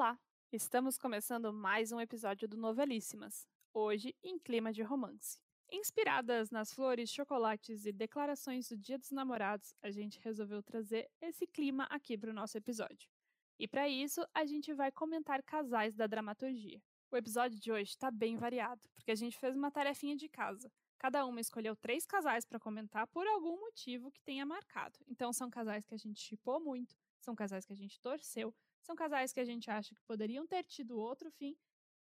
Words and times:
Olá! 0.00 0.18
Estamos 0.50 0.96
começando 0.96 1.52
mais 1.52 1.92
um 1.92 2.00
episódio 2.00 2.48
do 2.48 2.56
Novelíssimas, 2.56 3.46
hoje 3.74 4.16
em 4.22 4.38
clima 4.38 4.72
de 4.72 4.82
romance. 4.82 5.38
Inspiradas 5.70 6.50
nas 6.50 6.72
flores, 6.72 7.10
chocolates 7.10 7.84
e 7.84 7.92
declarações 7.92 8.66
do 8.70 8.78
Dia 8.78 8.96
dos 8.96 9.10
Namorados, 9.10 9.74
a 9.82 9.90
gente 9.90 10.18
resolveu 10.18 10.62
trazer 10.62 11.10
esse 11.20 11.46
clima 11.46 11.84
aqui 11.90 12.16
para 12.16 12.30
o 12.30 12.32
nosso 12.32 12.56
episódio. 12.56 13.10
E 13.58 13.68
para 13.68 13.90
isso, 13.90 14.26
a 14.32 14.46
gente 14.46 14.72
vai 14.72 14.90
comentar 14.90 15.42
casais 15.42 15.94
da 15.94 16.06
dramaturgia. 16.06 16.80
O 17.10 17.16
episódio 17.18 17.60
de 17.60 17.70
hoje 17.70 17.90
está 17.90 18.10
bem 18.10 18.38
variado, 18.38 18.88
porque 18.94 19.10
a 19.10 19.14
gente 19.14 19.38
fez 19.38 19.54
uma 19.54 19.70
tarefinha 19.70 20.16
de 20.16 20.30
casa. 20.30 20.72
Cada 20.96 21.26
uma 21.26 21.42
escolheu 21.42 21.76
três 21.76 22.06
casais 22.06 22.46
para 22.46 22.58
comentar 22.58 23.06
por 23.08 23.26
algum 23.26 23.60
motivo 23.60 24.10
que 24.10 24.22
tenha 24.22 24.46
marcado. 24.46 24.98
Então, 25.06 25.30
são 25.30 25.50
casais 25.50 25.84
que 25.84 25.94
a 25.94 25.98
gente 25.98 26.22
chipou 26.22 26.58
muito, 26.58 26.96
são 27.20 27.34
casais 27.34 27.66
que 27.66 27.72
a 27.74 27.76
gente 27.76 28.00
torceu, 28.00 28.54
são 28.82 28.96
casais 28.96 29.32
que 29.32 29.40
a 29.40 29.44
gente 29.44 29.70
acha 29.70 29.94
que 29.94 30.02
poderiam 30.02 30.46
ter 30.46 30.64
tido 30.64 30.98
outro 30.98 31.30
fim. 31.30 31.56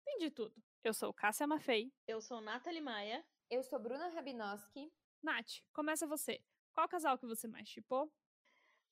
Tem 0.06 0.18
de 0.18 0.32
tudo. 0.32 0.56
Eu 0.84 0.94
sou 0.94 1.14
Cássia 1.14 1.46
Maffei. 1.46 1.92
Eu 2.08 2.22
sou 2.22 2.42
Nathalie 2.42 2.82
Maia. 2.82 3.26
Eu 3.50 3.64
sou 3.64 3.80
Bruna 3.80 4.10
Rabinowski. 4.10 4.92
Nath, 5.22 5.62
começa 5.74 6.08
você. 6.08 6.42
Qual 6.74 6.88
casal 6.88 7.18
que 7.18 7.26
você 7.26 7.48
mais 7.48 7.68
chipou? 7.68 8.12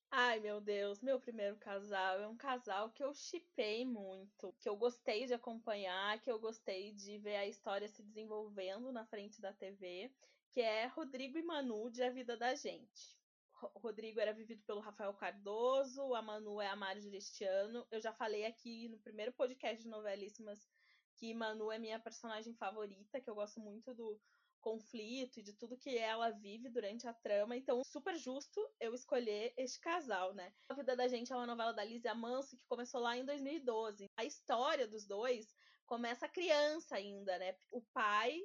Ai, 0.09 0.40
meu 0.40 0.62
Deus, 0.62 1.02
meu 1.02 1.20
primeiro 1.20 1.58
casal 1.58 2.22
é 2.22 2.28
um 2.28 2.38
casal 2.38 2.90
que 2.92 3.04
eu 3.04 3.14
chipei 3.14 3.86
muito, 3.86 4.54
que 4.59 4.70
eu 4.70 4.76
gostei 4.76 5.26
de 5.26 5.34
acompanhar, 5.34 6.20
que 6.22 6.31
eu 6.31 6.40
gostei 6.40 6.94
de 6.94 7.17
ver 7.17 7.36
a 7.36 7.45
história 7.45 7.88
se 7.90 8.02
desenvolvendo 8.02 8.92
na 8.92 9.06
frente 9.06 9.42
da 9.42 9.52
TV, 9.52 10.09
que 10.52 10.62
é 10.62 10.86
Rodrigo 10.88 11.38
e 11.38 11.44
Manu 11.44 11.90
de 11.90 12.02
A 12.04 12.09
Vida 12.09 12.38
da 12.38 12.56
Gente. 12.56 13.17
Rodrigo 13.75 14.19
era 14.19 14.33
vivido 14.33 14.63
pelo 14.63 14.80
Rafael 14.80 15.13
Cardoso, 15.13 16.13
a 16.13 16.22
Manu 16.22 16.61
é 16.61 16.67
a 16.67 16.75
Mari 16.75 17.02
Cristiano. 17.02 17.86
Eu 17.91 17.99
já 17.99 18.14
falei 18.14 18.45
aqui 18.45 18.88
no 18.89 18.99
primeiro 18.99 19.33
podcast 19.33 19.83
de 19.83 19.89
Novelíssimas 19.89 20.67
que 21.16 21.33
Manu 21.33 21.72
é 21.72 21.80
minha 21.80 21.99
personagem 21.99 22.53
favorita, 22.53 23.19
que 23.19 23.30
eu 23.30 23.36
gosto 23.36 23.59
muito 23.59 23.94
do, 23.94 24.19
conflito 24.67 25.39
e 25.39 25.44
de 25.44 25.53
tudo 25.53 25.77
que 25.77 25.97
ela 25.97 26.30
vive 26.30 26.69
durante 26.69 27.08
a 27.08 27.14
trama. 27.14 27.55
Então, 27.55 27.81
super 27.86 28.17
justo 28.17 28.59
eu 28.80 28.94
escolher 28.94 29.53
este 29.58 29.80
casal, 29.80 30.33
né? 30.33 30.53
A 30.69 30.73
Vida 30.73 30.95
da 30.95 31.08
Gente 31.08 31.31
é 31.31 31.36
uma 31.36 31.47
novela 31.47 31.73
da 31.73 31.83
Lízia 31.83 32.14
Manso 32.14 32.58
que 32.58 32.66
começou 32.66 32.99
lá 32.99 33.17
em 33.17 33.25
2012. 33.25 34.09
A 34.17 34.25
história 34.25 34.88
dos 34.88 35.05
dois 35.05 35.55
começa 35.86 36.27
criança 36.27 36.95
ainda, 36.95 37.38
né? 37.38 37.55
O 37.71 37.81
pai 37.94 38.42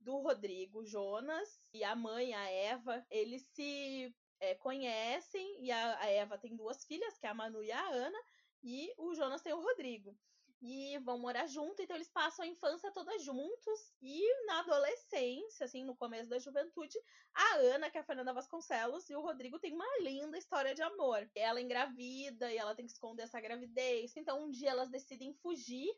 do 0.00 0.16
Rodrigo, 0.18 0.84
Jonas, 0.84 1.60
e 1.74 1.84
a 1.84 1.94
mãe, 1.94 2.32
a 2.34 2.50
Eva, 2.50 3.06
eles 3.10 3.42
se 3.52 4.12
é, 4.40 4.54
conhecem 4.54 5.64
e 5.64 5.70
a, 5.70 5.98
a 6.00 6.06
Eva 6.06 6.38
tem 6.38 6.56
duas 6.56 6.84
filhas, 6.84 7.18
que 7.18 7.26
é 7.26 7.30
a 7.30 7.34
Manu 7.34 7.62
e 7.62 7.70
a 7.70 7.88
Ana, 7.88 8.18
e 8.62 8.92
o 8.98 9.14
Jonas 9.14 9.42
tem 9.42 9.52
o 9.52 9.60
Rodrigo 9.60 10.16
e 10.62 10.98
vão 10.98 11.18
morar 11.18 11.46
junto, 11.46 11.80
então 11.80 11.96
eles 11.96 12.10
passam 12.10 12.44
a 12.44 12.48
infância 12.48 12.92
toda 12.92 13.18
juntos 13.18 13.94
e 14.02 14.44
na 14.44 14.60
adolescência, 14.60 15.64
assim, 15.64 15.84
no 15.84 15.96
começo 15.96 16.28
da 16.28 16.38
juventude, 16.38 16.98
a 17.34 17.56
Ana, 17.56 17.90
que 17.90 17.96
é 17.96 18.00
a 18.00 18.04
Fernanda 18.04 18.34
Vasconcelos, 18.34 19.08
e 19.08 19.14
o 19.14 19.22
Rodrigo 19.22 19.58
tem 19.58 19.72
uma 19.72 19.86
linda 20.00 20.36
história 20.36 20.74
de 20.74 20.82
amor. 20.82 21.28
Ela 21.34 21.60
engravida 21.60 22.52
e 22.52 22.58
ela 22.58 22.74
tem 22.74 22.84
que 22.84 22.92
esconder 22.92 23.22
essa 23.22 23.40
gravidez. 23.40 24.14
Então 24.16 24.44
um 24.44 24.50
dia 24.50 24.70
elas 24.70 24.90
decidem 24.90 25.32
fugir 25.32 25.88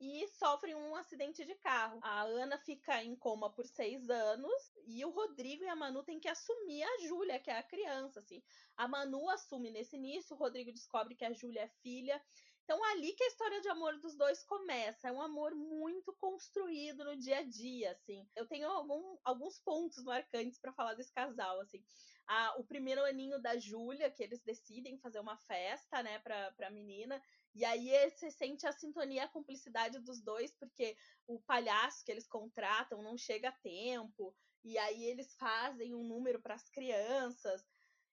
e 0.00 0.26
sofrem 0.28 0.74
um 0.74 0.94
acidente 0.94 1.44
de 1.44 1.54
carro. 1.56 1.98
A 2.02 2.22
Ana 2.22 2.58
fica 2.58 3.02
em 3.02 3.16
coma 3.16 3.50
por 3.50 3.66
seis 3.66 4.08
anos 4.08 4.72
e 4.86 5.04
o 5.04 5.10
Rodrigo 5.10 5.64
e 5.64 5.68
a 5.68 5.76
Manu 5.76 6.02
têm 6.02 6.20
que 6.20 6.28
assumir 6.28 6.82
a 6.82 6.98
Júlia, 7.06 7.40
que 7.40 7.50
é 7.50 7.58
a 7.58 7.62
criança, 7.62 8.20
assim. 8.20 8.42
A 8.76 8.86
Manu 8.86 9.28
assume 9.30 9.70
nesse 9.70 9.96
início, 9.96 10.34
o 10.34 10.38
Rodrigo 10.38 10.72
descobre 10.72 11.14
que 11.14 11.24
a 11.24 11.32
Júlia 11.32 11.62
é 11.62 11.68
filha 11.82 12.22
então, 12.68 12.84
ali 12.84 13.14
que 13.14 13.24
a 13.24 13.28
história 13.28 13.62
de 13.62 13.68
amor 13.70 13.98
dos 13.98 14.14
dois 14.14 14.44
começa. 14.44 15.08
É 15.08 15.12
um 15.12 15.22
amor 15.22 15.54
muito 15.54 16.12
construído 16.20 17.02
no 17.02 17.16
dia 17.16 17.38
a 17.38 17.42
dia, 17.42 17.92
assim. 17.92 18.28
Eu 18.36 18.46
tenho 18.46 18.68
algum, 18.68 19.16
alguns 19.24 19.58
pontos 19.58 20.04
marcantes 20.04 20.58
para 20.58 20.74
falar 20.74 20.92
desse 20.92 21.10
casal, 21.10 21.58
assim. 21.62 21.82
Ah, 22.30 22.54
o 22.58 22.64
primeiro 22.64 23.02
aninho 23.04 23.40
da 23.40 23.56
Júlia, 23.56 24.10
que 24.10 24.22
eles 24.22 24.42
decidem 24.42 24.98
fazer 24.98 25.18
uma 25.18 25.38
festa, 25.38 26.02
né, 26.02 26.18
pra, 26.18 26.52
pra 26.52 26.70
menina. 26.70 27.22
E 27.54 27.64
aí 27.64 27.88
você 28.10 28.30
sente 28.30 28.66
a 28.66 28.72
sintonia, 28.72 29.24
a 29.24 29.28
cumplicidade 29.28 29.98
dos 30.00 30.20
dois, 30.20 30.52
porque 30.52 30.94
o 31.26 31.40
palhaço 31.40 32.04
que 32.04 32.12
eles 32.12 32.28
contratam 32.28 33.02
não 33.02 33.16
chega 33.16 33.48
a 33.48 33.52
tempo. 33.52 34.36
E 34.62 34.76
aí 34.76 35.04
eles 35.04 35.34
fazem 35.36 35.94
um 35.94 36.04
número 36.04 36.40
para 36.42 36.54
as 36.54 36.68
crianças 36.68 37.64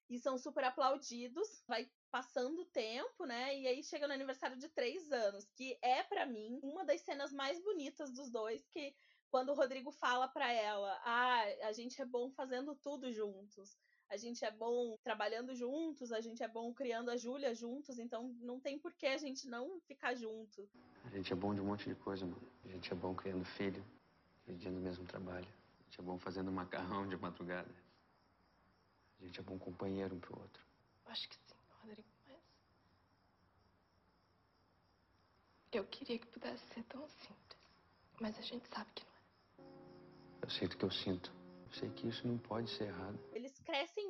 e 0.09 0.17
são 0.17 0.37
super 0.37 0.63
aplaudidos. 0.63 1.61
Vai 1.67 1.91
passando 2.09 2.61
o 2.61 2.65
tempo, 2.65 3.25
né? 3.25 3.59
E 3.59 3.67
aí 3.67 3.83
chega 3.83 4.07
no 4.07 4.13
aniversário 4.13 4.57
de 4.57 4.69
três 4.69 5.11
anos, 5.11 5.51
que 5.51 5.77
é 5.81 6.01
para 6.03 6.25
mim 6.25 6.57
uma 6.63 6.85
das 6.85 7.01
cenas 7.01 7.33
mais 7.33 7.61
bonitas 7.61 8.13
dos 8.13 8.31
dois, 8.31 8.65
que 8.69 8.95
quando 9.29 9.49
o 9.49 9.55
Rodrigo 9.55 9.91
fala 9.91 10.27
para 10.29 10.49
ela, 10.53 10.97
ah, 11.03 11.43
a 11.63 11.73
gente 11.73 12.01
é 12.01 12.05
bom 12.05 12.31
fazendo 12.31 12.73
tudo 12.75 13.11
juntos. 13.11 13.77
A 14.09 14.17
gente 14.17 14.45
é 14.45 14.51
bom 14.51 14.97
trabalhando 15.03 15.55
juntos, 15.55 16.11
a 16.11 16.21
gente 16.21 16.43
é 16.43 16.47
bom 16.47 16.73
criando 16.73 17.09
a 17.09 17.17
Júlia 17.17 17.53
juntos, 17.53 17.97
então 17.97 18.29
não 18.39 18.59
tem 18.59 18.77
por 18.77 18.93
que 18.93 19.07
a 19.07 19.17
gente 19.17 19.47
não 19.47 19.79
ficar 19.81 20.15
junto. 20.15 20.69
A 21.05 21.09
gente 21.09 21.33
é 21.33 21.35
bom 21.35 21.53
de 21.53 21.61
um 21.61 21.65
monte 21.65 21.89
de 21.89 21.95
coisa, 21.95 22.25
mano. 22.25 22.47
A 22.63 22.67
gente 22.67 22.91
é 22.91 22.95
bom 22.95 23.15
criando 23.15 23.43
filho, 23.43 23.83
dividindo 24.45 24.77
o 24.77 24.81
mesmo 24.81 25.05
trabalho. 25.05 25.47
A 25.47 25.83
gente 25.83 25.99
é 25.99 26.03
bom 26.03 26.17
fazendo 26.19 26.51
macarrão 26.51 27.07
de 27.07 27.17
madrugada. 27.17 27.73
A 29.19 29.25
gente 29.25 29.39
é 29.39 29.43
bom 29.43 29.57
companheiro 29.57 30.15
um 30.15 30.19
pro 30.19 30.39
outro. 30.39 30.63
Acho 31.05 31.27
que 31.29 31.35
sim, 31.35 31.55
Rodrigo, 31.81 32.07
mas. 32.27 32.41
Eu 35.71 35.85
queria 35.85 36.19
que 36.19 36.27
pudesse 36.27 36.63
ser 36.73 36.83
tão 36.83 37.07
simples. 37.07 37.59
Mas 38.19 38.37
a 38.37 38.41
gente 38.41 38.67
sabe 38.69 38.91
que 38.93 39.03
não 39.03 39.11
é. 39.11 40.43
Eu 40.43 40.49
sinto 40.49 40.73
o 40.73 40.77
que 40.77 40.85
eu 40.85 40.91
sinto. 40.91 41.33
Eu 41.67 41.73
sei 41.73 41.89
que 41.89 42.07
isso 42.07 42.27
não 42.27 42.37
pode 42.37 42.69
ser 42.69 42.85
errado. 42.85 43.19
Eles 43.33 43.51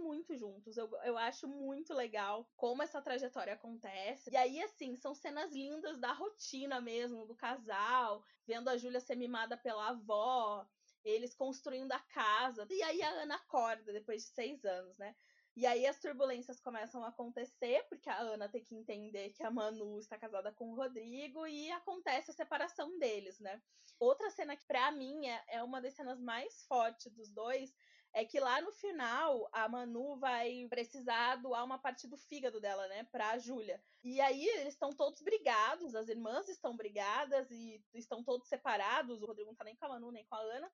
muito 0.06 0.38
juntos. 0.38 0.78
Eu, 0.78 0.90
eu 1.04 1.18
acho 1.18 1.48
muito 1.48 1.94
legal 1.94 2.48
como 2.56 2.84
essa 2.84 3.02
trajetória 3.02 3.54
acontece. 3.54 4.30
E 4.32 4.38
aí, 4.38 4.62
assim, 4.62 4.96
são 4.96 5.14
cenas 5.16 5.52
lindas 5.52 6.00
da 6.00 6.14
rotina 6.14 6.80
mesmo, 6.80 7.26
do 7.26 7.36
casal, 7.36 8.24
vendo 8.46 8.70
a 8.70 8.78
Júlia 8.78 9.00
ser 9.00 9.16
mimada 9.16 9.58
pela 9.58 9.90
avó, 9.90 10.66
eles 11.04 11.36
construindo 11.36 11.92
a 11.92 12.00
casa. 12.00 12.66
E 12.70 12.82
aí 12.84 13.02
a 13.02 13.10
Ana 13.10 13.36
acorda 13.36 13.92
depois 13.92 14.24
de 14.24 14.30
seis 14.30 14.64
anos, 14.64 14.98
né? 14.98 15.16
E 15.56 15.66
aí 15.66 15.88
as 15.88 16.00
turbulências 16.00 16.60
começam 16.60 17.02
a 17.04 17.08
acontecer, 17.08 17.86
porque 17.88 18.10
a 18.10 18.20
Ana 18.20 18.50
tem 18.50 18.62
que 18.62 18.76
entender 18.76 19.30
que 19.30 19.42
a 19.42 19.50
Manu 19.50 19.98
está 20.00 20.18
casada 20.18 20.52
com 20.52 20.72
o 20.72 20.76
Rodrigo 20.76 21.48
e 21.48 21.72
acontece 21.72 22.32
a 22.32 22.34
separação 22.34 23.00
deles, 23.00 23.40
né? 23.40 23.62
Outra 23.98 24.30
cena 24.30 24.58
que 24.58 24.66
para 24.66 24.92
mim 24.92 25.26
é, 25.28 25.44
é 25.48 25.64
uma 25.64 25.80
das 25.80 25.94
cenas 25.94 26.20
mais 26.20 26.66
fortes 26.66 27.14
dos 27.14 27.32
dois 27.32 27.74
é 28.16 28.24
que 28.24 28.40
lá 28.40 28.62
no 28.62 28.72
final 28.72 29.50
a 29.52 29.68
Manu 29.68 30.16
vai 30.16 30.66
precisar 30.70 31.36
doar 31.36 31.66
uma 31.66 31.78
parte 31.78 32.08
do 32.08 32.16
fígado 32.16 32.62
dela, 32.62 32.88
né, 32.88 33.03
pra 33.12 33.38
Júlia. 33.38 33.84
E 34.02 34.22
aí 34.22 34.48
eles 34.48 34.74
estão 34.74 34.94
todos 34.94 35.22
brigados, 35.22 35.94
as 35.94 36.08
irmãs 36.08 36.48
estão 36.48 36.78
brigadas 36.78 37.52
e 37.52 37.84
estão 37.94 38.24
todos 38.24 38.48
separados, 38.48 39.22
o 39.22 39.26
Rodrigo 39.26 39.50
não 39.50 39.56
tá 39.56 39.66
nem 39.66 39.76
com 39.76 39.86
a 39.86 39.90
Manu 39.90 40.14
nem 40.14 40.24
com 40.24 40.36
a 40.36 40.40
Ana. 40.40 40.72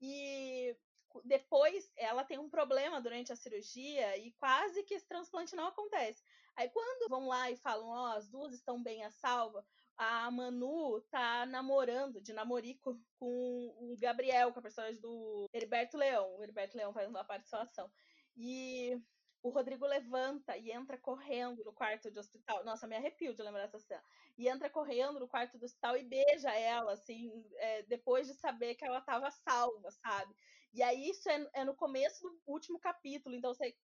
E 0.00 0.74
depois 1.22 1.92
ela 1.96 2.24
tem 2.24 2.38
um 2.38 2.48
problema 2.48 2.98
durante 2.98 3.30
a 3.30 3.36
cirurgia 3.36 4.16
e 4.16 4.32
quase 4.32 4.82
que 4.84 4.94
esse 4.94 5.06
transplante 5.06 5.54
não 5.54 5.66
acontece. 5.66 6.24
Aí 6.56 6.70
quando 6.70 7.10
vão 7.10 7.26
lá 7.28 7.50
e 7.50 7.56
falam, 7.58 7.88
ó, 7.88 8.04
oh, 8.04 8.16
as 8.16 8.26
duas 8.26 8.54
estão 8.54 8.82
bem 8.82 9.04
a 9.04 9.10
salva, 9.10 9.66
a 9.96 10.30
Manu 10.30 11.00
tá 11.10 11.46
namorando, 11.46 12.20
de 12.20 12.32
namorico, 12.32 13.00
com 13.16 13.74
o 13.78 13.96
Gabriel, 13.98 14.52
com 14.52 14.58
a 14.58 14.62
personagem 14.62 15.00
do 15.00 15.48
Heriberto 15.52 15.96
Leão. 15.96 16.36
O 16.36 16.42
Heriberto 16.42 16.76
Leão 16.76 16.92
faz 16.92 17.08
uma 17.08 17.24
participação. 17.24 17.90
E 18.36 19.00
o 19.42 19.50
Rodrigo 19.50 19.86
levanta 19.86 20.56
e 20.56 20.72
entra 20.72 20.96
correndo 20.98 21.62
no 21.64 21.72
quarto 21.72 22.10
de 22.10 22.18
hospital. 22.18 22.64
Nossa, 22.64 22.86
me 22.86 22.96
arrepio 22.96 23.34
de 23.34 23.42
lembrar 23.42 23.64
essa 23.64 23.78
cena. 23.78 24.02
E 24.38 24.48
entra 24.48 24.70
correndo 24.70 25.20
no 25.20 25.28
quarto 25.28 25.58
do 25.58 25.64
hospital 25.64 25.96
e 25.96 26.02
beija 26.02 26.50
ela, 26.50 26.94
assim, 26.94 27.44
é, 27.58 27.82
depois 27.82 28.26
de 28.26 28.34
saber 28.34 28.74
que 28.74 28.84
ela 28.84 28.98
estava 28.98 29.30
salva, 29.30 29.90
sabe? 29.90 30.34
E 30.72 30.82
aí 30.82 31.10
isso 31.10 31.28
é, 31.28 31.48
é, 31.52 31.64
no 31.64 31.76
começo 31.76 32.22
do 32.22 32.40
último 32.46 32.80
capítulo, 32.80 33.34
então 33.34 33.54
você 33.54 33.76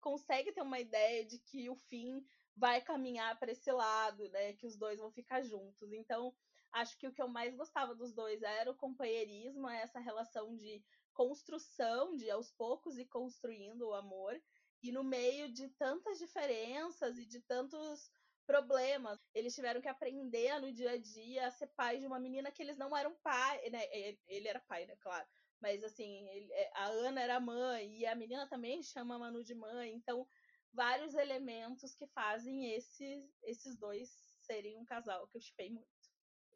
consegue 0.00 0.52
ter 0.52 0.60
uma 0.60 0.80
ideia 0.80 1.24
de 1.24 1.38
que 1.38 1.70
o 1.70 1.76
fim 1.76 2.22
vai 2.56 2.80
caminhar 2.80 3.38
para 3.38 3.52
esse 3.52 3.70
lado, 3.70 4.28
né? 4.30 4.52
Que 4.54 4.66
os 4.66 4.76
dois 4.76 4.98
vão 4.98 5.10
ficar 5.10 5.42
juntos. 5.42 5.92
Então, 5.92 6.34
acho 6.72 6.96
que 6.98 7.06
o 7.06 7.12
que 7.12 7.22
eu 7.22 7.28
mais 7.28 7.54
gostava 7.54 7.94
dos 7.94 8.12
dois 8.12 8.42
era 8.42 8.70
o 8.70 8.76
companheirismo, 8.76 9.68
essa 9.68 9.98
relação 9.98 10.54
de 10.54 10.82
construção, 11.12 12.16
de 12.16 12.30
aos 12.30 12.50
poucos 12.50 12.98
ir 12.98 13.06
construindo 13.06 13.82
o 13.88 13.94
amor 13.94 14.40
e 14.84 14.92
no 14.92 15.02
meio 15.02 15.50
de 15.50 15.68
tantas 15.70 16.18
diferenças 16.18 17.16
e 17.16 17.24
de 17.24 17.40
tantos 17.40 18.10
problemas, 18.46 19.18
eles 19.34 19.54
tiveram 19.54 19.80
que 19.80 19.88
aprender 19.88 20.60
no 20.60 20.70
dia 20.70 20.90
a 20.90 20.98
dia 20.98 21.46
a 21.46 21.50
ser 21.50 21.68
pais 21.68 22.00
de 22.00 22.06
uma 22.06 22.20
menina 22.20 22.52
que 22.52 22.62
eles 22.62 22.76
não 22.76 22.94
eram 22.94 23.14
pai, 23.22 23.70
né? 23.70 23.80
Ele 24.26 24.46
era 24.46 24.60
pai, 24.60 24.84
né? 24.84 24.94
Claro. 25.00 25.26
Mas 25.58 25.82
assim, 25.82 26.28
ele, 26.28 26.52
é, 26.52 26.70
a 26.74 26.84
Ana 26.88 27.22
era 27.22 27.40
mãe 27.40 27.96
e 27.96 28.04
a 28.04 28.14
menina 28.14 28.46
também 28.46 28.82
chama 28.82 29.14
a 29.14 29.18
Manu 29.18 29.42
de 29.42 29.54
mãe. 29.54 29.94
Então, 29.94 30.28
vários 30.74 31.14
elementos 31.14 31.94
que 31.94 32.06
fazem 32.08 32.72
esses, 32.74 33.24
esses 33.44 33.76
dois 33.78 34.08
serem 34.40 34.76
um 34.78 34.84
casal 34.84 35.26
que 35.28 35.36
eu 35.36 35.40
chipei 35.40 35.70
muito. 35.70 35.88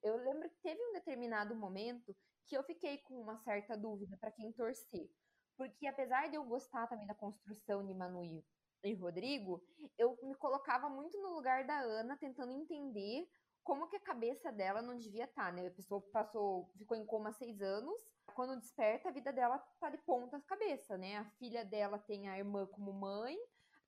Eu 0.02 0.16
lembro 0.16 0.48
que 0.50 0.60
teve 0.62 0.80
um 0.80 0.92
determinado 0.92 1.54
momento 1.54 2.14
que 2.46 2.56
eu 2.56 2.62
fiquei 2.64 2.98
com 2.98 3.20
uma 3.20 3.36
certa 3.38 3.76
dúvida 3.76 4.16
para 4.18 4.32
quem 4.32 4.52
torcer. 4.52 5.10
Porque 5.56 5.86
apesar 5.86 6.28
de 6.28 6.36
eu 6.36 6.44
gostar 6.44 6.86
também 6.86 7.06
da 7.06 7.14
construção 7.14 7.84
de 7.84 7.92
Manu 7.92 8.44
e, 8.84 8.94
Rodrigo, 8.94 9.60
eu 9.98 10.16
me 10.22 10.34
colocava 10.36 10.88
muito 10.88 11.20
no 11.20 11.34
lugar 11.34 11.66
da 11.66 11.80
Ana, 11.80 12.16
tentando 12.16 12.52
entender 12.52 13.28
como 13.64 13.88
que 13.88 13.96
a 13.96 14.00
cabeça 14.00 14.52
dela 14.52 14.80
não 14.80 14.96
devia 14.96 15.24
estar, 15.24 15.46
tá, 15.46 15.52
né? 15.52 15.66
A 15.66 15.70
pessoa 15.70 16.00
passou, 16.12 16.70
ficou 16.78 16.96
em 16.96 17.04
coma 17.04 17.30
há 17.30 17.32
seis 17.32 17.60
anos, 17.60 18.00
quando 18.34 18.58
desperta, 18.58 19.08
a 19.08 19.12
vida 19.12 19.32
dela 19.32 19.58
tá 19.80 19.90
de 19.90 19.98
ponta 19.98 20.40
cabeça, 20.42 20.96
né? 20.96 21.16
A 21.16 21.24
filha 21.32 21.64
dela 21.64 21.98
tem 21.98 22.28
a 22.28 22.38
irmã 22.38 22.66
como 22.66 22.92
mãe, 22.92 23.36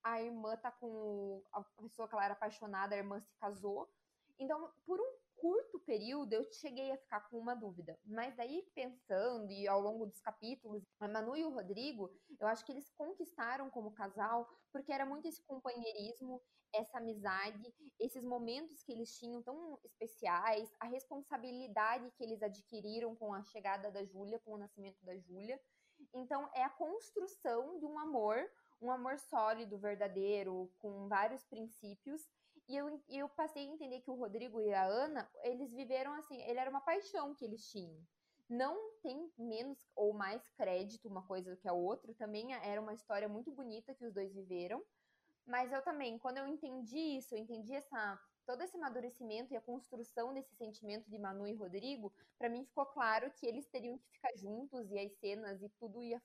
a 0.03 0.21
irmã 0.21 0.55
tá 0.57 0.71
com 0.71 1.43
a 1.51 1.63
pessoa 1.81 2.07
que 2.07 2.15
ela 2.15 2.25
era 2.25 2.33
apaixonada, 2.33 2.95
a 2.95 2.97
irmã 2.97 3.19
se 3.19 3.33
casou. 3.35 3.89
Então, 4.39 4.71
por 4.85 4.99
um 4.99 5.21
curto 5.35 5.79
período, 5.79 6.33
eu 6.33 6.43
cheguei 6.53 6.91
a 6.91 6.97
ficar 6.97 7.21
com 7.21 7.37
uma 7.37 7.55
dúvida. 7.55 7.99
Mas 8.05 8.35
daí, 8.35 8.63
pensando 8.75 9.51
e 9.51 9.67
ao 9.67 9.81
longo 9.81 10.05
dos 10.05 10.21
capítulos, 10.21 10.83
a 10.99 11.07
Manu 11.07 11.35
e 11.35 11.43
o 11.43 11.49
Rodrigo, 11.49 12.11
eu 12.39 12.47
acho 12.47 12.63
que 12.63 12.71
eles 12.71 12.89
conquistaram 12.91 13.69
como 13.69 13.91
casal, 13.91 14.47
porque 14.71 14.91
era 14.91 15.05
muito 15.05 15.27
esse 15.27 15.41
companheirismo, 15.43 16.41
essa 16.73 16.99
amizade, 16.99 17.73
esses 17.99 18.23
momentos 18.23 18.83
que 18.83 18.91
eles 18.91 19.17
tinham 19.17 19.41
tão 19.41 19.79
especiais, 19.83 20.73
a 20.79 20.85
responsabilidade 20.85 22.11
que 22.11 22.23
eles 22.23 22.41
adquiriram 22.41 23.15
com 23.15 23.33
a 23.33 23.43
chegada 23.43 23.91
da 23.91 24.03
Júlia, 24.05 24.39
com 24.39 24.53
o 24.53 24.57
nascimento 24.57 25.03
da 25.03 25.17
Júlia. 25.17 25.59
Então, 26.13 26.49
é 26.53 26.63
a 26.63 26.69
construção 26.69 27.77
de 27.79 27.85
um 27.85 27.99
amor, 27.99 28.37
um 28.81 28.91
amor 28.91 29.19
sólido, 29.19 29.77
verdadeiro, 29.77 30.71
com 30.79 31.07
vários 31.07 31.45
princípios 31.45 32.27
e 32.71 32.77
eu, 32.77 33.01
eu 33.09 33.27
passei 33.27 33.67
a 33.67 33.73
entender 33.73 33.99
que 33.99 34.09
o 34.09 34.15
Rodrigo 34.15 34.61
e 34.61 34.73
a 34.73 34.85
Ana, 34.85 35.29
eles 35.43 35.73
viveram 35.73 36.13
assim, 36.13 36.41
ele 36.43 36.57
era 36.57 36.69
uma 36.69 36.79
paixão 36.79 37.35
que 37.35 37.43
eles 37.43 37.69
tinham. 37.69 38.01
Não 38.49 38.93
tem 39.01 39.29
menos 39.37 39.77
ou 39.93 40.13
mais 40.13 40.47
crédito 40.51 41.09
uma 41.09 41.21
coisa 41.21 41.51
do 41.51 41.57
que 41.57 41.67
a 41.67 41.73
outra, 41.73 42.13
também 42.13 42.53
era 42.53 42.79
uma 42.79 42.93
história 42.93 43.27
muito 43.27 43.51
bonita 43.51 43.93
que 43.93 44.05
os 44.05 44.13
dois 44.13 44.33
viveram. 44.33 44.81
Mas 45.45 45.71
eu 45.73 45.81
também, 45.81 46.17
quando 46.17 46.37
eu 46.37 46.47
entendi 46.47 47.17
isso, 47.17 47.35
eu 47.35 47.39
entendi 47.39 47.73
essa 47.73 48.17
todo 48.45 48.61
esse 48.63 48.75
amadurecimento 48.75 49.53
e 49.53 49.57
a 49.57 49.61
construção 49.61 50.33
desse 50.33 50.55
sentimento 50.55 51.09
de 51.09 51.17
Manu 51.17 51.47
e 51.47 51.53
Rodrigo, 51.53 52.11
para 52.37 52.49
mim 52.49 52.65
ficou 52.65 52.85
claro 52.85 53.31
que 53.31 53.45
eles 53.45 53.67
teriam 53.67 53.97
que 53.97 54.09
ficar 54.09 54.35
juntos 54.35 54.89
e 54.91 54.97
as 54.97 55.11
cenas 55.19 55.61
e 55.61 55.69
tudo 55.77 56.01
ia 56.01 56.21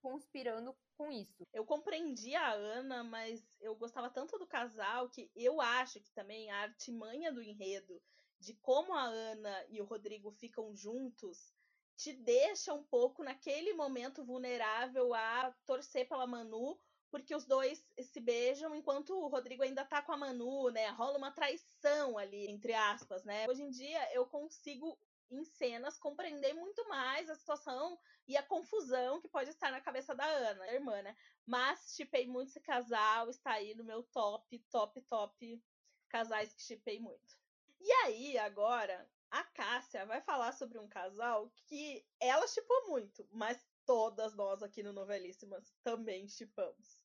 conspirando 0.00 0.76
com 0.96 1.10
isso. 1.10 1.46
Eu 1.52 1.64
compreendi 1.64 2.34
a 2.34 2.52
Ana, 2.52 3.04
mas 3.04 3.42
eu 3.60 3.74
gostava 3.76 4.10
tanto 4.10 4.38
do 4.38 4.46
casal 4.46 5.08
que 5.08 5.30
eu 5.34 5.60
acho 5.60 6.00
que 6.00 6.10
também 6.12 6.50
a 6.50 6.62
artimanha 6.62 7.32
do 7.32 7.42
enredo 7.42 8.00
de 8.38 8.54
como 8.54 8.94
a 8.94 9.04
Ana 9.04 9.66
e 9.68 9.80
o 9.80 9.84
Rodrigo 9.84 10.30
ficam 10.30 10.74
juntos 10.74 11.52
te 11.98 12.12
deixa 12.12 12.72
um 12.72 12.84
pouco 12.84 13.24
naquele 13.24 13.72
momento 13.72 14.24
vulnerável 14.24 15.12
a 15.12 15.52
torcer 15.66 16.08
pela 16.08 16.28
Manu, 16.28 16.78
porque 17.10 17.34
os 17.34 17.44
dois 17.44 17.84
se 18.00 18.20
beijam 18.20 18.72
enquanto 18.72 19.18
o 19.18 19.26
Rodrigo 19.26 19.64
ainda 19.64 19.84
tá 19.84 20.00
com 20.00 20.12
a 20.12 20.16
Manu, 20.16 20.70
né? 20.70 20.88
Rola 20.90 21.18
uma 21.18 21.32
traição 21.32 22.16
ali, 22.16 22.48
entre 22.48 22.72
aspas, 22.72 23.24
né? 23.24 23.48
Hoje 23.48 23.64
em 23.64 23.70
dia 23.70 24.14
eu 24.14 24.24
consigo 24.26 24.96
em 25.30 25.44
cenas 25.44 25.98
compreender 25.98 26.54
muito 26.54 26.88
mais 26.88 27.28
a 27.28 27.34
situação 27.34 27.98
e 28.26 28.36
a 28.36 28.42
confusão 28.42 29.20
que 29.20 29.28
pode 29.28 29.50
estar 29.50 29.70
na 29.70 29.80
cabeça 29.80 30.14
da 30.14 30.24
Ana, 30.24 30.64
a 30.64 30.74
irmã, 30.74 31.02
né? 31.02 31.16
Mas 31.46 31.94
chipei 31.94 32.26
muito 32.26 32.48
esse 32.48 32.60
casal, 32.60 33.28
está 33.28 33.52
aí 33.52 33.74
no 33.74 33.84
meu 33.84 34.02
top, 34.02 34.58
top, 34.70 35.00
top 35.02 35.62
casais 36.08 36.52
que 36.54 36.62
chipei 36.62 36.98
muito. 36.98 37.38
E 37.80 37.92
aí, 38.04 38.38
agora, 38.38 39.08
a 39.30 39.44
Cássia 39.44 40.06
vai 40.06 40.20
falar 40.20 40.52
sobre 40.52 40.78
um 40.78 40.88
casal 40.88 41.52
que 41.66 42.04
ela 42.18 42.46
chipou 42.46 42.88
muito, 42.88 43.28
mas 43.30 43.66
todas 43.84 44.34
nós 44.34 44.62
aqui 44.62 44.82
no 44.82 44.92
Novelíssimas 44.92 45.72
também 45.82 46.26
chipamos. 46.28 46.97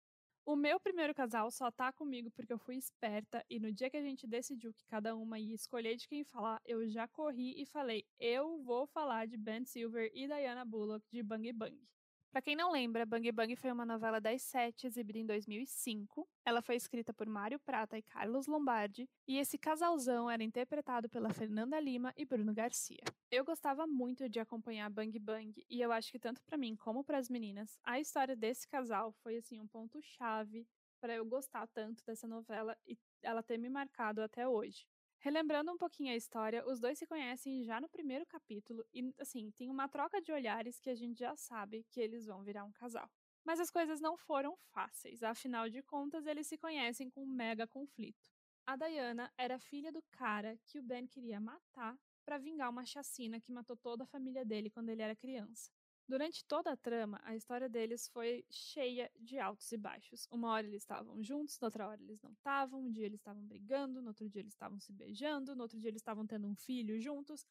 O 0.45 0.55
meu 0.57 0.77
primeiro 0.79 1.13
casal 1.13 1.49
só 1.51 1.71
tá 1.71 1.91
comigo 1.91 2.29
porque 2.31 2.51
eu 2.51 2.57
fui 2.57 2.75
esperta 2.75 3.45
e 3.49 3.59
no 3.59 3.71
dia 3.71 3.89
que 3.89 3.97
a 3.97 4.01
gente 4.01 4.27
decidiu 4.27 4.73
que 4.73 4.85
cada 4.85 5.15
uma 5.15 5.39
ia 5.39 5.55
escolher 5.55 5.95
de 5.95 6.07
quem 6.07 6.23
falar, 6.23 6.61
eu 6.65 6.87
já 6.89 7.07
corri 7.07 7.53
e 7.61 7.65
falei: 7.65 8.05
eu 8.19 8.61
vou 8.63 8.85
falar 8.87 9.25
de 9.25 9.37
Ben 9.37 9.63
Silver 9.65 10.11
e 10.13 10.27
Diana 10.27 10.65
Bullock 10.65 11.05
de 11.09 11.23
Bang 11.23 11.51
Bang. 11.53 11.92
Para 12.33 12.41
quem 12.41 12.55
não 12.55 12.71
lembra, 12.71 13.05
Bang 13.05 13.31
Bang 13.31 13.55
foi 13.55 13.71
uma 13.71 13.85
novela 13.85 14.19
das 14.19 14.41
sete 14.41 14.87
exibida 14.87 15.19
em 15.19 15.25
2005. 15.27 16.27
Ela 16.43 16.63
foi 16.63 16.75
escrita 16.75 17.13
por 17.13 17.27
Mário 17.27 17.59
Prata 17.59 17.95
e 17.95 18.01
Carlos 18.01 18.47
Lombardi, 18.47 19.07
e 19.27 19.37
esse 19.37 19.55
casalzão 19.55 20.27
era 20.27 20.43
interpretado 20.43 21.07
pela 21.07 21.31
Fernanda 21.31 21.79
Lima 21.79 22.11
e 22.17 22.25
Bruno 22.25 22.51
Garcia. 22.51 23.03
Eu 23.29 23.45
gostava 23.45 23.85
muito 23.85 24.27
de 24.27 24.39
acompanhar 24.39 24.89
Bang 24.89 25.19
Bang, 25.19 25.63
e 25.69 25.79
eu 25.79 25.91
acho 25.91 26.11
que 26.11 26.17
tanto 26.17 26.41
para 26.41 26.57
mim 26.57 26.75
como 26.75 27.03
para 27.03 27.19
as 27.19 27.29
meninas, 27.29 27.77
a 27.83 27.99
história 27.99 28.35
desse 28.35 28.67
casal 28.67 29.11
foi 29.21 29.37
assim 29.37 29.59
um 29.59 29.67
ponto 29.67 30.01
chave 30.01 30.67
para 30.99 31.13
eu 31.13 31.23
gostar 31.23 31.67
tanto 31.67 32.03
dessa 32.03 32.27
novela 32.27 32.75
e 32.87 32.97
ela 33.21 33.43
ter 33.43 33.59
me 33.59 33.69
marcado 33.69 34.23
até 34.23 34.47
hoje. 34.47 34.87
Relembrando 35.23 35.71
um 35.71 35.77
pouquinho 35.77 36.11
a 36.11 36.17
história, 36.17 36.67
os 36.67 36.81
dois 36.81 36.99
se 36.99 37.07
conhecem 37.07 37.63
já 37.63 37.79
no 37.79 37.87
primeiro 37.87 38.25
capítulo 38.25 38.85
e, 38.93 39.09
assim, 39.17 39.51
tem 39.51 39.69
uma 39.69 39.87
troca 39.87 40.21
de 40.21 40.33
olhares 40.33 40.81
que 40.81 40.89
a 40.89 40.95
gente 40.95 41.19
já 41.19 41.33
sabe 41.37 41.85
que 41.89 42.01
eles 42.01 42.25
vão 42.25 42.43
virar 42.43 42.65
um 42.65 42.73
casal. 42.73 43.09
Mas 43.45 43.57
as 43.57 43.71
coisas 43.71 44.01
não 44.01 44.17
foram 44.17 44.57
fáceis, 44.73 45.23
afinal 45.23 45.69
de 45.69 45.81
contas, 45.81 46.25
eles 46.25 46.47
se 46.47 46.57
conhecem 46.57 47.09
com 47.09 47.23
um 47.23 47.25
mega 47.25 47.65
conflito. 47.65 48.29
A 48.65 48.75
Diana 48.75 49.31
era 49.37 49.57
filha 49.57 49.93
do 49.93 50.03
cara 50.11 50.57
que 50.65 50.77
o 50.77 50.83
Ben 50.83 51.07
queria 51.07 51.39
matar 51.39 51.97
para 52.25 52.37
vingar 52.37 52.69
uma 52.69 52.85
chacina 52.85 53.39
que 53.39 53.49
matou 53.49 53.77
toda 53.77 54.03
a 54.03 54.07
família 54.07 54.43
dele 54.43 54.69
quando 54.69 54.89
ele 54.89 55.01
era 55.01 55.15
criança. 55.15 55.71
Durante 56.07 56.43
toda 56.45 56.71
a 56.71 56.77
trama, 56.77 57.19
a 57.23 57.35
história 57.35 57.69
deles 57.69 58.07
foi 58.09 58.45
cheia 58.49 59.09
de 59.19 59.39
altos 59.39 59.71
e 59.71 59.77
baixos. 59.77 60.27
Uma 60.29 60.49
hora 60.51 60.67
eles 60.67 60.81
estavam 60.81 61.23
juntos, 61.23 61.57
noutra 61.59 61.87
hora 61.87 62.01
eles 62.01 62.21
não 62.21 62.31
estavam, 62.33 62.81
um 62.81 62.91
dia 62.91 63.05
eles 63.05 63.19
estavam 63.19 63.45
brigando, 63.45 64.01
no 64.01 64.09
outro 64.09 64.29
dia 64.29 64.41
eles 64.41 64.53
estavam 64.53 64.79
se 64.79 64.91
beijando, 64.91 65.55
no 65.55 65.63
outro 65.63 65.79
dia 65.79 65.89
eles 65.89 66.01
estavam 66.01 66.27
tendo 66.27 66.47
um 66.47 66.55
filho 66.55 66.99
juntos. 66.99 67.45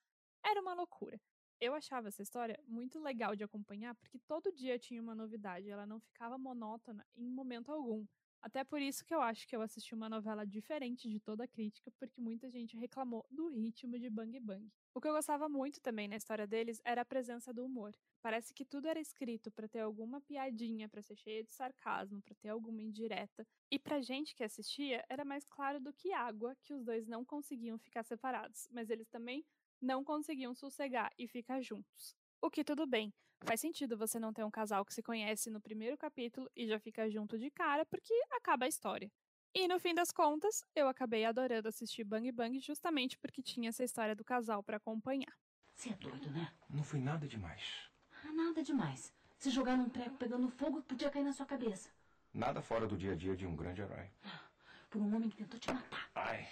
Era 0.45 0.61
uma 0.61 0.75
loucura. 0.75 1.19
Eu 1.61 1.75
achava 1.75 2.09
essa 2.09 2.23
história 2.23 2.59
muito 2.67 3.01
legal 3.01 3.35
de 3.35 3.45
acompanhar 3.45 3.95
porque 3.95 4.19
todo 4.27 4.53
dia 4.53 4.79
tinha 4.79 5.01
uma 5.01 5.15
novidade, 5.15 5.71
ela 5.71 5.87
não 5.87 6.01
ficava 6.01 6.37
monótona 6.37 7.07
em 7.17 7.31
momento 7.31 7.73
algum. 7.73 8.07
Até 8.43 8.65
por 8.65 8.83
isso 8.83 9.05
que 9.05 9.15
eu 9.15 9.23
acho 9.23 9.47
que 9.47 9.55
eu 9.55 9.63
assisti 9.63 9.95
uma 9.95 10.09
novela 10.09 10.45
diferente 10.45 11.09
de 11.09 11.21
toda 11.21 11.45
a 11.45 11.49
crítica, 11.49 11.93
porque 11.93 12.21
muita 12.21 12.51
gente 12.51 12.77
reclamou 12.77 13.25
do 13.31 13.47
ritmo 13.47 13.97
de 13.97 14.11
Bang 14.11 14.39
Bang. 14.41 14.69
O 14.93 15.01
que 15.01 15.07
eu 15.07 15.13
gostava 15.13 15.49
muito 15.49 15.81
também 15.81 16.09
na 16.09 16.17
história 16.17 16.45
deles 16.45 16.83
era 16.85 17.03
a 17.03 17.05
presença 17.05 17.53
do 17.55 17.65
humor. 17.65 17.93
Parece 18.21 18.53
que 18.53 18.65
tudo 18.65 18.89
era 18.89 18.99
escrito 18.99 19.49
para 19.53 19.69
ter 19.69 19.79
alguma 19.79 20.21
piadinha, 20.21 20.89
para 20.89 21.01
ser 21.01 21.15
cheia 21.15 21.45
de 21.45 21.53
sarcasmo, 21.53 22.21
para 22.21 22.35
ter 22.35 22.49
alguma 22.49 22.83
indireta. 22.83 23.47
E 23.71 23.79
pra 23.79 24.01
gente 24.01 24.35
que 24.35 24.43
assistia, 24.43 25.05
era 25.09 25.25
mais 25.25 25.47
claro 25.47 25.81
do 25.81 25.93
que 25.93 26.13
água 26.13 26.57
que 26.63 26.75
os 26.75 26.85
dois 26.85 27.07
não 27.07 27.25
conseguiam 27.25 27.79
ficar 27.79 28.03
separados, 28.03 28.67
mas 28.73 28.91
eles 28.91 29.09
também 29.09 29.47
não 29.81 30.03
conseguiam 30.03 30.53
sossegar 30.53 31.13
e 31.17 31.29
ficar 31.29 31.61
juntos. 31.63 32.17
O 32.41 32.51
que 32.51 32.65
tudo 32.65 32.89
bem, 32.89 33.15
Faz 33.45 33.61
sentido 33.61 33.97
você 33.97 34.21
não 34.21 34.33
ter 34.33 34.45
um 34.45 34.51
casal 34.51 34.85
que 34.85 34.95
se 34.95 35.03
conhece 35.03 35.51
no 35.51 35.61
primeiro 35.61 35.99
capítulo 35.99 36.49
e 36.55 36.67
já 36.67 36.79
fica 36.79 37.11
junto 37.11 37.39
de 37.39 37.51
cara, 37.51 37.85
porque 37.85 38.15
acaba 38.31 38.67
a 38.67 38.69
história. 38.69 39.11
E 39.55 39.67
no 39.67 39.79
fim 39.81 39.95
das 39.95 40.11
contas, 40.11 40.65
eu 40.75 40.89
acabei 40.89 41.25
adorando 41.25 41.69
assistir 41.69 42.05
Bang 42.05 42.31
Bang 42.33 42.59
justamente 42.61 43.19
porque 43.19 43.43
tinha 43.43 43.69
essa 43.69 43.85
história 43.85 44.15
do 44.15 44.25
casal 44.25 44.63
para 44.63 44.77
acompanhar. 44.77 45.33
Você 45.75 45.91
é 45.91 45.95
doido, 45.95 46.31
né? 46.31 46.53
Não 46.71 46.85
foi 46.85 47.01
nada 47.01 47.27
demais. 47.27 47.91
Ah, 48.25 48.33
nada 48.33 48.63
demais. 48.63 49.13
Se 49.39 49.51
jogar 49.51 49.77
num 49.77 49.89
treco 49.89 50.17
pegando 50.17 50.49
fogo, 50.49 50.81
podia 50.83 51.11
cair 51.11 51.25
na 51.25 51.33
sua 51.33 51.45
cabeça. 51.45 51.91
Nada 52.33 52.63
fora 52.63 52.87
do 52.87 52.97
dia 52.97 53.13
a 53.13 53.17
dia 53.17 53.37
de 53.37 53.45
um 53.45 53.57
grande 53.57 53.83
herói. 53.83 54.09
Por 54.89 55.03
um 55.03 55.17
homem 55.17 55.29
que 55.29 55.37
tentou 55.37 55.59
te 55.59 55.73
matar. 55.73 56.11
Ai, 56.15 56.47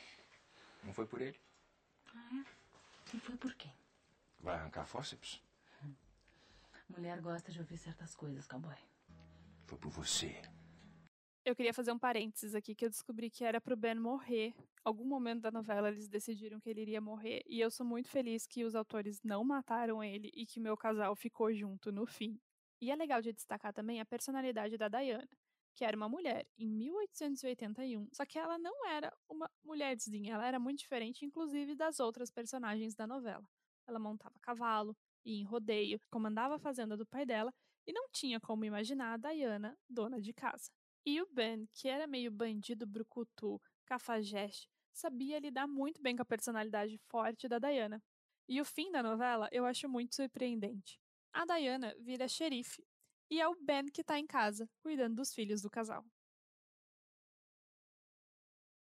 não 0.82 0.94
foi 0.94 1.06
por 1.06 1.20
ele. 1.20 1.38
Ah, 2.14 2.28
é? 2.32 3.16
E 3.16 3.20
foi 3.20 3.36
por 3.36 3.54
quem? 3.54 3.70
Vai 4.40 4.56
arrancar 4.56 4.86
fósseis? 4.86 5.42
Mulher 6.96 7.20
gosta 7.20 7.52
de 7.52 7.60
ouvir 7.60 7.78
certas 7.78 8.14
coisas, 8.16 8.46
cowboy. 8.48 8.74
Foi 9.64 9.78
por 9.78 9.90
você. 9.90 10.42
Eu 11.44 11.54
queria 11.54 11.72
fazer 11.72 11.92
um 11.92 11.98
parênteses 11.98 12.54
aqui 12.54 12.74
que 12.74 12.84
eu 12.84 12.90
descobri 12.90 13.30
que 13.30 13.44
era 13.44 13.60
pro 13.60 13.76
Ben 13.76 13.94
morrer. 13.94 14.52
Algum 14.84 15.04
momento 15.04 15.42
da 15.42 15.50
novela 15.50 15.88
eles 15.88 16.08
decidiram 16.08 16.58
que 16.58 16.68
ele 16.68 16.82
iria 16.82 17.00
morrer 17.00 17.42
e 17.46 17.60
eu 17.60 17.70
sou 17.70 17.86
muito 17.86 18.08
feliz 18.08 18.46
que 18.46 18.64
os 18.64 18.74
autores 18.74 19.20
não 19.22 19.44
mataram 19.44 20.02
ele 20.02 20.30
e 20.34 20.44
que 20.44 20.58
meu 20.58 20.76
casal 20.76 21.14
ficou 21.14 21.52
junto 21.54 21.92
no 21.92 22.06
fim. 22.06 22.38
E 22.80 22.90
é 22.90 22.96
legal 22.96 23.22
de 23.22 23.32
destacar 23.32 23.72
também 23.72 24.00
a 24.00 24.04
personalidade 24.04 24.76
da 24.76 24.88
Diana, 24.88 25.28
que 25.74 25.84
era 25.84 25.96
uma 25.96 26.08
mulher 26.08 26.46
em 26.58 26.66
1881, 26.66 28.08
só 28.12 28.26
que 28.26 28.38
ela 28.38 28.58
não 28.58 28.86
era 28.88 29.16
uma 29.28 29.50
mulherzinha, 29.62 30.34
ela 30.34 30.46
era 30.46 30.58
muito 30.58 30.80
diferente 30.80 31.24
inclusive 31.24 31.74
das 31.74 32.00
outras 32.00 32.30
personagens 32.30 32.94
da 32.94 33.06
novela. 33.06 33.48
Ela 33.86 33.98
montava 33.98 34.34
cavalo, 34.40 34.96
e 35.24 35.40
em 35.40 35.44
rodeio, 35.44 36.00
comandava 36.10 36.56
a 36.56 36.58
fazenda 36.58 36.96
do 36.96 37.06
pai 37.06 37.26
dela 37.26 37.52
e 37.86 37.92
não 37.92 38.08
tinha 38.10 38.40
como 38.40 38.64
imaginar 38.64 39.14
a 39.14 39.16
Diana 39.16 39.76
dona 39.88 40.20
de 40.20 40.32
casa. 40.32 40.70
E 41.04 41.20
o 41.20 41.26
Ben, 41.32 41.66
que 41.74 41.88
era 41.88 42.06
meio 42.06 42.30
bandido 42.30 42.86
brucutu, 42.86 43.60
cafajeste, 43.86 44.68
sabia 44.92 45.38
lidar 45.38 45.66
muito 45.66 46.00
bem 46.02 46.14
com 46.16 46.22
a 46.22 46.26
personalidade 46.26 46.98
forte 47.08 47.48
da 47.48 47.58
Diana. 47.58 48.02
E 48.48 48.60
o 48.60 48.64
fim 48.64 48.90
da 48.90 49.02
novela 49.02 49.48
eu 49.52 49.64
acho 49.64 49.88
muito 49.88 50.14
surpreendente. 50.14 51.00
A 51.32 51.44
Diana 51.46 51.94
vira 51.98 52.28
xerife 52.28 52.84
e 53.30 53.40
é 53.40 53.48
o 53.48 53.56
Ben 53.62 53.86
que 53.86 54.04
tá 54.04 54.18
em 54.18 54.26
casa, 54.26 54.68
cuidando 54.82 55.16
dos 55.16 55.32
filhos 55.32 55.62
do 55.62 55.70
casal. 55.70 56.04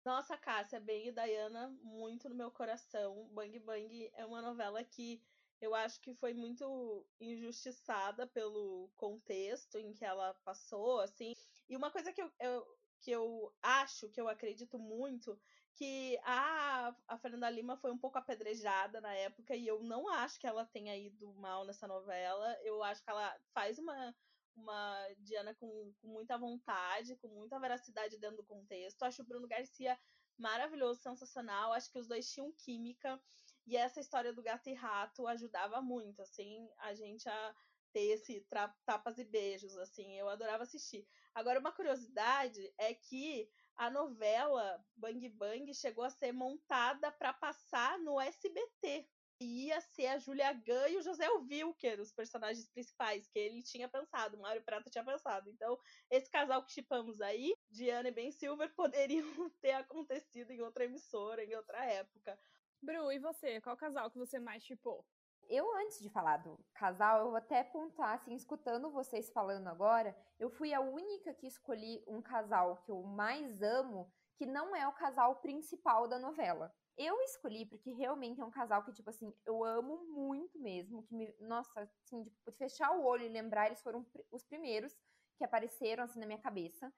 Nossa, 0.04 0.36
Cássia, 0.36 0.80
Ben 0.80 1.06
e 1.08 1.12
Diana, 1.12 1.68
muito 1.80 2.28
no 2.28 2.34
meu 2.34 2.50
coração. 2.50 3.28
Bang 3.32 3.56
Bang 3.60 4.10
é 4.14 4.26
uma 4.26 4.42
novela 4.42 4.82
que 4.82 5.22
eu 5.62 5.74
acho 5.76 6.00
que 6.00 6.12
foi 6.16 6.34
muito 6.34 7.06
injustiçada 7.20 8.26
pelo 8.26 8.90
contexto 8.96 9.78
em 9.78 9.92
que 9.94 10.04
ela 10.04 10.34
passou, 10.44 11.00
assim. 11.00 11.34
E 11.68 11.76
uma 11.76 11.90
coisa 11.90 12.12
que 12.12 12.20
eu, 12.20 12.30
eu 12.40 12.66
que 13.00 13.10
eu 13.10 13.52
acho, 13.62 14.08
que 14.10 14.20
eu 14.20 14.28
acredito 14.28 14.78
muito, 14.78 15.38
que 15.74 16.18
a, 16.24 16.94
a 17.08 17.18
Fernanda 17.18 17.50
Lima 17.50 17.76
foi 17.76 17.90
um 17.90 17.98
pouco 17.98 18.18
apedrejada 18.18 19.00
na 19.00 19.12
época 19.14 19.56
e 19.56 19.66
eu 19.66 19.82
não 19.82 20.08
acho 20.08 20.38
que 20.38 20.46
ela 20.46 20.64
tenha 20.66 20.96
ido 20.96 21.32
mal 21.34 21.64
nessa 21.64 21.86
novela. 21.86 22.56
Eu 22.62 22.82
acho 22.82 23.02
que 23.02 23.10
ela 23.10 23.36
faz 23.52 23.78
uma, 23.78 24.14
uma 24.54 25.08
Diana 25.18 25.54
com, 25.54 25.92
com 26.00 26.08
muita 26.08 26.38
vontade, 26.38 27.16
com 27.16 27.28
muita 27.28 27.58
veracidade 27.58 28.18
dentro 28.18 28.38
do 28.38 28.44
contexto. 28.44 29.02
Acho 29.02 29.22
o 29.22 29.26
Bruno 29.26 29.48
Garcia 29.48 29.98
maravilhoso, 30.38 31.00
sensacional. 31.00 31.72
Acho 31.72 31.90
que 31.90 31.98
os 31.98 32.06
dois 32.06 32.30
tinham 32.30 32.52
química 32.52 33.20
e 33.66 33.76
essa 33.76 34.00
história 34.00 34.32
do 34.32 34.42
gato 34.42 34.68
e 34.68 34.74
rato 34.74 35.26
ajudava 35.26 35.80
muito, 35.80 36.20
assim, 36.22 36.68
a 36.78 36.94
gente 36.94 37.28
a 37.28 37.54
ter 37.92 38.12
esse 38.12 38.46
tapas 38.86 39.18
e 39.18 39.24
beijos, 39.24 39.76
assim, 39.76 40.18
eu 40.18 40.28
adorava 40.28 40.62
assistir. 40.62 41.06
Agora, 41.34 41.60
uma 41.60 41.72
curiosidade 41.72 42.72
é 42.78 42.94
que 42.94 43.48
a 43.76 43.90
novela 43.90 44.82
Bang 44.96 45.28
Bang 45.30 45.72
chegou 45.74 46.04
a 46.04 46.10
ser 46.10 46.32
montada 46.32 47.10
para 47.12 47.32
passar 47.32 47.98
no 47.98 48.20
SBT. 48.20 49.08
Ia 49.40 49.80
ser 49.80 50.06
a 50.06 50.18
Julia 50.18 50.52
Gunn 50.52 50.88
e 50.88 50.96
o 50.98 51.02
José 51.02 51.28
Wilker, 51.28 52.00
os 52.00 52.12
personagens 52.12 52.68
principais, 52.68 53.26
que 53.26 53.38
ele 53.38 53.62
tinha 53.62 53.88
pensado, 53.88 54.38
Mário 54.38 54.62
Prata 54.62 54.88
tinha 54.88 55.04
pensado. 55.04 55.50
Então, 55.50 55.76
esse 56.08 56.30
casal 56.30 56.64
que 56.64 56.72
chipamos 56.72 57.20
aí, 57.20 57.56
Diana 57.68 58.08
e 58.08 58.12
Ben 58.12 58.30
Silver, 58.30 58.72
poderiam 58.76 59.50
ter 59.60 59.72
acontecido 59.72 60.52
em 60.52 60.60
outra 60.60 60.84
emissora, 60.84 61.44
em 61.44 61.56
outra 61.56 61.84
época. 61.84 62.38
Bru, 62.82 63.12
e 63.12 63.18
você? 63.20 63.60
Qual 63.60 63.76
casal 63.76 64.10
que 64.10 64.18
você 64.18 64.40
mais 64.40 64.64
chipou? 64.64 65.06
Eu, 65.48 65.72
antes 65.76 66.00
de 66.00 66.10
falar 66.10 66.38
do 66.38 66.58
casal, 66.74 67.20
eu 67.20 67.26
vou 67.26 67.36
até 67.36 67.62
pontuar, 67.62 68.14
assim, 68.14 68.34
escutando 68.34 68.90
vocês 68.90 69.30
falando 69.30 69.68
agora, 69.68 70.16
eu 70.36 70.50
fui 70.50 70.74
a 70.74 70.80
única 70.80 71.32
que 71.32 71.46
escolhi 71.46 72.02
um 72.08 72.20
casal 72.20 72.78
que 72.78 72.90
eu 72.90 73.02
mais 73.04 73.62
amo, 73.62 74.12
que 74.36 74.44
não 74.46 74.74
é 74.74 74.86
o 74.88 74.92
casal 74.94 75.36
principal 75.36 76.08
da 76.08 76.18
novela. 76.18 76.74
Eu 76.96 77.20
escolhi 77.22 77.64
porque 77.66 77.92
realmente 77.92 78.40
é 78.40 78.44
um 78.44 78.50
casal 78.50 78.82
que, 78.82 78.92
tipo 78.92 79.10
assim, 79.10 79.32
eu 79.46 79.62
amo 79.62 80.04
muito 80.06 80.58
mesmo. 80.58 81.04
Que 81.04 81.14
me, 81.14 81.32
nossa, 81.38 81.88
assim, 82.04 82.24
tipo, 82.24 82.50
fechar 82.52 82.90
o 82.96 83.04
olho 83.04 83.24
e 83.24 83.28
lembrar, 83.28 83.66
eles 83.66 83.80
foram 83.80 84.04
os 84.30 84.44
primeiros 84.44 84.92
que 85.36 85.44
apareceram 85.44 86.02
assim 86.02 86.18
na 86.18 86.26
minha 86.26 86.40
cabeça. 86.40 86.92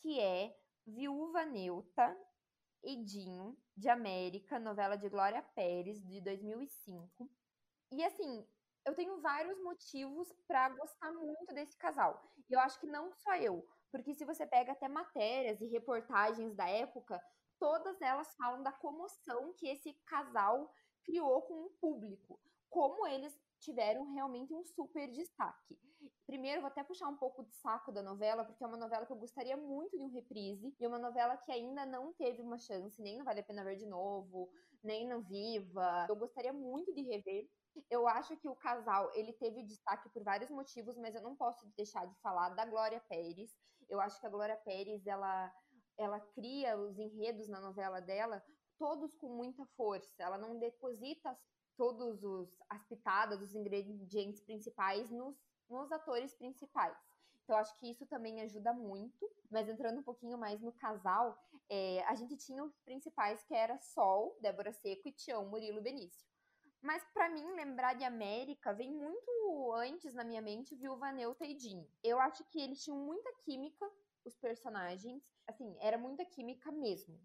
Que 0.00 0.20
é 0.20 0.56
Viúva 0.86 1.44
Neuta, 1.44 2.16
Edinho, 2.86 3.58
de 3.76 3.88
América, 3.88 4.58
novela 4.60 4.96
de 4.96 5.08
Glória 5.08 5.42
Pérez, 5.54 6.00
de 6.06 6.20
2005. 6.20 7.28
E 7.90 8.04
assim, 8.04 8.46
eu 8.84 8.94
tenho 8.94 9.20
vários 9.20 9.60
motivos 9.62 10.32
para 10.46 10.68
gostar 10.68 11.12
muito 11.12 11.52
desse 11.52 11.76
casal. 11.76 12.32
E 12.48 12.52
eu 12.52 12.60
acho 12.60 12.78
que 12.78 12.86
não 12.86 13.12
só 13.12 13.34
eu, 13.34 13.66
porque 13.90 14.14
se 14.14 14.24
você 14.24 14.46
pega 14.46 14.72
até 14.72 14.88
matérias 14.88 15.60
e 15.60 15.66
reportagens 15.66 16.54
da 16.54 16.68
época, 16.68 17.20
todas 17.58 18.00
elas 18.00 18.32
falam 18.36 18.62
da 18.62 18.70
comoção 18.70 19.52
que 19.54 19.68
esse 19.68 19.92
casal 20.06 20.72
criou 21.02 21.42
com 21.42 21.66
o 21.66 21.70
público, 21.80 22.40
como 22.70 23.06
eles 23.06 23.36
tiveram 23.58 24.12
realmente 24.12 24.54
um 24.54 24.64
super 24.64 25.10
destaque. 25.10 25.76
Primeiro, 26.26 26.60
vou 26.60 26.68
até 26.68 26.82
puxar 26.82 27.08
um 27.08 27.16
pouco 27.16 27.44
de 27.44 27.54
saco 27.54 27.92
da 27.92 28.02
novela, 28.02 28.44
porque 28.44 28.62
é 28.62 28.66
uma 28.66 28.76
novela 28.76 29.06
que 29.06 29.12
eu 29.12 29.16
gostaria 29.16 29.56
muito 29.56 29.96
de 29.96 30.02
um 30.02 30.08
reprise, 30.08 30.74
e 30.78 30.86
uma 30.86 30.98
novela 30.98 31.36
que 31.36 31.52
ainda 31.52 31.86
não 31.86 32.12
teve 32.14 32.42
uma 32.42 32.58
chance, 32.58 33.00
nem 33.00 33.16
não 33.16 33.24
Vale 33.24 33.40
a 33.40 33.44
Pena 33.44 33.64
Ver 33.64 33.76
de 33.76 33.86
Novo, 33.86 34.50
nem 34.82 35.08
no 35.08 35.22
Viva. 35.22 36.06
Eu 36.08 36.16
gostaria 36.16 36.52
muito 36.52 36.92
de 36.94 37.02
rever, 37.02 37.48
eu 37.90 38.06
acho 38.08 38.36
que 38.36 38.48
o 38.48 38.56
casal, 38.56 39.10
ele 39.14 39.32
teve 39.34 39.62
destaque 39.62 40.08
por 40.10 40.22
vários 40.22 40.50
motivos, 40.50 40.96
mas 40.96 41.14
eu 41.14 41.22
não 41.22 41.36
posso 41.36 41.66
deixar 41.76 42.06
de 42.06 42.14
falar 42.20 42.50
da 42.50 42.64
Glória 42.64 43.00
Pérez. 43.08 43.54
Eu 43.88 44.00
acho 44.00 44.18
que 44.20 44.26
a 44.26 44.30
Glória 44.30 44.56
Pérez, 44.56 45.06
ela, 45.06 45.52
ela 45.98 46.20
cria 46.20 46.78
os 46.78 46.98
enredos 46.98 47.48
na 47.48 47.60
novela 47.60 48.00
dela 48.00 48.42
todos 48.78 49.14
com 49.14 49.28
muita 49.28 49.64
força. 49.76 50.22
Ela 50.22 50.38
não 50.38 50.58
deposita 50.58 51.36
todos 51.76 52.22
os 52.24 52.56
as 52.70 52.84
pitadas, 52.86 53.42
os 53.42 53.54
ingredientes 53.54 54.40
principais 54.40 55.10
nos, 55.10 55.36
nos 55.68 55.90
atores 55.92 56.34
principais. 56.34 56.96
Então, 57.44 57.56
acho 57.56 57.76
que 57.76 57.88
isso 57.88 58.04
também 58.06 58.40
ajuda 58.40 58.72
muito. 58.72 59.30
Mas 59.50 59.68
entrando 59.68 60.00
um 60.00 60.02
pouquinho 60.02 60.36
mais 60.36 60.60
no 60.60 60.72
casal, 60.72 61.38
é, 61.68 62.02
a 62.04 62.14
gente 62.14 62.36
tinha 62.36 62.64
os 62.64 62.76
principais 62.80 63.42
que 63.44 63.54
era 63.54 63.78
Sol, 63.78 64.36
Débora 64.40 64.72
Seco 64.72 65.08
e 65.08 65.12
Tião 65.12 65.46
Murilo 65.46 65.80
Benício. 65.80 66.26
Mas 66.82 67.04
para 67.14 67.28
mim, 67.28 67.44
lembrar 67.54 67.94
de 67.94 68.04
América 68.04 68.72
vem 68.72 68.92
muito 68.92 69.72
antes 69.74 70.12
na 70.14 70.24
minha 70.24 70.42
mente 70.42 70.74
Viúva 70.74 71.12
Neuta 71.12 71.44
e 71.44 71.58
Jean. 71.58 71.84
Eu 72.02 72.18
acho 72.20 72.44
que 72.44 72.60
eles 72.60 72.82
tinham 72.82 72.98
muita 72.98 73.32
química, 73.44 73.88
os 74.24 74.36
personagens. 74.36 75.22
Assim, 75.46 75.76
era 75.80 75.96
muita 75.96 76.24
química 76.24 76.72
mesmo, 76.72 77.20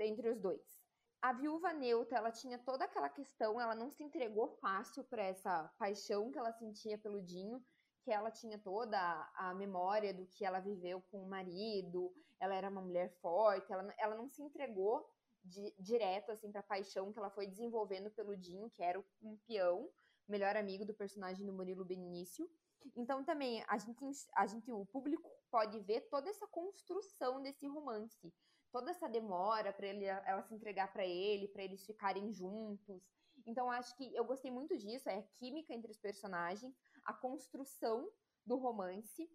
entre 0.00 0.28
os 0.28 0.40
dois. 0.40 0.81
A 1.22 1.32
Viúva 1.32 1.72
Neuta, 1.72 2.16
ela 2.16 2.32
tinha 2.32 2.58
toda 2.58 2.84
aquela 2.84 3.08
questão, 3.08 3.60
ela 3.60 3.76
não 3.76 3.92
se 3.92 4.02
entregou 4.02 4.48
fácil 4.60 5.04
para 5.04 5.22
essa 5.22 5.72
paixão 5.78 6.32
que 6.32 6.38
ela 6.38 6.52
sentia 6.52 6.98
pelo 6.98 7.22
Dinho, 7.22 7.64
que 8.02 8.10
ela 8.10 8.28
tinha 8.28 8.58
toda 8.58 8.98
a 9.36 9.54
memória 9.54 10.12
do 10.12 10.26
que 10.26 10.44
ela 10.44 10.58
viveu 10.58 11.00
com 11.12 11.22
o 11.22 11.28
marido, 11.28 12.12
ela 12.40 12.56
era 12.56 12.68
uma 12.68 12.80
mulher 12.82 13.08
forte, 13.20 13.72
ela, 13.72 13.94
ela 13.96 14.16
não 14.16 14.28
se 14.28 14.42
entregou 14.42 15.08
de, 15.44 15.72
direto 15.78 16.32
assim 16.32 16.50
para 16.50 16.58
a 16.58 16.64
paixão 16.64 17.12
que 17.12 17.20
ela 17.20 17.30
foi 17.30 17.46
desenvolvendo 17.46 18.10
pelo 18.10 18.36
Dinho, 18.36 18.68
que 18.68 18.82
era 18.82 18.98
um 19.22 19.36
peão, 19.46 19.88
melhor 20.26 20.56
amigo 20.56 20.84
do 20.84 20.92
personagem 20.92 21.46
do 21.46 21.52
Murilo 21.52 21.84
Benício. 21.84 22.50
Então 22.96 23.22
também 23.22 23.64
a 23.68 23.78
gente, 23.78 24.04
a 24.34 24.44
gente, 24.44 24.72
o 24.72 24.84
público 24.86 25.30
pode 25.52 25.78
ver 25.78 26.00
toda 26.08 26.28
essa 26.28 26.48
construção 26.48 27.40
desse 27.40 27.64
romance, 27.68 28.34
toda 28.72 28.90
essa 28.90 29.08
demora 29.08 29.72
para 29.72 29.86
ele, 29.86 30.04
ela 30.04 30.42
se 30.42 30.54
entregar 30.54 30.92
para 30.92 31.06
ele, 31.06 31.48
para 31.48 31.62
eles 31.62 31.84
ficarem 31.84 32.32
juntos. 32.32 33.02
Então 33.46 33.70
acho 33.70 33.94
que 33.96 34.14
eu 34.14 34.24
gostei 34.24 34.50
muito 34.50 34.76
disso, 34.76 35.08
é 35.08 35.18
a 35.18 35.22
química 35.38 35.72
entre 35.74 35.90
os 35.90 35.98
personagens, 35.98 36.74
a 37.04 37.12
construção 37.12 38.08
do 38.44 38.56
romance 38.56 39.30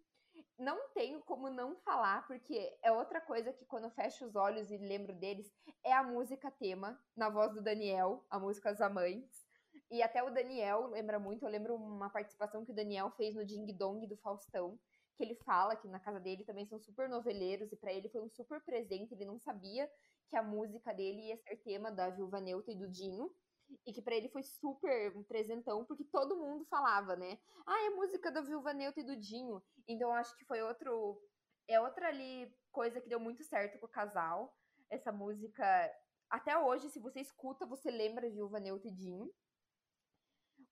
não 0.58 0.88
tenho 0.90 1.20
como 1.22 1.48
não 1.48 1.76
falar, 1.76 2.26
porque 2.26 2.76
é 2.82 2.90
outra 2.92 3.20
coisa 3.20 3.52
que 3.52 3.64
quando 3.64 3.84
eu 3.84 3.90
fecho 3.90 4.24
os 4.24 4.36
olhos 4.36 4.70
e 4.70 4.76
lembro 4.76 5.14
deles, 5.14 5.52
é 5.84 5.92
a 5.92 6.02
música 6.02 6.50
tema, 6.50 7.00
na 7.16 7.28
voz 7.28 7.54
do 7.54 7.62
Daniel, 7.62 8.24
a 8.30 8.38
música 8.38 8.70
As 8.70 8.80
Amantes. 8.80 9.46
E 9.90 10.02
até 10.02 10.22
o 10.22 10.30
Daniel 10.30 10.86
lembra 10.86 11.18
muito, 11.18 11.44
eu 11.44 11.50
lembro 11.50 11.74
uma 11.74 12.10
participação 12.10 12.64
que 12.64 12.72
o 12.72 12.74
Daniel 12.74 13.10
fez 13.12 13.34
no 13.34 13.44
Ding 13.44 13.66
Dong 13.72 14.06
do 14.06 14.16
Faustão, 14.16 14.78
que 15.18 15.24
ele 15.24 15.34
fala 15.34 15.74
que 15.74 15.88
na 15.88 15.98
casa 15.98 16.20
dele 16.20 16.44
também 16.44 16.64
são 16.64 16.78
super 16.78 17.08
noveleiros, 17.08 17.72
e 17.72 17.76
para 17.76 17.92
ele 17.92 18.08
foi 18.08 18.22
um 18.22 18.30
super 18.30 18.60
presente, 18.62 19.12
ele 19.12 19.24
não 19.24 19.36
sabia 19.36 19.90
que 20.30 20.36
a 20.36 20.42
música 20.42 20.94
dele 20.94 21.26
ia 21.26 21.36
ser 21.38 21.56
tema 21.56 21.90
da 21.90 22.08
Viúva 22.08 22.40
Neuta 22.40 22.70
e 22.70 22.76
do 22.76 22.88
Dinho 22.88 23.28
e 23.84 23.92
que 23.92 24.00
para 24.00 24.14
ele 24.14 24.28
foi 24.28 24.42
super 24.42 25.14
um 25.16 25.24
presentão, 25.24 25.84
porque 25.84 26.04
todo 26.04 26.36
mundo 26.36 26.64
falava, 26.66 27.16
né? 27.16 27.38
Ah, 27.66 27.86
é 27.86 27.90
música 27.90 28.30
da 28.30 28.40
Viúva 28.40 28.72
Neuta 28.72 29.00
e 29.00 29.04
do 29.04 29.16
Dinho. 29.16 29.62
Então 29.86 30.12
acho 30.12 30.36
que 30.36 30.44
foi 30.44 30.62
outro 30.62 31.20
é 31.66 31.78
outra 31.80 32.08
ali 32.08 32.50
coisa 32.70 33.00
que 33.00 33.08
deu 33.08 33.20
muito 33.20 33.42
certo 33.42 33.78
com 33.78 33.86
o 33.86 33.90
casal. 33.90 34.56
Essa 34.88 35.12
música 35.12 35.64
até 36.30 36.56
hoje, 36.56 36.88
se 36.90 37.00
você 37.00 37.20
escuta, 37.20 37.66
você 37.66 37.90
lembra 37.90 38.30
Viúva 38.30 38.60
Neuta 38.60 38.86
e 38.86 38.92
Dinho. 38.92 39.30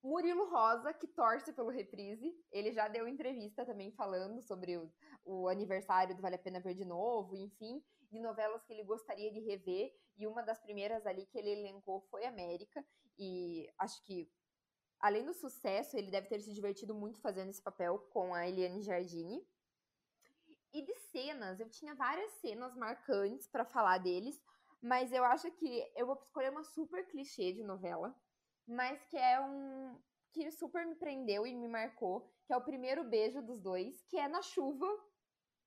Murilo 0.03 0.49
Rosa, 0.49 0.93
que 0.95 1.07
torce 1.07 1.53
pelo 1.53 1.71
Reprise, 1.71 2.33
ele 2.53 2.73
já 2.73 2.87
deu 2.88 3.09
entrevista 3.09 3.65
também 3.65 3.91
falando 3.93 4.41
sobre 4.41 4.76
o, 4.76 4.93
o 5.25 5.49
aniversário 5.49 6.15
do 6.15 6.23
Vale 6.23 6.37
a 6.37 6.38
Pena 6.38 6.61
Ver 6.61 6.75
de 6.75 6.85
Novo, 6.85 7.35
enfim, 7.35 7.83
de 8.11 8.21
novelas 8.21 8.62
que 8.65 8.73
ele 8.73 8.85
gostaria 8.85 9.33
de 9.33 9.41
rever, 9.41 9.93
e 10.17 10.26
uma 10.26 10.43
das 10.43 10.61
primeiras 10.61 11.05
ali 11.07 11.26
que 11.26 11.38
ele 11.38 11.50
elencou 11.50 12.00
foi 12.03 12.25
América, 12.25 12.85
e 13.19 13.69
acho 13.79 14.03
que, 14.05 14.31
além 15.00 15.25
do 15.25 15.35
sucesso, 15.35 15.97
ele 15.97 16.11
deve 16.11 16.29
ter 16.29 16.41
se 16.41 16.53
divertido 16.53 16.95
muito 16.95 17.21
fazendo 17.21 17.50
esse 17.50 17.62
papel 17.62 17.99
com 18.11 18.35
a 18.35 18.47
Eliane 18.47 18.83
Jardini. 18.83 19.47
E 20.73 20.83
de 20.83 20.95
cenas, 21.11 21.59
eu 21.59 21.69
tinha 21.69 21.95
várias 21.95 22.31
cenas 22.35 22.76
marcantes 22.76 23.49
para 23.49 23.65
falar 23.65 23.99
deles, 23.99 24.41
mas 24.81 25.12
eu 25.12 25.25
acho 25.25 25.50
que 25.53 25.91
eu 25.97 26.07
vou 26.07 26.17
escolher 26.17 26.50
uma 26.50 26.62
super 26.62 27.07
clichê 27.09 27.53
de 27.53 27.65
novela, 27.65 28.15
mas 28.66 29.02
que 29.04 29.16
é 29.16 29.40
um 29.40 29.99
que 30.32 30.50
super 30.50 30.85
me 30.87 30.94
prendeu 30.94 31.46
e 31.46 31.54
me 31.54 31.68
marcou, 31.68 32.30
que 32.44 32.52
é 32.52 32.56
o 32.56 32.64
primeiro 32.64 33.02
beijo 33.04 33.40
dos 33.40 33.58
dois, 33.58 34.02
que 34.02 34.18
é 34.18 34.28
na 34.28 34.42
chuva, 34.42 34.87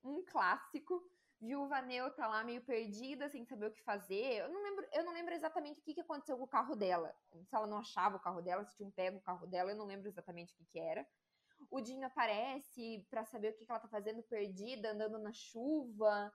um 0.03 0.23
clássico 0.23 1.01
viúva 1.41 1.81
Neu 1.81 2.11
tá 2.11 2.27
lá 2.27 2.43
meio 2.43 2.61
perdida, 2.61 3.29
sem 3.29 3.45
saber 3.45 3.67
o 3.67 3.71
que 3.71 3.81
fazer. 3.81 4.39
Eu 4.39 4.49
não 4.49 4.61
lembro, 4.61 4.87
eu 4.93 5.03
não 5.03 5.13
lembro 5.13 5.33
exatamente 5.33 5.79
o 5.79 5.83
que, 5.83 5.93
que 5.93 6.01
aconteceu 6.01 6.37
com 6.37 6.43
o 6.43 6.47
carro 6.47 6.75
dela. 6.75 7.15
Se 7.45 7.55
ela 7.55 7.65
não 7.65 7.77
achava 7.77 8.17
o 8.17 8.19
carro 8.19 8.41
dela, 8.41 8.65
se 8.65 8.75
tinha 8.75 8.87
um 8.87 8.91
pego 8.91 9.17
o 9.17 9.21
carro 9.21 9.47
dela, 9.47 9.71
eu 9.71 9.77
não 9.77 9.85
lembro 9.85 10.07
exatamente 10.07 10.53
o 10.53 10.57
que, 10.57 10.65
que 10.65 10.79
era. 10.79 11.07
O 11.71 11.81
Dinho 11.81 12.05
aparece 12.05 13.05
para 13.09 13.25
saber 13.25 13.49
o 13.49 13.53
que, 13.53 13.65
que 13.65 13.71
ela 13.71 13.79
tá 13.79 13.87
fazendo 13.87 14.21
perdida, 14.23 14.91
andando 14.91 15.17
na 15.17 15.31
chuva. 15.31 16.31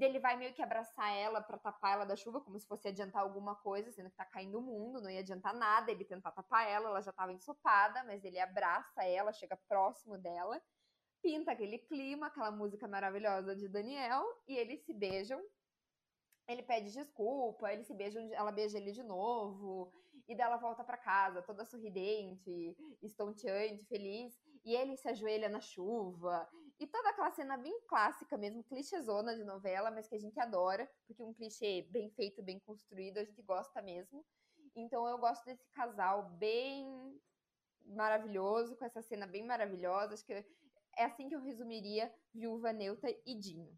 Ele 0.00 0.18
vai 0.18 0.36
meio 0.36 0.54
que 0.54 0.62
abraçar 0.62 1.14
ela 1.16 1.40
para 1.40 1.58
tapar 1.58 1.94
ela 1.94 2.04
da 2.04 2.16
chuva, 2.16 2.40
como 2.40 2.58
se 2.58 2.66
fosse 2.66 2.88
adiantar 2.88 3.22
alguma 3.22 3.56
coisa, 3.56 3.90
sendo 3.90 4.10
que 4.10 4.16
tá 4.16 4.24
caindo 4.24 4.58
o 4.58 4.62
mundo, 4.62 5.00
não 5.00 5.10
ia 5.10 5.20
adiantar 5.20 5.54
nada 5.54 5.90
ele 5.90 6.04
tentar 6.04 6.30
tapar 6.32 6.68
ela, 6.68 6.88
ela 6.88 7.00
já 7.00 7.12
tava 7.12 7.32
ensopada, 7.32 8.04
mas 8.04 8.24
ele 8.24 8.38
abraça 8.38 9.04
ela, 9.04 9.32
chega 9.32 9.58
próximo 9.68 10.16
dela 10.16 10.60
pinta 11.22 11.52
aquele 11.52 11.78
clima, 11.78 12.26
aquela 12.26 12.50
música 12.50 12.86
maravilhosa 12.86 13.54
de 13.54 13.68
Daniel, 13.68 14.24
e 14.46 14.56
eles 14.56 14.80
se 14.84 14.92
beijam. 14.92 15.42
Ele 16.46 16.62
pede 16.62 16.90
desculpa, 16.90 17.72
eles 17.72 17.86
se 17.86 17.94
beijam, 17.94 18.22
ela 18.32 18.50
beija 18.50 18.78
ele 18.78 18.92
de 18.92 19.02
novo, 19.02 19.92
e 20.26 20.34
dela 20.34 20.56
volta 20.56 20.82
para 20.82 20.96
casa, 20.96 21.42
toda 21.42 21.64
sorridente, 21.64 22.76
estonteante, 23.02 23.84
feliz, 23.86 24.38
e 24.64 24.74
ele 24.74 24.96
se 24.96 25.08
ajoelha 25.08 25.48
na 25.48 25.60
chuva, 25.60 26.48
e 26.80 26.86
toda 26.86 27.08
aquela 27.10 27.30
cena 27.30 27.56
bem 27.56 27.80
clássica 27.88 28.36
mesmo, 28.36 28.62
clichêzona 28.62 29.34
de 29.34 29.44
novela, 29.44 29.90
mas 29.90 30.08
que 30.08 30.14
a 30.14 30.18
gente 30.18 30.38
adora, 30.38 30.88
porque 31.06 31.22
um 31.22 31.34
clichê 31.34 31.86
bem 31.90 32.08
feito, 32.10 32.42
bem 32.42 32.58
construído, 32.60 33.18
a 33.18 33.24
gente 33.24 33.42
gosta 33.42 33.82
mesmo. 33.82 34.24
Então 34.76 35.06
eu 35.08 35.18
gosto 35.18 35.44
desse 35.44 35.66
casal 35.70 36.30
bem 36.38 37.20
maravilhoso, 37.84 38.76
com 38.76 38.84
essa 38.84 39.02
cena 39.02 39.26
bem 39.26 39.44
maravilhosa, 39.44 40.14
acho 40.14 40.24
que 40.24 40.32
é 40.96 41.04
assim 41.04 41.28
que 41.28 41.34
eu 41.34 41.40
resumiria 41.40 42.12
Viúva 42.32 42.72
Neuta 42.72 43.08
e 43.26 43.34
Dinho. 43.34 43.76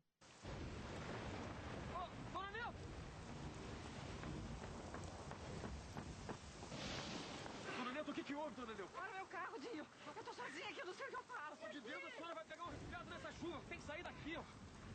o 8.11 8.20
que, 8.31 8.35
houve, 8.37 8.55
dona 8.55 8.75
Neu? 8.75 8.87
Para 8.89 9.11
o 9.11 9.15
meu 9.15 9.27
carro, 9.27 9.59
Dinho. 9.59 9.85
Eu 10.07 10.25
tô 10.25 10.33
sozinha 10.33 10.69
aqui, 10.71 10.81
eu 10.81 10.87
não 10.87 10.95
sei 10.95 11.07
o 11.07 11.11
que 11.11 11.17
eu 11.17 11.25
faço. 11.25 11.69
De 11.73 11.81
Deus, 11.81 12.05
a 12.05 12.11
senhora 12.11 12.35
vai 12.35 12.45
pegar 12.45 12.65
um 12.65 12.71
resfriado 12.71 13.11
nessa 13.11 13.33
chuva. 13.33 13.61
Tem 13.69 13.79
que 13.79 13.85
sair 13.85 14.03
daqui, 14.05 14.37
ó. 14.37 14.43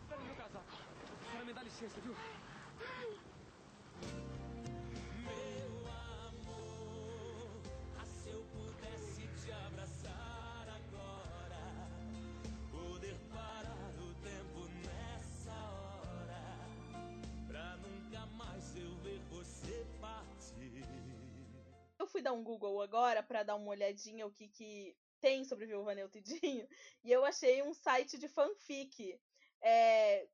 Pega 0.08 0.22
o 0.22 0.26
meu 0.26 0.36
casaco. 0.36 0.66
A 0.72 1.26
senhora 1.26 1.46
me 1.46 1.54
dá 1.54 1.64
licença, 1.64 2.00
viu? 2.00 2.16
Dar 22.26 22.34
um 22.34 22.44
Google 22.44 22.82
agora 22.82 23.22
para 23.22 23.44
dar 23.44 23.56
uma 23.56 23.70
olhadinha 23.70 24.26
o 24.26 24.32
que, 24.32 24.48
que 24.48 24.98
tem 25.22 25.44
sobre 25.44 25.66
Viúva 25.66 25.94
Neutidinho 25.96 26.68
e 27.04 27.12
eu 27.12 27.24
achei 27.24 27.64
um 27.64 27.74
site 27.74 28.18
de 28.18 28.28
fanfic. 28.28 29.20
É, 29.62 30.28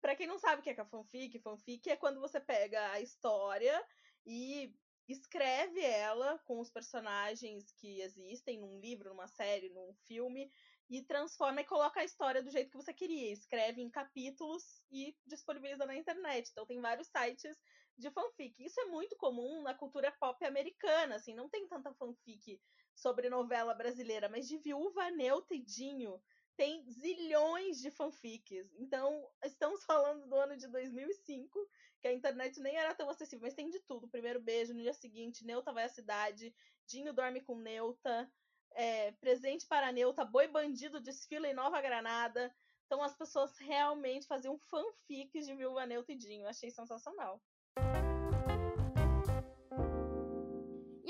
para 0.00 0.16
quem 0.16 0.26
não 0.26 0.38
sabe 0.38 0.60
o 0.60 0.62
que 0.62 0.70
é, 0.70 0.74
que 0.74 0.80
é 0.80 0.84
fanfic, 0.84 1.38
fanfic 1.40 1.90
é 1.90 1.96
quando 1.96 2.20
você 2.20 2.40
pega 2.40 2.90
a 2.92 3.00
história 3.00 3.84
e 4.24 4.72
escreve 5.08 5.80
ela 5.80 6.38
com 6.46 6.60
os 6.60 6.70
personagens 6.70 7.72
que 7.72 8.00
existem 8.00 8.58
num 8.58 8.78
livro, 8.80 9.10
numa 9.10 9.26
série, 9.26 9.68
num 9.68 9.92
filme 10.06 10.50
e 10.88 11.02
transforma 11.02 11.60
e 11.60 11.64
coloca 11.64 12.00
a 12.00 12.04
história 12.04 12.42
do 12.42 12.50
jeito 12.50 12.70
que 12.70 12.76
você 12.76 12.92
queria. 12.92 13.32
Escreve 13.32 13.82
em 13.82 13.90
capítulos 13.90 14.82
e 14.90 15.16
disponibiliza 15.26 15.84
na 15.84 15.96
internet. 15.96 16.50
Então 16.50 16.66
tem 16.66 16.80
vários 16.80 17.08
sites 17.08 17.56
de 17.96 18.10
fanfic. 18.10 18.64
Isso 18.64 18.80
é 18.80 18.84
muito 18.86 19.16
comum 19.16 19.62
na 19.62 19.74
cultura 19.74 20.12
pop 20.12 20.44
americana, 20.44 21.16
assim, 21.16 21.34
não 21.34 21.48
tem 21.48 21.66
tanta 21.68 21.92
fanfic 21.94 22.60
sobre 22.94 23.28
novela 23.28 23.74
brasileira, 23.74 24.28
mas 24.28 24.48
de 24.48 24.58
Viúva 24.58 25.10
Neuta 25.10 25.54
e 25.54 25.60
Dinho 25.60 26.20
tem 26.56 26.88
zilhões 26.88 27.78
de 27.80 27.90
fanfics. 27.90 28.72
Então, 28.76 29.28
estamos 29.44 29.82
falando 29.84 30.26
do 30.28 30.36
ano 30.36 30.56
de 30.56 30.68
2005, 30.68 31.68
que 32.00 32.08
a 32.08 32.12
internet 32.12 32.60
nem 32.60 32.76
era 32.76 32.94
tão 32.94 33.08
acessível, 33.08 33.42
mas 33.42 33.54
tem 33.54 33.68
de 33.70 33.80
tudo. 33.80 34.08
Primeiro 34.08 34.40
beijo, 34.40 34.74
no 34.74 34.82
dia 34.82 34.92
seguinte, 34.92 35.44
Neuta 35.44 35.72
vai 35.72 35.84
à 35.84 35.88
cidade, 35.88 36.54
Dinho 36.86 37.12
dorme 37.12 37.40
com 37.40 37.58
Neuta, 37.58 38.30
é, 38.72 39.12
presente 39.12 39.66
para 39.66 39.92
Neuta, 39.92 40.24
boi 40.24 40.46
bandido 40.48 41.00
desfila 41.00 41.48
em 41.48 41.54
Nova 41.54 41.80
Granada. 41.80 42.54
Então 42.86 43.02
as 43.02 43.16
pessoas 43.16 43.56
realmente 43.58 44.26
faziam 44.26 44.58
fanfics 44.58 45.46
de 45.46 45.54
Viúva 45.54 45.86
Neuta 45.86 46.12
e 46.12 46.16
Dinho. 46.16 46.46
Achei 46.46 46.70
sensacional. 46.70 47.42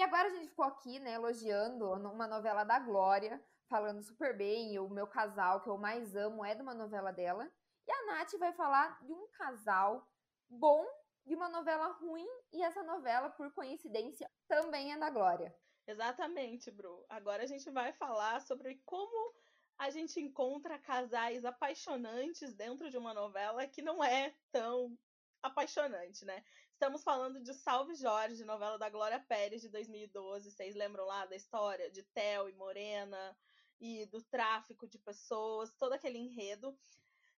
Agora 0.04 0.28
a 0.28 0.30
gente 0.30 0.48
ficou 0.48 0.64
aqui, 0.64 0.98
né, 0.98 1.14
elogiando 1.14 1.90
uma 1.92 2.26
novela 2.26 2.62
da 2.64 2.78
Glória, 2.78 3.42
falando 3.68 4.02
super 4.02 4.36
bem, 4.36 4.78
o 4.78 4.88
meu 4.88 5.06
casal 5.06 5.62
que 5.62 5.68
eu 5.68 5.78
mais 5.78 6.14
amo 6.14 6.44
é 6.44 6.54
de 6.54 6.62
uma 6.62 6.74
novela 6.74 7.12
dela. 7.12 7.50
E 7.86 7.90
a 7.90 8.06
Nath 8.06 8.32
vai 8.38 8.52
falar 8.52 9.02
de 9.04 9.12
um 9.12 9.26
casal 9.28 10.06
bom 10.48 10.86
de 11.26 11.34
uma 11.34 11.48
novela 11.48 11.88
ruim, 11.88 12.28
e 12.52 12.62
essa 12.62 12.82
novela, 12.82 13.30
por 13.30 13.50
coincidência, 13.52 14.30
também 14.46 14.92
é 14.92 14.98
da 14.98 15.08
Glória. 15.08 15.54
Exatamente, 15.86 16.70
Bru. 16.70 17.04
Agora 17.08 17.42
a 17.42 17.46
gente 17.46 17.70
vai 17.70 17.92
falar 17.94 18.40
sobre 18.42 18.82
como 18.84 19.34
a 19.78 19.90
gente 19.90 20.20
encontra 20.20 20.78
casais 20.78 21.44
apaixonantes 21.44 22.54
dentro 22.54 22.90
de 22.90 22.96
uma 22.96 23.12
novela 23.12 23.66
que 23.66 23.82
não 23.82 24.04
é 24.04 24.34
tão 24.52 24.96
apaixonante, 25.42 26.24
né? 26.24 26.44
Estamos 26.74 27.04
falando 27.04 27.40
de 27.40 27.54
Salve 27.54 27.94
Jorge, 27.94 28.44
novela 28.44 28.76
da 28.76 28.90
Glória 28.90 29.20
Pérez 29.20 29.62
de 29.62 29.68
2012. 29.68 30.50
Vocês 30.50 30.74
lembram 30.74 31.06
lá 31.06 31.24
da 31.24 31.36
história 31.36 31.88
de 31.88 32.02
Theo 32.02 32.48
e 32.48 32.52
Morena 32.52 33.38
e 33.80 34.04
do 34.06 34.20
tráfico 34.24 34.86
de 34.86 34.98
pessoas, 34.98 35.72
todo 35.76 35.92
aquele 35.92 36.18
enredo. 36.18 36.76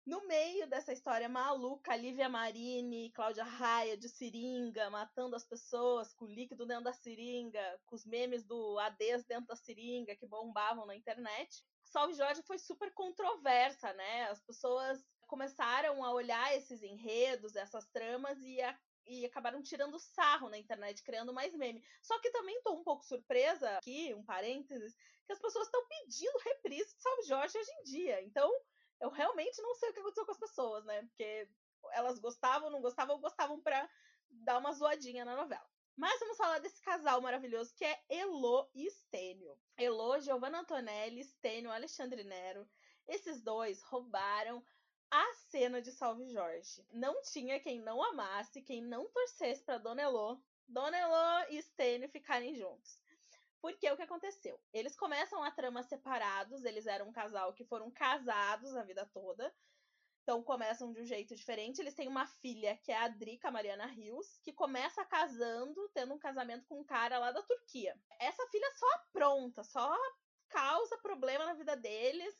No 0.06 0.26
meio 0.26 0.66
dessa 0.66 0.90
história 0.90 1.28
maluca, 1.28 1.94
Lívia 1.94 2.30
Marini, 2.30 3.12
Cláudia 3.12 3.44
Raia 3.44 3.96
de 3.96 4.08
seringa, 4.08 4.88
matando 4.88 5.36
as 5.36 5.44
pessoas 5.44 6.14
com 6.14 6.24
líquido 6.24 6.64
dentro 6.64 6.84
da 6.84 6.92
seringa, 6.94 7.80
com 7.84 7.94
os 7.94 8.06
memes 8.06 8.42
do 8.42 8.78
Ades 8.78 9.26
dentro 9.26 9.46
da 9.46 9.54
seringa 9.54 10.16
que 10.16 10.26
bombavam 10.26 10.86
na 10.86 10.96
internet. 10.96 11.62
Salve 11.84 12.14
Jorge 12.14 12.42
foi 12.42 12.58
super 12.58 12.92
controversa, 12.94 13.92
né? 13.92 14.30
As 14.30 14.40
pessoas 14.40 15.04
começaram 15.26 16.04
a 16.04 16.12
olhar 16.12 16.56
esses 16.56 16.82
enredos, 16.82 17.54
essas 17.54 17.86
tramas 17.88 18.40
e, 18.42 18.60
a, 18.62 18.78
e 19.06 19.24
acabaram 19.24 19.62
tirando 19.62 19.98
sarro 19.98 20.48
na 20.48 20.58
internet, 20.58 21.02
criando 21.02 21.32
mais 21.32 21.54
meme. 21.54 21.84
Só 22.02 22.18
que 22.20 22.30
também 22.30 22.60
tô 22.62 22.74
um 22.74 22.84
pouco 22.84 23.04
surpresa 23.04 23.78
aqui, 23.78 24.12
um 24.14 24.24
parênteses, 24.24 24.94
que 25.26 25.32
as 25.32 25.38
pessoas 25.38 25.66
estão 25.66 25.86
pedindo 25.86 26.38
reprise 26.38 26.94
de 26.94 27.02
Salve 27.02 27.22
Jorge 27.22 27.58
hoje 27.58 27.70
em 27.70 27.82
dia. 27.84 28.22
Então, 28.22 28.50
eu 29.00 29.10
realmente 29.10 29.60
não 29.62 29.74
sei 29.74 29.90
o 29.90 29.92
que 29.92 30.00
aconteceu 30.00 30.24
com 30.24 30.32
as 30.32 30.38
pessoas, 30.38 30.84
né? 30.84 31.02
Porque 31.02 31.48
elas 31.92 32.18
gostavam, 32.18 32.70
não 32.70 32.80
gostavam, 32.80 33.20
gostavam 33.20 33.60
pra 33.60 33.88
dar 34.28 34.58
uma 34.58 34.72
zoadinha 34.72 35.24
na 35.24 35.36
novela. 35.36 35.66
Mas 35.96 36.20
vamos 36.20 36.36
falar 36.36 36.58
desse 36.58 36.80
casal 36.82 37.20
maravilhoso 37.22 37.74
que 37.74 37.84
é 37.84 37.98
Elo 38.10 38.68
e 38.74 38.90
Stênio. 38.90 39.58
Elo, 39.78 40.20
Giovanna 40.20 40.60
Antonelli, 40.60 41.24
Stênio, 41.24 41.70
Alexandre 41.70 42.22
Nero. 42.22 42.68
Esses 43.08 43.40
dois 43.40 43.82
roubaram 43.82 44.62
a 45.10 45.34
cena 45.50 45.80
de 45.80 45.92
Salve 45.92 46.28
Jorge. 46.28 46.84
Não 46.92 47.22
tinha 47.22 47.60
quem 47.60 47.80
não 47.80 48.02
amasse, 48.02 48.62
quem 48.62 48.82
não 48.82 49.08
torcesse 49.08 49.62
para 49.62 49.78
Dona 49.78 50.02
Elo, 50.02 50.42
Dona 50.66 50.96
Elo 50.96 51.50
e 51.50 51.62
Stênio 51.62 52.08
ficarem 52.08 52.54
juntos. 52.54 53.00
Porque 53.60 53.90
o 53.90 53.96
que 53.96 54.02
aconteceu? 54.02 54.60
Eles 54.72 54.96
começam 54.96 55.42
a 55.42 55.50
trama 55.50 55.82
separados, 55.82 56.64
eles 56.64 56.86
eram 56.86 57.08
um 57.08 57.12
casal 57.12 57.52
que 57.52 57.64
foram 57.64 57.90
casados 57.90 58.76
a 58.76 58.82
vida 58.82 59.08
toda. 59.12 59.52
Então 60.22 60.42
começam 60.42 60.92
de 60.92 61.00
um 61.00 61.04
jeito 61.04 61.34
diferente. 61.34 61.80
Eles 61.80 61.94
têm 61.94 62.08
uma 62.08 62.26
filha, 62.26 62.76
que 62.78 62.90
é 62.90 62.96
a 62.96 63.08
Drica 63.08 63.50
Mariana 63.50 63.86
Rios, 63.86 64.38
que 64.42 64.52
começa 64.52 65.04
casando, 65.04 65.88
tendo 65.94 66.14
um 66.14 66.18
casamento 66.18 66.66
com 66.66 66.80
um 66.80 66.84
cara 66.84 67.18
lá 67.18 67.30
da 67.30 67.42
Turquia. 67.42 67.96
Essa 68.18 68.46
filha 68.48 68.70
só 68.74 68.86
apronta, 68.94 69.62
só 69.62 69.96
causa 70.48 70.98
problema 70.98 71.44
na 71.46 71.54
vida 71.54 71.76
deles 71.76 72.34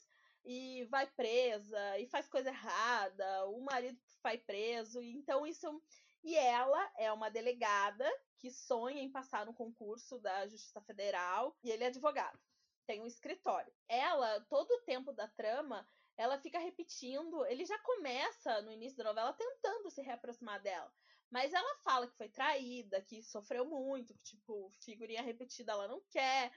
e 0.47 0.85
vai 0.85 1.07
presa 1.07 1.99
e 1.99 2.07
faz 2.07 2.29
coisa 2.29 2.49
errada, 2.49 3.47
o 3.47 3.61
marido 3.61 3.99
vai 4.23 4.39
preso, 4.39 5.03
então 5.03 5.47
isso 5.47 5.83
e 6.27 6.35
ela 6.37 6.93
é 6.97 7.13
uma 7.13 7.29
delegada 7.29 8.05
que 8.39 8.51
sonha 8.51 9.01
em 9.01 9.11
passar 9.11 9.47
no 9.47 9.55
concurso 9.55 10.19
da 10.19 10.47
Justiça 10.49 10.81
Federal 10.81 11.57
e 11.63 11.71
ele 11.71 11.85
é 11.85 11.87
advogado. 11.87 12.37
Tem 12.85 13.01
um 13.01 13.07
escritório. 13.07 13.73
Ela, 13.89 14.41
todo 14.49 14.71
o 14.73 14.83
tempo 14.83 15.13
da 15.13 15.29
trama, 15.29 15.89
ela 16.17 16.37
fica 16.39 16.59
repetindo. 16.59 17.45
Ele 17.47 17.65
já 17.65 17.79
começa 17.79 18.61
no 18.63 18.73
início 18.73 18.99
da 18.99 19.05
novela 19.05 19.33
tentando 19.35 19.89
se 19.89 20.03
reaproximar 20.03 20.61
dela. 20.61 20.93
Mas 21.31 21.53
ela 21.53 21.77
fala 21.85 22.09
que 22.09 22.17
foi 22.17 22.29
traída, 22.29 23.03
que 23.03 23.23
sofreu 23.23 23.65
muito, 23.65 24.15
que, 24.15 24.23
tipo, 24.23 24.71
figurinha 24.85 25.23
repetida 25.23 25.73
ela 25.73 25.89
não 25.89 26.01
quer. 26.11 26.53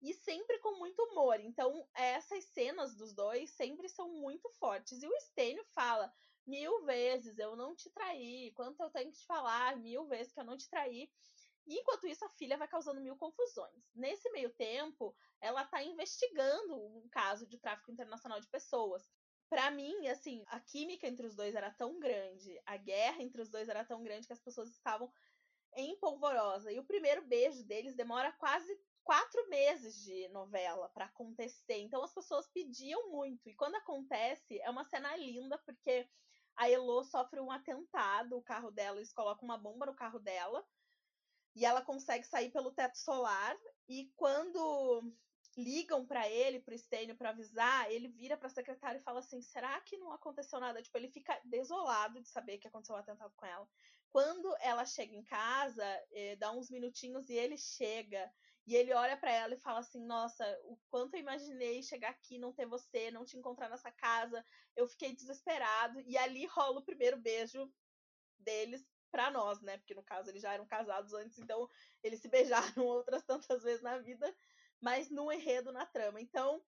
E 0.00 0.14
sempre 0.14 0.58
com 0.60 0.78
muito 0.78 1.02
humor. 1.02 1.40
Então, 1.40 1.88
essas 1.94 2.44
cenas 2.44 2.94
dos 2.94 3.12
dois 3.12 3.50
sempre 3.50 3.88
são 3.88 4.08
muito 4.10 4.48
fortes. 4.50 5.02
E 5.02 5.06
o 5.06 5.20
Stênio 5.20 5.64
fala: 5.74 6.12
mil 6.46 6.84
vezes, 6.84 7.38
eu 7.38 7.56
não 7.56 7.74
te 7.74 7.90
traí. 7.90 8.52
Quanto 8.52 8.80
eu 8.80 8.90
tenho 8.90 9.10
que 9.10 9.18
te 9.18 9.26
falar 9.26 9.76
mil 9.76 10.06
vezes 10.06 10.32
que 10.32 10.40
eu 10.40 10.44
não 10.44 10.56
te 10.56 10.68
traí. 10.68 11.10
E 11.66 11.78
enquanto 11.78 12.06
isso, 12.06 12.24
a 12.24 12.30
filha 12.30 12.56
vai 12.56 12.66
causando 12.66 13.00
mil 13.00 13.16
confusões. 13.16 13.90
Nesse 13.94 14.30
meio 14.30 14.50
tempo, 14.54 15.14
ela 15.38 15.64
tá 15.66 15.82
investigando 15.82 16.74
um 16.74 17.06
caso 17.10 17.46
de 17.46 17.58
tráfico 17.58 17.90
internacional 17.90 18.40
de 18.40 18.48
pessoas. 18.48 19.10
Para 19.50 19.70
mim, 19.70 20.08
assim, 20.08 20.42
a 20.48 20.60
química 20.60 21.06
entre 21.06 21.26
os 21.26 21.36
dois 21.36 21.54
era 21.54 21.70
tão 21.70 21.98
grande, 21.98 22.58
a 22.64 22.76
guerra 22.76 23.22
entre 23.22 23.42
os 23.42 23.50
dois 23.50 23.68
era 23.68 23.84
tão 23.84 24.02
grande 24.02 24.26
que 24.26 24.32
as 24.32 24.40
pessoas 24.40 24.70
estavam 24.70 25.10
em 25.74 25.98
polvorosa. 25.98 26.72
E 26.72 26.78
o 26.78 26.84
primeiro 26.84 27.22
beijo 27.26 27.62
deles 27.64 27.94
demora 27.94 28.32
quase 28.32 28.74
quatro 29.08 29.48
meses 29.48 30.04
de 30.04 30.28
novela 30.28 30.86
para 30.90 31.06
acontecer. 31.06 31.78
Então 31.78 32.04
as 32.04 32.12
pessoas 32.12 32.46
pediam 32.48 33.10
muito. 33.10 33.48
E 33.48 33.54
quando 33.54 33.76
acontece, 33.76 34.60
é 34.60 34.68
uma 34.68 34.84
cena 34.84 35.16
linda, 35.16 35.56
porque 35.56 36.06
a 36.54 36.68
Elo 36.68 37.02
sofre 37.04 37.40
um 37.40 37.50
atentado, 37.50 38.36
o 38.36 38.42
carro 38.42 38.70
dela, 38.70 38.98
eles 38.98 39.10
colocam 39.10 39.48
uma 39.48 39.56
bomba 39.56 39.86
no 39.86 39.94
carro 39.94 40.18
dela. 40.18 40.62
E 41.56 41.64
ela 41.64 41.80
consegue 41.80 42.26
sair 42.26 42.50
pelo 42.50 42.70
teto 42.70 42.98
solar. 42.98 43.56
E 43.88 44.12
quando 44.14 45.10
ligam 45.56 46.04
para 46.04 46.28
ele, 46.28 46.60
pro 46.60 46.76
Stênio, 46.76 47.16
para 47.16 47.30
avisar, 47.30 47.90
ele 47.90 48.08
vira 48.08 48.36
pra 48.36 48.50
secretária 48.50 48.98
e 48.98 49.02
fala 49.02 49.20
assim: 49.20 49.40
será 49.40 49.80
que 49.80 49.96
não 49.96 50.12
aconteceu 50.12 50.60
nada? 50.60 50.82
Tipo, 50.82 50.98
ele 50.98 51.08
fica 51.08 51.40
desolado 51.46 52.20
de 52.20 52.28
saber 52.28 52.58
que 52.58 52.68
aconteceu 52.68 52.94
um 52.94 52.98
atentado 52.98 53.32
com 53.34 53.46
ela. 53.46 53.66
Quando 54.10 54.54
ela 54.60 54.84
chega 54.84 55.14
em 55.14 55.24
casa, 55.24 55.86
eh, 56.12 56.36
dá 56.36 56.52
uns 56.52 56.70
minutinhos 56.70 57.30
e 57.30 57.32
ele 57.32 57.56
chega 57.56 58.30
e 58.68 58.76
ele 58.76 58.92
olha 58.92 59.16
para 59.16 59.32
ela 59.32 59.54
e 59.54 59.60
fala 59.60 59.80
assim: 59.80 60.04
Nossa, 60.04 60.44
o 60.64 60.78
quanto 60.90 61.14
eu 61.14 61.20
imaginei 61.20 61.82
chegar 61.82 62.10
aqui, 62.10 62.38
não 62.38 62.52
ter 62.52 62.66
você, 62.66 63.10
não 63.10 63.24
te 63.24 63.36
encontrar 63.36 63.68
nessa 63.68 63.90
casa. 63.90 64.44
Eu 64.76 64.86
fiquei 64.86 65.14
desesperado. 65.14 66.00
E 66.02 66.16
ali 66.18 66.46
rola 66.46 66.80
o 66.80 66.84
primeiro 66.84 67.16
beijo 67.16 67.72
deles 68.38 68.86
para 69.10 69.30
nós, 69.30 69.60
né? 69.62 69.78
Porque 69.78 69.94
no 69.94 70.02
caso 70.02 70.30
eles 70.30 70.42
já 70.42 70.52
eram 70.52 70.66
casados 70.66 71.14
antes, 71.14 71.38
então 71.38 71.68
eles 72.02 72.20
se 72.20 72.28
beijaram 72.76 72.84
outras 72.84 73.24
tantas 73.24 73.62
vezes 73.62 73.82
na 73.82 73.98
vida 73.98 74.32
mas 74.80 75.10
no 75.10 75.30
enredo, 75.32 75.72
na 75.72 75.86
trama. 75.86 76.20
Então, 76.20 76.62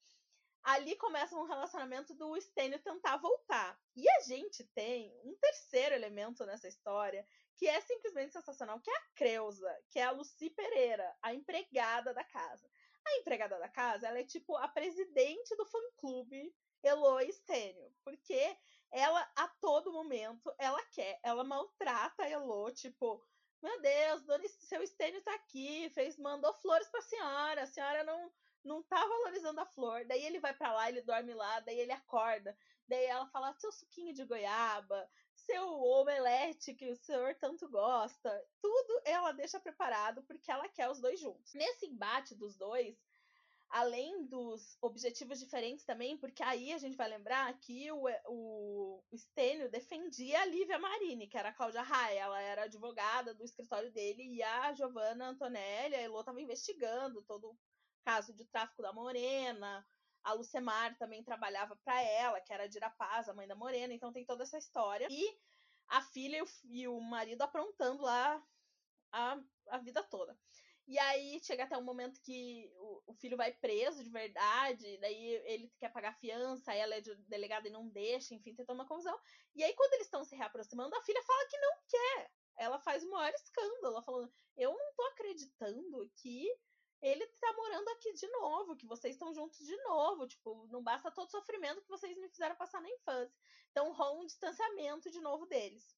ali 0.63 0.97
começa 0.97 1.37
um 1.37 1.45
relacionamento 1.45 2.15
do 2.15 2.39
Stênio 2.41 2.79
tentar 2.83 3.17
voltar. 3.17 3.79
E 3.97 4.09
a 4.09 4.21
gente 4.21 4.65
tem 4.75 5.13
um 5.25 5.35
terceiro 5.37 5.95
elemento 5.95 6.45
nessa 6.45 6.69
história 6.69 7.27
que 7.61 7.69
é 7.69 7.79
simplesmente 7.83 8.33
sensacional, 8.33 8.81
que 8.81 8.91
é 8.91 8.97
a 8.97 9.07
Creuza, 9.15 9.85
que 9.91 9.99
é 9.99 10.05
a 10.05 10.13
Lucy 10.13 10.49
Pereira, 10.49 11.15
a 11.21 11.35
empregada 11.35 12.15
da 12.15 12.25
casa. 12.25 12.67
A 13.07 13.19
empregada 13.19 13.59
da 13.59 13.69
casa, 13.69 14.09
ela 14.09 14.19
é 14.19 14.25
tipo 14.25 14.57
a 14.57 14.67
presidente 14.67 15.55
do 15.57 15.67
fã-clube 15.67 16.55
Elo 16.83 17.21
Stênio, 17.31 17.95
porque 18.03 18.57
ela, 18.91 19.31
a 19.37 19.47
todo 19.61 19.93
momento, 19.93 20.51
ela 20.57 20.83
quer, 20.87 21.21
ela 21.23 21.45
maltrata 21.45 22.23
a 22.23 22.31
Elo, 22.31 22.71
tipo, 22.71 23.23
meu 23.63 23.79
Deus, 23.83 24.23
Dona, 24.23 24.49
seu 24.49 24.83
Estênio 24.83 25.21
tá 25.21 25.35
aqui, 25.35 25.91
fez, 25.91 26.17
mandou 26.17 26.55
flores 26.55 26.89
pra 26.89 27.03
senhora, 27.03 27.65
a 27.65 27.67
senhora 27.67 28.05
não 28.05 28.33
não 28.63 28.83
tá 28.83 29.01
valorizando 29.07 29.59
a 29.61 29.67
flor. 29.67 30.05
Daí 30.05 30.23
ele 30.23 30.39
vai 30.39 30.53
para 30.53 30.71
lá, 30.73 30.89
ele 30.89 31.01
dorme 31.01 31.33
lá, 31.33 31.61
daí 31.61 31.79
ele 31.79 31.93
acorda. 31.93 32.55
Daí 32.87 33.07
ela 33.07 33.27
fala: 33.29 33.55
seu 33.55 33.73
suquinho 33.73 34.13
de 34.13 34.23
goiaba, 34.25 35.09
seu 35.51 35.83
omelete 35.83 36.75
que 36.75 36.91
o 36.91 36.97
senhor 36.97 37.35
tanto 37.35 37.69
gosta. 37.69 38.31
Tudo 38.61 39.03
ela 39.05 39.33
deixa 39.33 39.59
preparado 39.59 40.23
porque 40.23 40.51
ela 40.51 40.69
quer 40.69 40.89
os 40.89 41.01
dois 41.01 41.19
juntos. 41.19 41.53
Nesse 41.55 41.87
embate 41.87 42.35
dos 42.35 42.57
dois, 42.57 42.97
além 43.69 44.27
dos 44.27 44.77
objetivos 44.81 45.39
diferentes 45.39 45.85
também, 45.85 46.17
porque 46.17 46.43
aí 46.43 46.73
a 46.73 46.79
gente 46.79 46.97
vai 46.97 47.09
lembrar 47.09 47.53
que 47.61 47.91
o, 47.91 48.07
o, 48.27 49.03
Stênio 49.17 49.71
defendia 49.71 50.41
a 50.41 50.47
Lívia 50.47 50.79
Marini, 50.79 51.29
que 51.29 51.39
era 51.39 51.51
a 51.51 51.55
Cláudia 51.55 51.83
Raia, 51.83 52.21
ela 52.21 52.41
era 52.41 52.65
advogada 52.65 53.35
do 53.35 53.45
escritório 53.45 53.91
dele, 53.93 54.23
e 54.35 54.43
a 54.43 54.73
Giovanna 54.73 55.29
Antonelli, 55.29 55.95
a 55.95 56.03
Elô 56.03 56.21
estava 56.21 56.41
investigando 56.41 57.23
todo 57.23 57.51
o 57.51 57.59
caso 58.05 58.33
de 58.33 58.45
tráfico 58.45 58.83
da 58.83 58.93
Morena, 58.93 59.87
a 60.23 60.33
Lucemar 60.33 60.97
também 60.99 61.25
trabalhava 61.25 61.77
para 61.85 62.01
ela, 62.03 62.41
que 62.41 62.53
era 62.53 62.65
a 62.65 62.69
Dirapaz, 62.69 63.29
a 63.29 63.35
mãe 63.35 63.47
da 63.47 63.55
Morena, 63.55 63.93
então 63.95 64.13
tem 64.13 64.25
toda 64.25 64.43
essa 64.43 64.59
história. 64.59 65.07
E 65.11 65.39
a 65.89 66.03
filha 66.03 66.39
e 66.39 66.43
o, 66.43 66.47
e 66.71 66.89
o 66.89 67.01
marido 67.01 67.43
aprontando 67.43 68.03
lá 68.03 68.43
a, 69.13 69.41
a 69.69 69.79
vida 69.79 70.03
toda. 70.03 70.39
E 70.87 70.99
aí 70.99 71.39
chega 71.45 71.65
até 71.65 71.79
um 71.79 71.85
momento 71.85 72.21
que 72.21 72.69
o, 72.77 73.13
o, 73.13 73.15
filho 73.15 73.37
vai 73.37 73.53
preso 73.53 74.03
de 74.03 74.11
verdade, 74.11 74.99
daí 74.99 75.41
ele 75.45 75.73
quer 75.79 75.89
pagar 75.93 76.19
fiança, 76.19 76.75
ela 76.75 76.97
é 76.97 77.01
de, 77.01 77.15
delegada 77.29 77.69
e 77.69 77.71
não 77.71 77.89
deixa, 77.89 78.35
enfim, 78.35 78.55
tem 78.55 78.65
toda 78.65 78.79
uma 78.79 78.89
confusão. 78.89 79.17
E 79.55 79.63
aí, 79.63 79.73
quando 79.75 79.95
eles 79.95 80.07
estão 80.07 80.25
se 80.25 80.35
reaproximando, 80.35 80.95
a 80.97 81.03
filha 81.03 81.23
fala 81.23 81.49
que 81.49 81.59
não 81.59 81.77
quer. 81.89 82.31
Ela 82.57 82.81
faz 82.81 83.05
o 83.05 83.11
maior 83.11 83.33
escândalo, 83.33 84.03
falando: 84.03 84.33
Eu 84.57 84.73
não 84.73 84.95
tô 84.97 85.03
acreditando 85.05 86.11
que 86.17 86.53
ele 87.03 87.27
tá 87.27 87.53
morando 87.55 87.89
aqui 87.91 88.13
de 88.13 88.27
novo, 88.29 88.77
que 88.77 88.87
vocês 88.87 89.15
estão 89.15 89.33
juntos 89.33 89.67
de 89.67 89.77
novo. 89.85 90.27
Tipo, 90.27 90.67
não 90.69 90.83
basta 90.83 91.11
todo 91.11 91.29
o 91.29 91.31
sofrimento 91.31 91.83
que 91.83 91.89
vocês 91.89 92.17
me 92.19 92.29
fizeram 92.29 92.57
passar 92.57 92.81
na 92.81 92.91
infância. 92.91 93.39
Então 93.71 93.93
rola 93.93 94.21
um 94.21 94.27
distanciamento 94.27 95.11
de 95.11 95.21
novo 95.21 95.47
deles 95.47 95.97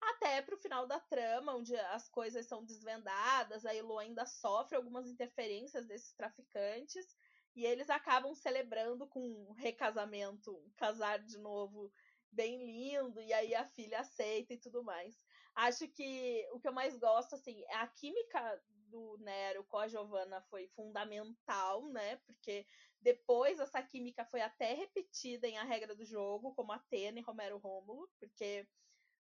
até 0.00 0.42
pro 0.42 0.58
final 0.58 0.86
da 0.86 1.00
trama, 1.00 1.54
onde 1.54 1.74
as 1.76 2.08
coisas 2.08 2.46
são 2.46 2.64
desvendadas, 2.64 3.64
a 3.64 3.74
Elo 3.74 3.98
ainda 3.98 4.26
sofre 4.26 4.76
algumas 4.76 5.08
interferências 5.08 5.86
desses 5.86 6.12
traficantes, 6.12 7.16
e 7.54 7.64
eles 7.64 7.88
acabam 7.88 8.34
celebrando 8.34 9.06
com 9.06 9.20
um 9.20 9.52
recasamento, 9.52 10.52
um 10.52 10.70
casar 10.76 11.18
de 11.18 11.38
novo 11.38 11.90
bem 12.30 12.58
lindo, 12.66 13.20
e 13.22 13.32
aí 13.32 13.54
a 13.54 13.64
filha 13.64 14.00
aceita 14.00 14.52
e 14.52 14.58
tudo 14.58 14.84
mais. 14.84 15.16
Acho 15.54 15.88
que 15.88 16.46
o 16.52 16.60
que 16.60 16.68
eu 16.68 16.72
mais 16.72 16.98
gosto, 16.98 17.34
assim, 17.34 17.64
é 17.68 17.76
a 17.76 17.86
química 17.86 18.62
do 18.86 19.18
Nero 19.18 19.64
com 19.64 19.78
a 19.78 19.88
Giovanna 19.88 20.40
foi 20.42 20.68
fundamental, 20.68 21.88
né? 21.90 22.16
Porque 22.26 22.66
depois 23.00 23.60
essa 23.60 23.82
química 23.82 24.24
foi 24.24 24.40
até 24.40 24.74
repetida 24.74 25.46
em 25.46 25.58
A 25.58 25.64
Regra 25.64 25.94
do 25.94 26.04
Jogo, 26.04 26.54
como 26.54 26.72
Atena 26.72 27.18
e 27.18 27.22
Romero 27.22 27.58
Rômulo, 27.58 28.08
porque 28.18 28.68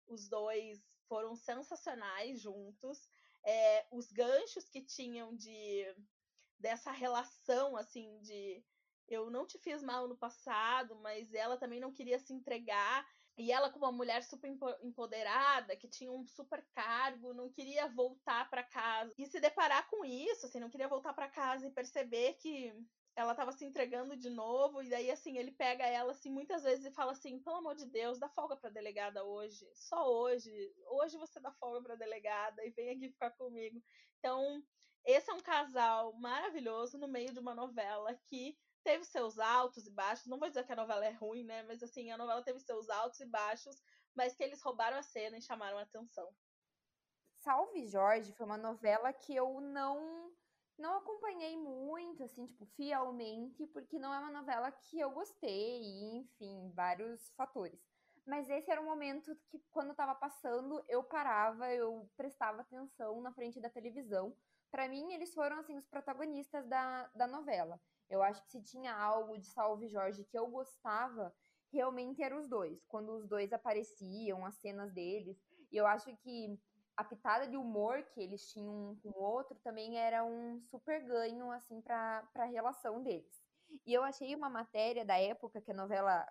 os 0.07 0.29
dois 0.29 0.81
foram 1.09 1.35
sensacionais 1.35 2.41
juntos. 2.41 3.09
É, 3.45 3.87
os 3.91 4.11
ganchos 4.13 4.69
que 4.69 4.85
tinham 4.85 5.35
de 5.35 5.85
dessa 6.59 6.93
relação 6.93 7.77
assim 7.77 8.21
de 8.21 8.65
eu 9.09 9.29
não 9.31 9.47
te 9.47 9.59
fiz 9.59 9.83
mal 9.83 10.09
no 10.09 10.17
passado, 10.17 10.95
mas 10.97 11.35
ela 11.35 11.57
também 11.57 11.81
não 11.81 11.93
queria 11.93 12.19
se 12.19 12.33
entregar. 12.33 13.07
E 13.37 13.51
ela, 13.51 13.71
como 13.71 13.87
uma 13.87 13.93
mulher 13.93 14.23
super 14.23 14.51
empoderada, 14.83 15.77
que 15.77 15.89
tinha 15.89 16.13
um 16.13 16.27
super 16.27 16.67
cargo, 16.75 17.33
não 17.33 17.51
queria 17.51 17.89
voltar 17.89 18.49
para 18.51 18.63
casa. 18.63 19.15
E 19.19 19.27
se 19.27 19.41
deparar 19.41 19.89
com 19.89 20.05
isso, 20.05 20.47
assim, 20.47 20.61
não 20.61 20.69
queria 20.71 20.89
voltar 20.89 21.15
para 21.15 21.31
casa 21.31 21.67
e 21.67 21.73
perceber 21.73 22.35
que 22.35 22.75
ela 23.17 23.35
tava 23.35 23.53
se 23.53 23.65
entregando 23.65 24.17
de 24.17 24.31
novo, 24.31 24.83
e 24.83 24.89
daí, 24.89 25.11
assim, 25.11 25.37
ele 25.37 25.53
pega 25.53 25.85
ela, 25.87 26.13
assim, 26.13 26.31
muitas 26.31 26.63
vezes 26.63 26.85
e 26.87 26.95
fala 26.95 27.13
assim: 27.13 27.43
pelo 27.43 27.57
amor 27.57 27.75
de 27.75 27.87
Deus, 27.87 28.19
dá 28.19 28.29
folga 28.29 28.57
pra 28.57 28.71
delegada 28.71 29.25
hoje, 29.25 29.67
só 29.75 30.11
hoje, 30.11 30.51
hoje 30.87 31.19
você 31.19 31.41
dá 31.41 31.53
folga 31.53 31.83
pra 31.83 31.95
delegada 31.95 32.65
e 32.65 32.71
vem 32.71 32.91
aqui 32.91 33.11
ficar 33.11 33.31
comigo. 33.33 33.83
Então, 34.19 34.63
esse 35.05 35.31
é 35.31 35.35
um 35.35 35.41
casal 35.41 36.15
maravilhoso 36.15 36.97
no 36.99 37.09
meio 37.09 37.33
de 37.33 37.39
uma 37.41 37.55
novela 37.55 38.15
que 38.31 38.57
teve 38.83 39.05
seus 39.05 39.39
altos 39.39 39.87
e 39.87 39.91
baixos. 39.91 40.27
Não 40.27 40.39
vou 40.39 40.49
dizer 40.49 40.65
que 40.65 40.73
a 40.73 40.77
novela 40.77 41.05
é 41.05 41.11
ruim, 41.11 41.45
né? 41.45 41.63
Mas, 41.65 41.83
assim, 41.83 42.11
a 42.11 42.19
novela 42.19 42.43
teve 42.43 42.61
seus 42.61 42.89
altos 42.91 43.21
e 43.21 43.27
baixos, 43.27 43.83
mas 44.15 44.35
que 44.35 44.43
eles 44.43 44.63
roubaram 44.63 44.97
a 44.97 45.03
cena 45.03 45.39
e 45.39 45.43
chamaram 45.43 45.79
a 45.79 45.83
atenção. 45.83 46.29
Salve 47.39 47.87
Jorge 47.87 48.33
foi 48.33 48.47
uma 48.47 48.59
novela 48.59 49.13
que 49.13 49.35
eu 49.35 49.61
não 49.61 50.33
não 50.79 50.97
acompanhei 50.97 51.57
muito, 51.57 52.25
assim, 52.25 52.45
tipo, 52.45 52.65
fielmente, 52.67 53.67
porque 53.69 53.99
não 53.99 54.13
é 54.13 54.19
uma 54.19 54.33
novela 54.33 54.73
que 54.73 54.99
eu 54.99 55.11
gostei, 55.11 55.83
enfim, 56.17 56.73
vários 56.75 57.31
fatores. 57.37 57.81
Mas 58.27 58.49
esse 58.49 58.71
era 58.71 58.81
um 58.81 58.85
momento 58.85 59.37
que, 59.49 59.59
quando 59.71 59.91
eu 59.91 59.95
tava 59.95 60.15
passando, 60.15 60.83
eu 60.89 61.03
parava, 61.05 61.71
eu 61.73 62.09
prestava 62.17 62.63
atenção 62.63 63.21
na 63.21 63.33
frente 63.33 63.61
da 63.61 63.69
televisão. 63.69 64.37
Para 64.71 64.89
mim, 64.89 65.13
eles 65.13 65.35
foram, 65.35 65.59
assim, 65.59 65.77
os 65.77 65.87
protagonistas 65.87 66.67
da, 66.67 67.09
da 67.15 67.27
novela. 67.27 67.81
Eu 68.13 68.23
acho 68.23 68.43
que 68.43 68.51
se 68.51 68.63
tinha 68.63 68.95
algo 68.95 69.39
de 69.39 69.47
Salve 69.47 69.89
Jorge 69.89 70.23
que 70.25 70.39
eu 70.39 70.47
gostava, 70.47 71.35
realmente 71.73 72.23
eram 72.23 72.41
os 72.41 72.47
dois. 72.47 72.85
Quando 72.85 73.11
os 73.15 73.27
dois 73.27 73.55
apareciam, 73.55 74.45
as 74.45 74.55
cenas 74.57 74.93
deles. 74.93 75.43
E 75.71 75.79
eu 75.79 75.87
acho 75.87 76.15
que 76.19 76.61
a 76.95 77.03
pitada 77.03 77.49
de 77.49 77.57
humor 77.57 78.03
que 78.13 78.21
eles 78.21 78.53
tinham 78.53 78.91
um 78.91 78.97
com 78.97 79.09
o 79.09 79.23
outro 79.23 79.59
também 79.65 79.99
era 79.99 80.23
um 80.23 80.61
super 80.61 81.03
ganho, 81.03 81.51
assim, 81.51 81.81
para 81.81 82.29
a 82.35 82.45
relação 82.45 83.03
deles. 83.03 83.43
E 83.87 83.95
eu 83.95 84.05
achei 84.05 84.35
uma 84.35 84.51
matéria 84.51 85.07
da 85.07 85.19
época 85.19 85.63
que 85.63 85.71
a 85.71 85.75
novela 85.75 86.31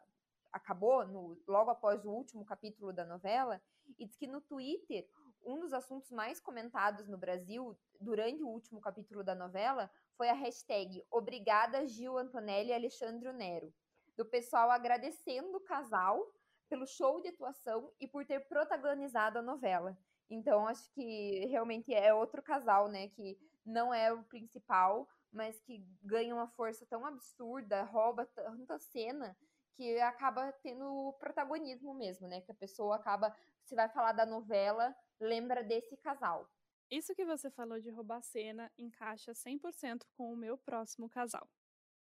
acabou, 0.53 1.07
no, 1.07 1.41
logo 1.47 1.71
após 1.71 2.05
o 2.05 2.11
último 2.11 2.45
capítulo 2.45 2.93
da 2.93 3.05
novela, 3.05 3.59
e 3.97 4.05
diz 4.05 4.15
que 4.15 4.27
no 4.27 4.39
Twitter, 4.39 5.09
um 5.43 5.59
dos 5.59 5.73
assuntos 5.73 6.11
mais 6.11 6.39
comentados 6.39 7.07
no 7.07 7.17
Brasil 7.17 7.75
durante 7.99 8.43
o 8.43 8.47
último 8.47 8.79
capítulo 8.79 9.23
da 9.23 9.33
novela 9.33 9.89
foi 10.21 10.29
a 10.29 10.33
hashtag 10.33 11.03
Obrigada 11.09 11.87
Gil 11.87 12.15
Antonelli 12.15 12.69
e 12.69 12.73
Alexandre 12.75 13.33
Nero, 13.33 13.73
do 14.15 14.23
pessoal 14.23 14.69
agradecendo 14.69 15.57
o 15.57 15.61
casal 15.61 16.31
pelo 16.69 16.85
show 16.85 17.19
de 17.19 17.29
atuação 17.29 17.91
e 17.99 18.07
por 18.07 18.23
ter 18.23 18.41
protagonizado 18.41 19.39
a 19.39 19.41
novela. 19.41 19.97
Então, 20.29 20.67
acho 20.67 20.87
que 20.91 21.47
realmente 21.47 21.91
é 21.91 22.13
outro 22.13 22.39
casal, 22.43 22.87
né? 22.87 23.07
Que 23.07 23.35
não 23.65 23.91
é 23.91 24.13
o 24.13 24.21
principal, 24.25 25.09
mas 25.33 25.59
que 25.59 25.83
ganha 26.03 26.35
uma 26.35 26.49
força 26.49 26.85
tão 26.85 27.03
absurda, 27.03 27.81
rouba 27.81 28.23
tanta 28.27 28.77
cena 28.77 29.35
que 29.73 29.99
acaba 30.01 30.51
tendo 30.61 31.15
protagonismo 31.19 31.95
mesmo, 31.95 32.27
né? 32.27 32.41
Que 32.41 32.51
a 32.51 32.55
pessoa 32.55 32.97
acaba, 32.97 33.35
se 33.63 33.73
vai 33.73 33.89
falar 33.89 34.11
da 34.11 34.27
novela, 34.27 34.95
lembra 35.19 35.63
desse 35.63 35.97
casal. 35.97 36.47
Isso 36.91 37.15
que 37.15 37.23
você 37.23 37.49
falou 37.49 37.79
de 37.79 37.89
roubar 37.89 38.21
cena 38.21 38.69
encaixa 38.77 39.31
100% 39.31 40.01
com 40.11 40.33
o 40.33 40.35
meu 40.35 40.57
próximo 40.57 41.07
casal. 41.07 41.49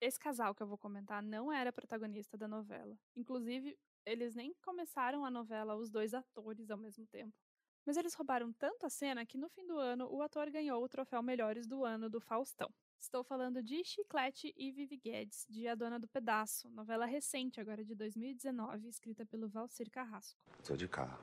Esse 0.01 0.19
casal 0.19 0.55
que 0.55 0.63
eu 0.63 0.67
vou 0.67 0.79
comentar 0.79 1.23
não 1.23 1.53
era 1.53 1.71
protagonista 1.71 2.39
da 2.39 2.49
novela. 2.49 2.99
Inclusive, 3.15 3.79
eles 4.07 4.35
nem 4.35 4.55
começaram 4.63 5.23
a 5.23 5.31
novela 5.31 5.77
os 5.77 5.91
dois 5.91 6.15
atores 6.15 6.71
ao 6.71 6.79
mesmo 6.79 7.07
tempo. 7.09 7.37
Mas 7.85 7.99
eles 7.99 8.15
roubaram 8.15 8.55
tanto 8.55 8.87
a 8.87 8.89
cena 8.89 9.27
que 9.27 9.37
no 9.37 9.51
fim 9.51 9.67
do 9.67 9.77
ano 9.77 10.09
o 10.11 10.23
ator 10.23 10.51
ganhou 10.51 10.83
o 10.83 10.89
troféu 10.89 11.23
Melhores 11.23 11.67
do 11.67 11.85
Ano 11.85 12.09
do 12.09 12.19
Faustão. 12.19 12.73
Estou 12.99 13.23
falando 13.23 13.63
de 13.63 13.85
Chiclete 13.85 14.51
e 14.57 14.73
Vivi 14.73 14.97
Guedes, 14.97 15.45
de 15.47 15.69
A 15.69 15.75
Dona 15.75 15.99
do 16.01 16.09
Pedaço, 16.09 16.71
novela 16.71 17.05
recente, 17.05 17.61
agora 17.61 17.85
de 17.85 17.95
2019, 17.95 18.89
escrita 18.89 19.27
pelo 19.27 19.47
Valcir 19.47 19.91
Carrasco. 19.91 20.41
Tô 20.65 20.75
de 20.75 20.89
carro. 20.89 21.23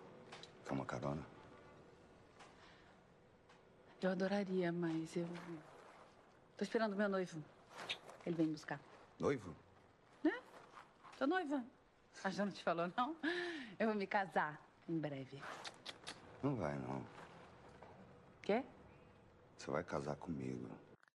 Quer 0.63 0.74
uma 0.74 0.86
carona? 0.86 1.37
Eu 4.01 4.12
adoraria, 4.12 4.71
mas 4.71 5.15
eu. 5.15 5.27
Tô 6.55 6.63
esperando 6.63 6.95
meu 6.95 7.10
noivo. 7.10 7.43
Ele 8.25 8.36
vem 8.36 8.47
buscar. 8.47 8.79
Noivo? 9.19 9.55
Né? 10.23 10.39
Tô 11.17 11.25
noiva. 11.25 11.63
A 12.23 12.29
Jana 12.29 12.51
te 12.51 12.63
falou, 12.63 12.91
não? 12.95 13.15
Eu 13.79 13.88
vou 13.88 13.95
me 13.95 14.05
casar 14.05 14.62
em 14.88 14.99
breve. 14.99 15.41
Não 16.43 16.55
vai, 16.55 16.77
não. 16.77 17.03
Quê? 18.43 18.63
Você 19.57 19.71
vai 19.71 19.83
casar 19.83 20.15
comigo. 20.15 20.69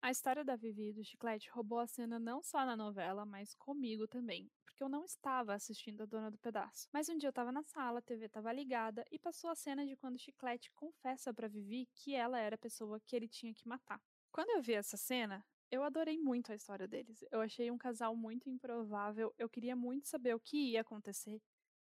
A 0.01 0.13
história 0.13 0.45
da 0.45 0.55
Vivi 0.55 0.91
e 0.91 0.93
do 0.93 1.05
Chiclete 1.05 1.51
roubou 1.51 1.81
a 1.81 1.87
cena 1.87 2.19
não 2.19 2.43
só 2.43 2.65
na 2.65 2.77
novela, 2.77 3.25
mas 3.25 3.55
comigo 3.55 4.07
também, 4.07 4.49
porque 4.79 4.85
eu 4.85 4.89
não 4.89 5.05
estava 5.05 5.55
assistindo 5.55 6.05
a 6.05 6.07
Dona 6.07 6.31
do 6.31 6.39
Pedaço. 6.39 6.89
Mas 6.93 7.09
um 7.09 7.19
dia 7.19 7.27
eu 7.27 7.31
estava 7.31 7.51
na 7.51 7.65
sala, 7.65 7.99
a 7.99 8.03
TV 8.03 8.27
estava 8.27 8.53
ligada 8.53 9.05
e 9.11 9.19
passou 9.19 9.51
a 9.51 9.57
cena 9.57 9.85
de 9.85 9.97
quando 9.97 10.21
Chiclete 10.21 10.71
confessa 10.71 11.35
para 11.35 11.49
Vivi 11.49 11.89
que 11.97 12.15
ela 12.15 12.39
era 12.39 12.55
a 12.55 12.59
pessoa 12.59 13.01
que 13.01 13.17
ele 13.17 13.27
tinha 13.27 13.53
que 13.53 13.67
matar. 13.67 14.01
Quando 14.31 14.51
eu 14.51 14.63
vi 14.63 14.75
essa 14.75 14.97
cena, 14.97 15.45
eu 15.69 15.83
adorei 15.83 16.17
muito 16.17 16.53
a 16.53 16.55
história 16.55 16.87
deles. 16.87 17.25
Eu 17.33 17.41
achei 17.41 17.73
um 17.73 17.77
casal 17.77 18.15
muito 18.15 18.49
improvável, 18.49 19.35
eu 19.37 19.49
queria 19.49 19.75
muito 19.75 20.07
saber 20.07 20.33
o 20.37 20.39
que 20.39 20.71
ia 20.71 20.83
acontecer. 20.83 21.43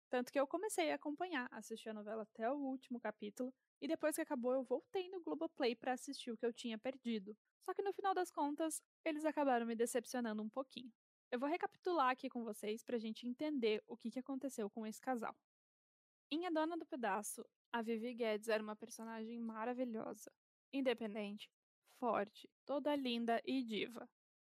Tanto 0.09 0.33
que 0.33 0.40
eu 0.40 0.46
comecei 0.46 0.90
a 0.90 0.94
acompanhar, 0.94 1.46
assistir 1.53 1.90
a 1.90 1.94
novela 1.94 2.22
até 2.22 2.51
o 2.51 2.57
último 2.57 2.98
capítulo, 2.98 3.53
e 3.83 3.87
depois 3.87 4.14
que 4.14 4.22
acabou 4.22 4.55
eu 4.55 4.62
voltei 4.62 5.11
no 5.11 5.20
Globoplay 5.20 5.77
para 5.77 5.92
assistir 5.92 6.31
o 6.31 6.38
que 6.38 6.46
eu 6.46 6.55
tinha 6.55 6.79
perdido. 6.79 7.37
Só 7.66 7.74
que 7.74 7.83
no 7.83 7.92
final 7.92 8.14
das 8.14 8.31
contas, 8.31 8.81
eles 9.05 9.27
acabaram 9.27 9.66
me 9.66 9.77
decepcionando 9.77 10.42
um 10.42 10.48
pouquinho. 10.48 10.90
Eu 11.31 11.38
vou 11.38 11.49
recapitular 11.49 12.09
aqui 12.09 12.31
com 12.31 12.43
vocês 12.43 12.83
pra 12.83 12.97
gente 12.97 13.29
entender 13.29 13.83
o 13.87 13.99
que, 13.99 14.11
que 14.11 14.19
aconteceu 14.19 14.71
com 14.71 14.87
esse 14.87 14.99
casal. 14.99 15.37
Em 16.31 16.47
A 16.47 16.51
Dona 16.51 16.75
do 16.75 16.87
Pedaço, 16.87 17.45
a 17.71 17.83
Vivi 17.83 18.14
Guedes 18.14 18.49
era 18.49 18.62
uma 18.62 18.75
personagem 18.75 19.38
maravilhosa, 19.38 20.33
independente, 20.73 21.51
forte, 21.99 22.49
toda 22.64 22.97
linda 22.97 23.43
e 23.45 23.62
diva. 23.62 24.09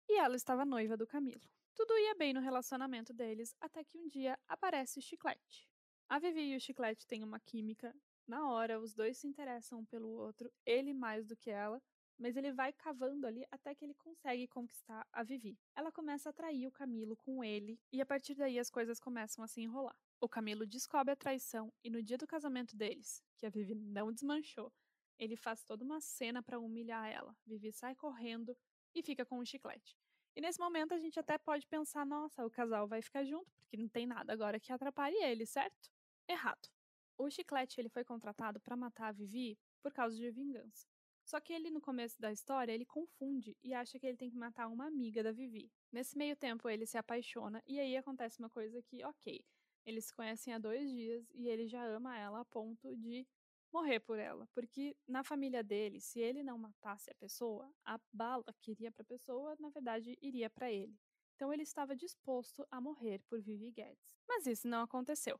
E 0.09 0.21
ela 0.21 0.37
estava 0.37 0.64
noiva 0.64 0.97
do 0.97 1.07
Camilo. 1.07 1.51
Tudo 1.75 1.99
ia 1.99 2.14
bem 2.14 2.33
no 2.33 2.41
relacionamento 2.41 3.12
deles 3.12 3.57
até 3.61 3.83
que 3.83 3.99
um 3.99 4.09
dia 4.09 4.38
aparece 4.47 5.01
o 5.01 5.03
Chiclete. 5.03 5.69
A 6.09 6.21
Vivi 6.21 6.53
e 6.53 6.57
o 6.57 6.61
Chiclete 6.61 7.09
têm 7.09 7.25
uma 7.25 7.41
química. 7.41 7.93
Na 8.25 8.53
hora, 8.53 8.79
os 8.79 8.95
dois 8.95 9.19
se 9.19 9.27
interessam 9.27 9.81
um 9.81 9.85
pelo 9.85 10.11
outro, 10.11 10.49
ele 10.64 10.95
mais 10.95 11.27
do 11.27 11.37
que 11.37 11.51
ela, 11.51 11.83
mas 12.18 12.37
ele 12.37 12.52
vai 12.52 12.72
cavando 12.72 13.26
ali 13.26 13.46
até 13.50 13.74
que 13.74 13.85
ele 13.85 13.94
consegue 13.94 14.48
conquistar 14.48 15.07
a 15.12 15.22
Vivi. 15.22 15.59
Ela 15.74 15.92
começa 15.92 16.28
a 16.28 16.31
atrair 16.31 16.66
o 16.66 16.72
Camilo 16.72 17.16
com 17.16 17.44
ele, 17.44 17.78
e 17.92 18.00
a 18.00 18.07
partir 18.07 18.35
daí 18.35 18.59
as 18.59 18.70
coisas 18.70 18.98
começam 18.98 19.44
a 19.44 19.48
se 19.48 19.61
enrolar. 19.61 19.96
O 20.20 20.28
Camilo 20.28 20.66
descobre 20.66 21.12
a 21.12 21.16
traição 21.16 21.72
e 21.83 21.88
no 21.88 22.02
dia 22.02 22.18
do 22.18 22.26
casamento 22.26 22.76
deles, 22.76 23.22
que 23.37 23.46
a 23.46 23.50
Vivi 23.50 23.74
não 23.74 24.12
desmanchou, 24.12 24.72
ele 25.18 25.37
faz 25.37 25.62
toda 25.64 25.85
uma 25.85 26.00
cena 26.00 26.42
para 26.42 26.59
humilhar 26.59 27.09
ela. 27.11 27.37
Vivi 27.46 27.72
sai 27.72 27.94
correndo 27.94 28.57
e 28.94 29.02
fica 29.02 29.24
com 29.24 29.38
o 29.38 29.44
chiclete. 29.44 29.96
E 30.35 30.40
nesse 30.40 30.61
momento 30.61 30.94
a 30.94 30.98
gente 30.98 31.18
até 31.18 31.37
pode 31.37 31.66
pensar, 31.66 32.07
nossa, 32.07 32.44
o 32.46 32.50
casal 32.50 32.87
vai 32.87 33.02
ficar 33.02 33.24
junto, 33.24 33.52
porque 33.61 33.76
não 33.76 33.88
tem 33.88 34.07
nada 34.07 34.33
agora 34.33 34.61
que 34.61 34.72
atrapalhe 34.72 35.16
ele, 35.16 35.44
certo? 35.44 35.90
Errado. 36.28 36.68
O 37.16 37.28
chiclete 37.28 37.81
ele 37.81 37.88
foi 37.88 38.04
contratado 38.04 38.61
para 38.61 38.76
matar 38.76 39.09
a 39.09 39.12
Vivi 39.12 39.59
por 39.83 39.92
causa 39.92 40.16
de 40.16 40.31
vingança. 40.31 40.87
Só 41.29 41.38
que 41.41 41.53
ele 41.53 41.69
no 41.69 41.79
começo 41.79 42.19
da 42.19 42.33
história 42.33 42.73
ele 42.73 42.87
confunde 42.87 43.55
e 43.62 43.75
acha 43.75 43.99
que 43.99 44.07
ele 44.07 44.17
tem 44.17 44.31
que 44.31 44.37
matar 44.38 44.67
uma 44.67 44.87
amiga 44.87 45.23
da 45.23 45.31
Vivi. 45.31 45.71
Nesse 45.93 46.17
meio 46.17 46.35
tempo 46.35 46.71
ele 46.71 46.87
se 46.87 46.97
apaixona 46.97 47.62
e 47.67 47.79
aí 47.79 47.99
acontece 47.99 48.38
uma 48.38 48.49
coisa 48.49 48.83
que, 48.83 49.05
ok, 49.05 49.45
eles 49.85 50.07
se 50.07 50.14
conhecem 50.14 50.55
há 50.55 50.59
dois 50.59 50.91
dias 50.91 51.31
e 51.35 51.47
ele 51.47 51.69
já 51.69 51.85
ama 51.85 52.17
ela 52.17 52.41
a 52.41 52.47
ponto 52.47 52.97
de 52.97 53.29
morrer 53.71 54.01
por 54.01 54.19
ela, 54.19 54.49
porque 54.55 54.97
na 55.07 55.23
família 55.23 55.62
dele, 55.62 56.01
se 56.01 56.19
ele 56.19 56.43
não 56.43 56.57
matasse 56.57 57.11
a 57.11 57.14
pessoa, 57.17 57.71
a 57.85 58.01
bala 58.11 58.47
que 58.59 58.71
iria 58.71 58.91
para 58.91 59.03
a 59.03 59.07
pessoa, 59.07 59.55
na 59.61 59.69
verdade, 59.69 60.17
iria 60.23 60.49
para 60.49 60.73
ele. 60.73 60.99
Então 61.35 61.53
ele 61.53 61.62
estava 61.62 61.95
disposto 61.95 62.67
a 62.71 62.81
morrer 62.81 63.21
por 63.29 63.38
Vivi 63.38 63.71
Guedes. 63.71 64.17
Mas 64.27 64.47
isso 64.47 64.67
não 64.67 64.81
aconteceu. 64.81 65.38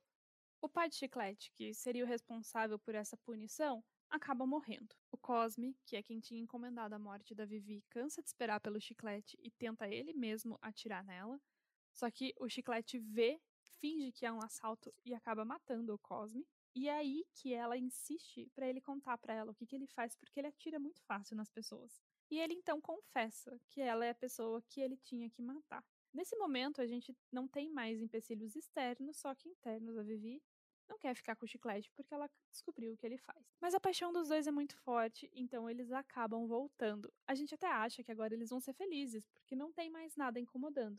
O 0.61 0.68
pai 0.68 0.90
de 0.90 0.96
Chiclete, 0.96 1.51
que 1.55 1.72
seria 1.72 2.05
o 2.05 2.07
responsável 2.07 2.79
por 2.79 2.94
essa 2.94 3.16
punição, 3.16 3.83
acaba 4.11 4.47
morrendo. 4.47 4.94
O 5.11 5.16
Cosme, 5.16 5.77
que 5.85 5.97
é 5.97 6.03
quem 6.03 6.21
tinha 6.21 6.40
encomendado 6.40 6.94
a 6.94 6.99
morte 6.99 7.35
da 7.35 7.44
Vivi, 7.44 7.85
cansa 7.90 8.23
de 8.23 8.29
esperar 8.29 8.61
pelo 8.61 8.81
Chiclete 8.81 9.38
e 9.42 9.51
tenta 9.51 9.88
ele 9.88 10.12
mesmo 10.12 10.59
atirar 10.61 11.05
nela. 11.05 11.40
Só 11.92 12.11
que 12.11 12.35
o 12.38 12.49
Chiclete 12.49 12.99
vê, 12.99 13.40
finge 13.81 14.12
que 14.12 14.25
é 14.25 14.33
um 14.33 14.42
assalto 14.42 14.92
e 15.05 15.14
acaba 15.14 15.44
matando 15.44 15.94
o 15.94 15.99
Cosme. 15.99 16.47
E 16.75 16.88
é 16.88 16.92
aí 16.92 17.27
que 17.35 17.53
ela 17.53 17.77
insiste 17.77 18.51
para 18.55 18.68
ele 18.68 18.81
contar 18.81 19.18
para 19.18 19.35
ela 19.35 19.51
o 19.51 19.55
que, 19.55 19.66
que 19.66 19.75
ele 19.75 19.87
faz, 19.87 20.14
porque 20.14 20.38
ele 20.38 20.47
atira 20.47 20.79
muito 20.79 21.03
fácil 21.03 21.37
nas 21.37 21.51
pessoas. 21.51 22.01
E 22.31 22.38
ele 22.38 22.55
então 22.55 22.81
confessa 22.81 23.59
que 23.68 23.81
ela 23.81 24.05
é 24.05 24.11
a 24.11 24.14
pessoa 24.14 24.62
que 24.68 24.81
ele 24.81 24.97
tinha 24.97 25.29
que 25.31 25.42
matar. 25.42 25.85
Nesse 26.12 26.37
momento, 26.37 26.81
a 26.81 26.87
gente 26.87 27.16
não 27.31 27.47
tem 27.47 27.71
mais 27.71 28.01
empecilhos 28.01 28.55
externos, 28.55 29.16
só 29.16 29.35
que 29.35 29.49
internos. 29.49 29.97
A 29.97 30.03
Vivi 30.03 30.42
não 30.88 30.98
quer 30.98 31.14
ficar 31.14 31.37
com 31.37 31.44
o 31.44 31.48
chiclete 31.48 31.90
porque 31.94 32.14
ela 32.14 32.31
descobriu 32.51 32.92
o 32.92 32.96
que 32.96 33.07
ele 33.07 33.18
faz. 33.18 33.44
Mas 33.61 33.74
a 33.74 33.81
paixão 33.81 34.12
dos 34.12 34.29
dois 34.29 34.46
é 34.46 34.51
muito 34.51 34.77
forte, 34.79 35.31
então 35.35 35.68
eles 35.68 35.92
acabam 35.92 36.46
voltando. 36.46 37.12
A 37.27 37.35
gente 37.35 37.55
até 37.55 37.66
acha 37.66 38.03
que 38.03 38.11
agora 38.11 38.35
eles 38.35 38.51
vão 38.51 38.61
ser 38.61 38.72
felizes, 38.72 39.29
porque 39.29 39.55
não 39.55 39.72
tem 39.72 39.90
mais 39.90 40.16
nada 40.16 40.40
incomodando. 40.40 40.98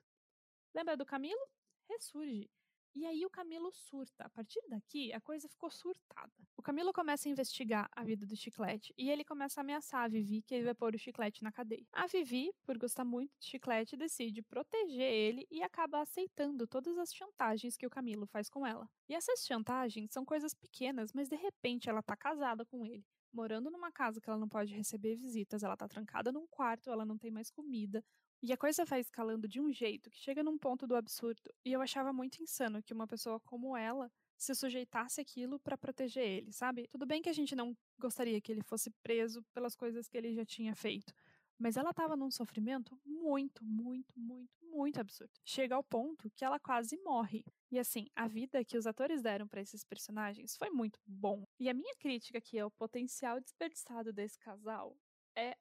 Lembra 0.73 0.95
do 0.95 1.05
Camilo? 1.05 1.41
Ressurge. 1.89 2.49
E 2.95 3.05
aí 3.05 3.25
o 3.25 3.29
Camilo 3.29 3.71
surta. 3.71 4.25
A 4.25 4.29
partir 4.29 4.61
daqui, 4.67 5.13
a 5.13 5.21
coisa 5.21 5.47
ficou 5.47 5.69
surtada. 5.69 6.31
O 6.57 6.61
Camilo 6.61 6.91
começa 6.91 7.27
a 7.27 7.31
investigar 7.31 7.89
a 7.91 8.03
vida 8.03 8.25
do 8.25 8.35
Chiclete 8.35 8.93
e 8.97 9.09
ele 9.09 9.23
começa 9.23 9.59
a 9.59 9.63
ameaçar 9.63 10.03
a 10.03 10.07
Vivi 10.07 10.41
que 10.41 10.53
ele 10.53 10.65
vai 10.65 10.73
pôr 10.73 10.95
o 10.95 10.97
Chiclete 10.97 11.43
na 11.43 11.51
cadeia. 11.51 11.85
A 11.91 12.07
Vivi, 12.07 12.51
por 12.65 12.77
gostar 12.77 13.05
muito 13.05 13.31
de 13.39 13.47
Chiclete, 13.47 13.95
decide 13.95 14.41
proteger 14.41 15.13
ele 15.13 15.47
e 15.49 15.61
acaba 15.61 16.01
aceitando 16.01 16.67
todas 16.67 16.97
as 16.97 17.13
chantagens 17.13 17.77
que 17.77 17.85
o 17.85 17.89
Camilo 17.89 18.25
faz 18.27 18.49
com 18.49 18.65
ela. 18.65 18.89
E 19.07 19.13
essas 19.13 19.45
chantagens 19.45 20.11
são 20.11 20.25
coisas 20.25 20.53
pequenas, 20.53 21.11
mas 21.13 21.29
de 21.29 21.35
repente 21.35 21.89
ela 21.89 22.01
tá 22.01 22.15
casada 22.15 22.65
com 22.65 22.85
ele 22.85 23.05
morando 23.31 23.69
numa 23.69 23.91
casa 23.91 24.19
que 24.19 24.29
ela 24.29 24.39
não 24.39 24.49
pode 24.49 24.73
receber 24.73 25.15
visitas, 25.15 25.63
ela 25.63 25.77
tá 25.77 25.87
trancada 25.87 26.31
num 26.31 26.47
quarto, 26.47 26.89
ela 26.89 27.05
não 27.05 27.17
tem 27.17 27.31
mais 27.31 27.49
comida, 27.49 28.03
e 28.41 28.53
a 28.53 28.57
coisa 28.57 28.85
vai 28.85 29.01
escalando 29.01 29.47
de 29.47 29.59
um 29.59 29.71
jeito 29.71 30.09
que 30.09 30.17
chega 30.17 30.41
num 30.41 30.57
ponto 30.57 30.87
do 30.87 30.95
absurdo. 30.95 31.53
E 31.65 31.73
eu 31.73 31.81
achava 31.81 32.13
muito 32.13 32.41
insano 32.41 32.81
que 32.81 32.93
uma 32.93 33.07
pessoa 33.07 33.39
como 33.41 33.75
ela 33.75 34.09
se 34.37 34.55
sujeitasse 34.55 35.19
aquilo 35.19 35.59
para 35.59 35.77
proteger 35.77 36.23
ele, 36.25 36.53
sabe? 36.53 36.87
Tudo 36.87 37.05
bem 37.05 37.21
que 37.21 37.27
a 37.29 37.33
gente 37.33 37.53
não 37.53 37.77
gostaria 37.99 38.39
que 38.39 38.51
ele 38.51 38.63
fosse 38.63 38.89
preso 39.03 39.43
pelas 39.53 39.75
coisas 39.75 40.07
que 40.07 40.17
ele 40.17 40.33
já 40.33 40.45
tinha 40.45 40.73
feito. 40.73 41.13
Mas 41.57 41.75
ela 41.75 41.89
estava 41.89 42.15
num 42.15 42.31
sofrimento 42.31 42.97
muito, 43.05 43.65
muito, 43.65 44.17
muito, 44.17 44.57
muito 44.61 45.01
absurdo. 45.01 45.33
Chega 45.43 45.75
ao 45.75 45.83
ponto 45.83 46.31
que 46.31 46.45
ela 46.45 46.57
quase 46.57 46.97
morre. 47.03 47.43
E 47.69 47.77
assim, 47.77 48.07
a 48.15 48.29
vida 48.29 48.63
que 48.63 48.77
os 48.77 48.87
atores 48.87 49.21
deram 49.21 49.45
para 49.45 49.59
esses 49.59 49.83
personagens 49.83 50.55
foi 50.55 50.69
muito 50.69 50.97
bom. 51.05 51.45
E 51.59 51.69
a 51.69 51.73
minha 51.73 51.93
crítica 51.99 52.37
aqui 52.37 52.57
ao 52.57 52.71
potencial 52.71 53.41
desperdiçado 53.41 54.13
desse 54.13 54.39
casal 54.39 54.95
é 55.35 55.57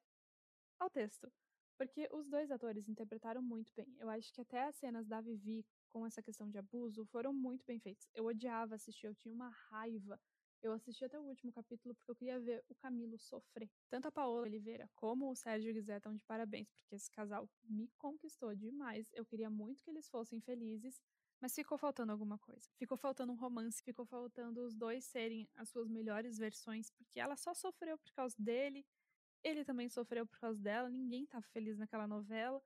ao 0.78 0.88
texto. 0.88 1.28
Porque 1.78 2.08
os 2.12 2.28
dois 2.28 2.50
atores 2.50 2.88
interpretaram 2.88 3.40
muito 3.40 3.72
bem. 3.74 3.94
Eu 3.98 4.10
acho 4.10 4.32
que 4.34 4.40
até 4.42 4.64
as 4.64 4.76
cenas 4.76 5.06
da 5.06 5.20
Vivi 5.20 5.64
com 5.88 6.04
essa 6.06 6.22
questão 6.22 6.50
de 6.50 6.58
abuso 6.58 7.06
foram 7.06 7.32
muito 7.32 7.64
bem 7.64 7.78
feitas. 7.80 8.08
Eu 8.14 8.26
odiava 8.26 8.74
assistir, 8.74 9.06
eu 9.06 9.14
tinha 9.14 9.34
uma 9.34 9.48
raiva. 9.70 10.20
Eu 10.60 10.72
assisti 10.72 11.04
até 11.04 11.18
o 11.18 11.22
último 11.22 11.52
capítulo 11.52 11.94
porque 11.94 12.10
eu 12.10 12.16
queria 12.16 12.40
ver 12.40 12.64
o 12.68 12.74
Camilo 12.74 13.16
sofrer. 13.16 13.70
Tanto 13.88 14.08
a 14.08 14.12
Paola 14.12 14.42
Oliveira 14.42 14.90
como 14.96 15.30
o 15.30 15.36
Sérgio 15.36 15.72
Guizé 15.72 15.96
estão 15.98 16.14
de 16.16 16.24
parabéns, 16.24 16.68
porque 16.80 16.96
esse 16.96 17.10
casal 17.12 17.48
me 17.62 17.88
conquistou 17.96 18.54
demais. 18.56 19.08
Eu 19.14 19.24
queria 19.24 19.48
muito 19.48 19.82
que 19.84 19.90
eles 19.90 20.08
fossem 20.08 20.40
felizes, 20.40 21.00
Mas 21.40 21.54
ficou 21.54 21.78
faltando 21.78 22.10
alguma 22.10 22.38
coisa. 22.38 22.68
Ficou 22.76 22.96
faltando 22.98 23.32
um 23.32 23.36
romance, 23.36 23.82
ficou 23.82 24.04
faltando 24.04 24.64
os 24.64 24.74
dois 24.74 25.04
serem 25.04 25.48
as 25.54 25.68
suas 25.68 25.88
melhores 25.88 26.36
versões, 26.36 26.90
porque 26.90 27.20
ela 27.20 27.36
só 27.36 27.54
sofreu 27.54 27.96
por 27.96 28.10
causa 28.12 28.34
dele, 28.38 28.84
ele 29.42 29.64
também 29.64 29.88
sofreu 29.88 30.26
por 30.26 30.38
causa 30.38 30.60
dela, 30.60 30.88
ninguém 30.88 31.26
tá 31.26 31.40
feliz 31.40 31.78
naquela 31.78 32.06
novela. 32.06 32.62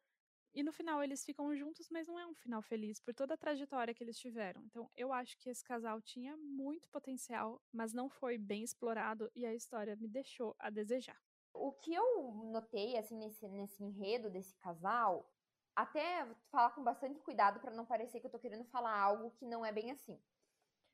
E 0.55 0.63
no 0.63 0.73
final 0.73 1.03
eles 1.03 1.25
ficam 1.25 1.55
juntos, 1.57 1.89
mas 1.91 2.07
não 2.07 2.19
é 2.19 2.27
um 2.27 2.35
final 2.35 2.61
feliz 2.61 3.01
por 3.01 3.15
toda 3.15 3.35
a 3.35 3.39
trajetória 3.39 3.95
que 3.95 4.05
eles 4.05 4.19
tiveram. 4.19 4.63
Então 4.65 4.91
eu 4.95 5.11
acho 5.11 5.39
que 5.39 5.49
esse 5.49 5.65
casal 5.65 6.01
tinha 6.03 6.37
muito 6.37 6.91
potencial, 6.91 7.61
mas 7.73 7.95
não 7.95 8.11
foi 8.11 8.37
bem 8.37 8.63
explorado 8.63 9.31
e 9.35 9.47
a 9.47 9.55
história 9.55 9.97
me 9.97 10.09
deixou 10.09 10.55
a 10.59 10.69
desejar. 10.69 11.19
O 11.55 11.73
que 11.73 11.95
eu 11.95 12.33
notei 12.53 12.99
assim 12.99 13.17
nesse, 13.17 13.49
nesse 13.49 13.83
enredo 13.83 14.29
desse 14.29 14.55
casal, 14.57 15.27
até 15.75 16.27
falar 16.51 16.71
com 16.73 16.85
bastante 16.85 17.19
cuidado 17.21 17.59
para 17.61 17.75
não 17.75 17.87
parecer 17.87 18.21
que 18.21 18.27
eu 18.27 18.31
tô 18.31 18.39
querendo 18.39 18.65
falar 18.67 18.99
algo 18.99 19.31
que 19.33 19.47
não 19.47 19.65
é 19.65 19.73
bem 19.73 19.91
assim. 19.91 20.21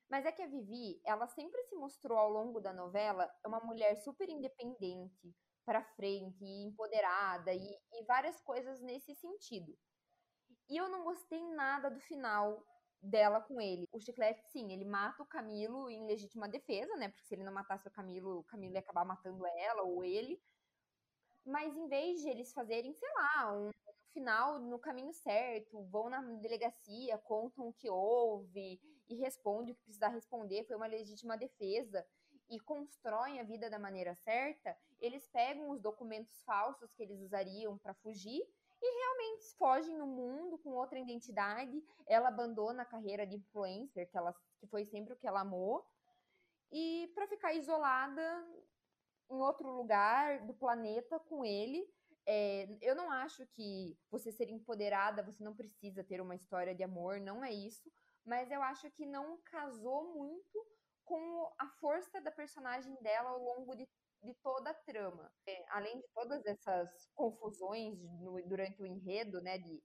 Mas 0.09 0.25
é 0.25 0.31
que 0.31 0.41
a 0.41 0.47
Vivi, 0.47 1.01
ela 1.05 1.27
sempre 1.27 1.61
se 1.63 1.75
mostrou 1.75 2.17
ao 2.17 2.29
longo 2.29 2.59
da 2.59 2.73
novela 2.73 3.29
uma 3.45 3.59
mulher 3.59 3.95
super 3.97 4.27
independente, 4.27 5.35
para 5.69 5.83
frente, 5.83 6.43
e 6.43 6.63
empoderada 6.63 7.53
e, 7.53 7.79
e 7.93 8.03
várias 8.05 8.41
coisas 8.41 8.81
nesse 8.81 9.13
sentido. 9.13 9.77
E 10.67 10.75
eu 10.75 10.89
não 10.89 11.03
gostei 11.03 11.43
nada 11.53 11.91
do 11.91 11.99
final 11.99 12.65
dela 12.99 13.39
com 13.39 13.61
ele. 13.61 13.87
O 13.91 13.99
Chiclete, 13.99 14.41
sim, 14.49 14.73
ele 14.73 14.83
mata 14.83 15.21
o 15.21 15.27
Camilo 15.27 15.87
em 15.87 16.07
legítima 16.07 16.49
defesa, 16.49 16.95
né? 16.95 17.09
Porque 17.09 17.23
se 17.23 17.35
ele 17.35 17.43
não 17.43 17.53
matasse 17.53 17.87
o 17.87 17.91
Camilo, 17.91 18.39
o 18.39 18.43
Camilo 18.45 18.73
ia 18.73 18.79
acabar 18.79 19.05
matando 19.05 19.45
ela 19.45 19.83
ou 19.83 20.03
ele. 20.03 20.41
Mas 21.45 21.77
em 21.77 21.87
vez 21.87 22.19
de 22.19 22.29
eles 22.29 22.51
fazerem, 22.51 22.91
sei 22.95 23.09
lá, 23.13 23.53
um 23.55 23.69
final 24.11 24.57
no 24.57 24.79
caminho 24.79 25.13
certo, 25.13 25.83
vão 25.83 26.09
na 26.09 26.19
delegacia, 26.37 27.15
contam 27.19 27.67
o 27.67 27.73
que 27.73 27.91
houve 27.91 28.81
e 29.07 29.15
respondem 29.17 29.73
o 29.73 29.75
que 29.75 29.83
precisar 29.83 30.09
responder, 30.09 30.65
foi 30.65 30.75
uma 30.75 30.87
legítima 30.87 31.37
defesa 31.37 32.03
e 32.49 32.59
constroem 32.59 33.39
a 33.39 33.43
vida 33.43 33.69
da 33.69 33.77
maneira 33.77 34.15
certa, 34.15 34.75
eles 34.99 35.27
pegam 35.27 35.69
os 35.69 35.79
documentos 35.79 36.41
falsos 36.43 36.91
que 36.93 37.03
eles 37.03 37.21
usariam 37.21 37.77
para 37.77 37.93
fugir 37.93 38.41
e 38.81 38.99
realmente 38.99 39.55
fogem 39.57 39.97
no 39.97 40.07
mundo 40.07 40.57
com 40.57 40.71
outra 40.71 40.97
identidade. 40.97 41.83
Ela 42.07 42.29
abandona 42.29 42.83
a 42.83 42.85
carreira 42.85 43.27
de 43.27 43.35
influencer, 43.35 44.09
que, 44.09 44.17
ela, 44.17 44.33
que 44.59 44.67
foi 44.67 44.85
sempre 44.85 45.13
o 45.13 45.17
que 45.17 45.27
ela 45.27 45.41
amou, 45.41 45.85
e 46.71 47.11
para 47.13 47.27
ficar 47.27 47.53
isolada 47.53 48.47
em 49.29 49.35
outro 49.35 49.69
lugar 49.71 50.45
do 50.45 50.53
planeta 50.53 51.19
com 51.19 51.43
ele. 51.45 51.87
É, 52.25 52.77
eu 52.81 52.95
não 52.95 53.11
acho 53.11 53.45
que 53.47 53.97
você 54.09 54.31
ser 54.31 54.49
empoderada, 54.49 55.23
você 55.23 55.43
não 55.43 55.55
precisa 55.55 56.03
ter 56.03 56.21
uma 56.21 56.35
história 56.35 56.75
de 56.75 56.83
amor, 56.83 57.19
não 57.19 57.43
é 57.43 57.51
isso. 57.51 57.91
Mas 58.25 58.51
eu 58.51 58.61
acho 58.61 58.89
que 58.91 59.05
não 59.05 59.37
casou 59.45 60.13
muito 60.13 60.65
com 61.09 61.51
a 61.57 61.67
força 61.81 62.21
da 62.21 62.29
personagem 62.29 62.95
dela 63.01 63.31
ao 63.31 63.39
longo 63.39 63.75
de, 63.75 63.89
de 64.21 64.33
toda 64.43 64.69
a 64.69 64.75
trama. 64.75 65.33
É, 65.47 65.65
além 65.71 65.99
de 65.99 66.07
todas 66.13 66.45
essas 66.45 67.09
confusões 67.15 67.99
no, 68.21 68.39
durante 68.47 68.79
o 68.79 68.85
enredo, 68.85 69.41
né, 69.41 69.57
de 69.57 69.81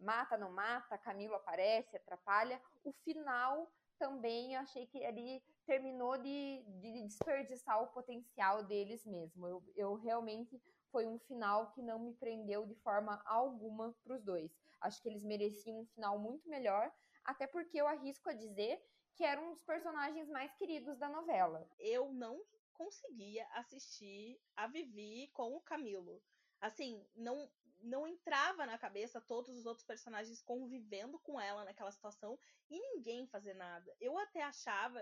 mata, 0.00 0.36
não 0.36 0.50
mata, 0.50 0.98
Camilo 0.98 1.36
aparece, 1.36 1.96
atrapalha, 1.96 2.60
o 2.82 2.92
final 3.04 3.70
também 3.96 4.54
eu 4.54 4.60
achei 4.60 4.86
que 4.88 5.04
ali 5.04 5.40
terminou 5.64 6.18
de, 6.18 6.64
de 6.80 7.02
desperdiçar 7.06 7.80
o 7.80 7.86
potencial 7.86 8.64
deles 8.64 9.06
mesmo. 9.06 9.46
Eu, 9.46 9.62
eu 9.76 9.94
realmente 9.94 10.60
foi 10.90 11.06
um 11.06 11.18
final 11.20 11.70
que 11.70 11.80
não 11.80 12.00
me 12.00 12.12
prendeu 12.14 12.66
de 12.66 12.74
forma 12.74 13.22
alguma 13.24 13.94
para 14.02 14.16
os 14.16 14.22
dois. 14.24 14.50
Acho 14.80 15.00
que 15.00 15.08
eles 15.08 15.22
mereciam 15.22 15.80
um 15.80 15.86
final 15.86 16.18
muito 16.18 16.48
melhor, 16.48 16.92
até 17.26 17.46
porque 17.46 17.80
eu 17.80 17.86
arrisco 17.86 18.30
a 18.30 18.34
dizer 18.34 18.80
que 19.14 19.24
era 19.24 19.40
um 19.40 19.50
dos 19.50 19.62
personagens 19.62 20.28
mais 20.28 20.52
queridos 20.54 20.96
da 20.98 21.08
novela. 21.08 21.68
Eu 21.78 22.12
não 22.12 22.42
conseguia 22.72 23.46
assistir 23.54 24.38
a 24.54 24.66
Vivi 24.66 25.28
com 25.32 25.56
o 25.56 25.60
Camilo. 25.60 26.22
Assim, 26.60 27.04
não 27.14 27.50
não 27.82 28.06
entrava 28.06 28.64
na 28.64 28.78
cabeça 28.78 29.20
todos 29.20 29.54
os 29.54 29.66
outros 29.66 29.86
personagens 29.86 30.40
convivendo 30.42 31.18
com 31.18 31.38
ela 31.38 31.62
naquela 31.62 31.92
situação 31.92 32.38
e 32.70 32.80
ninguém 32.80 33.26
fazer 33.26 33.54
nada. 33.54 33.94
Eu 34.00 34.18
até 34.18 34.42
achava 34.42 35.00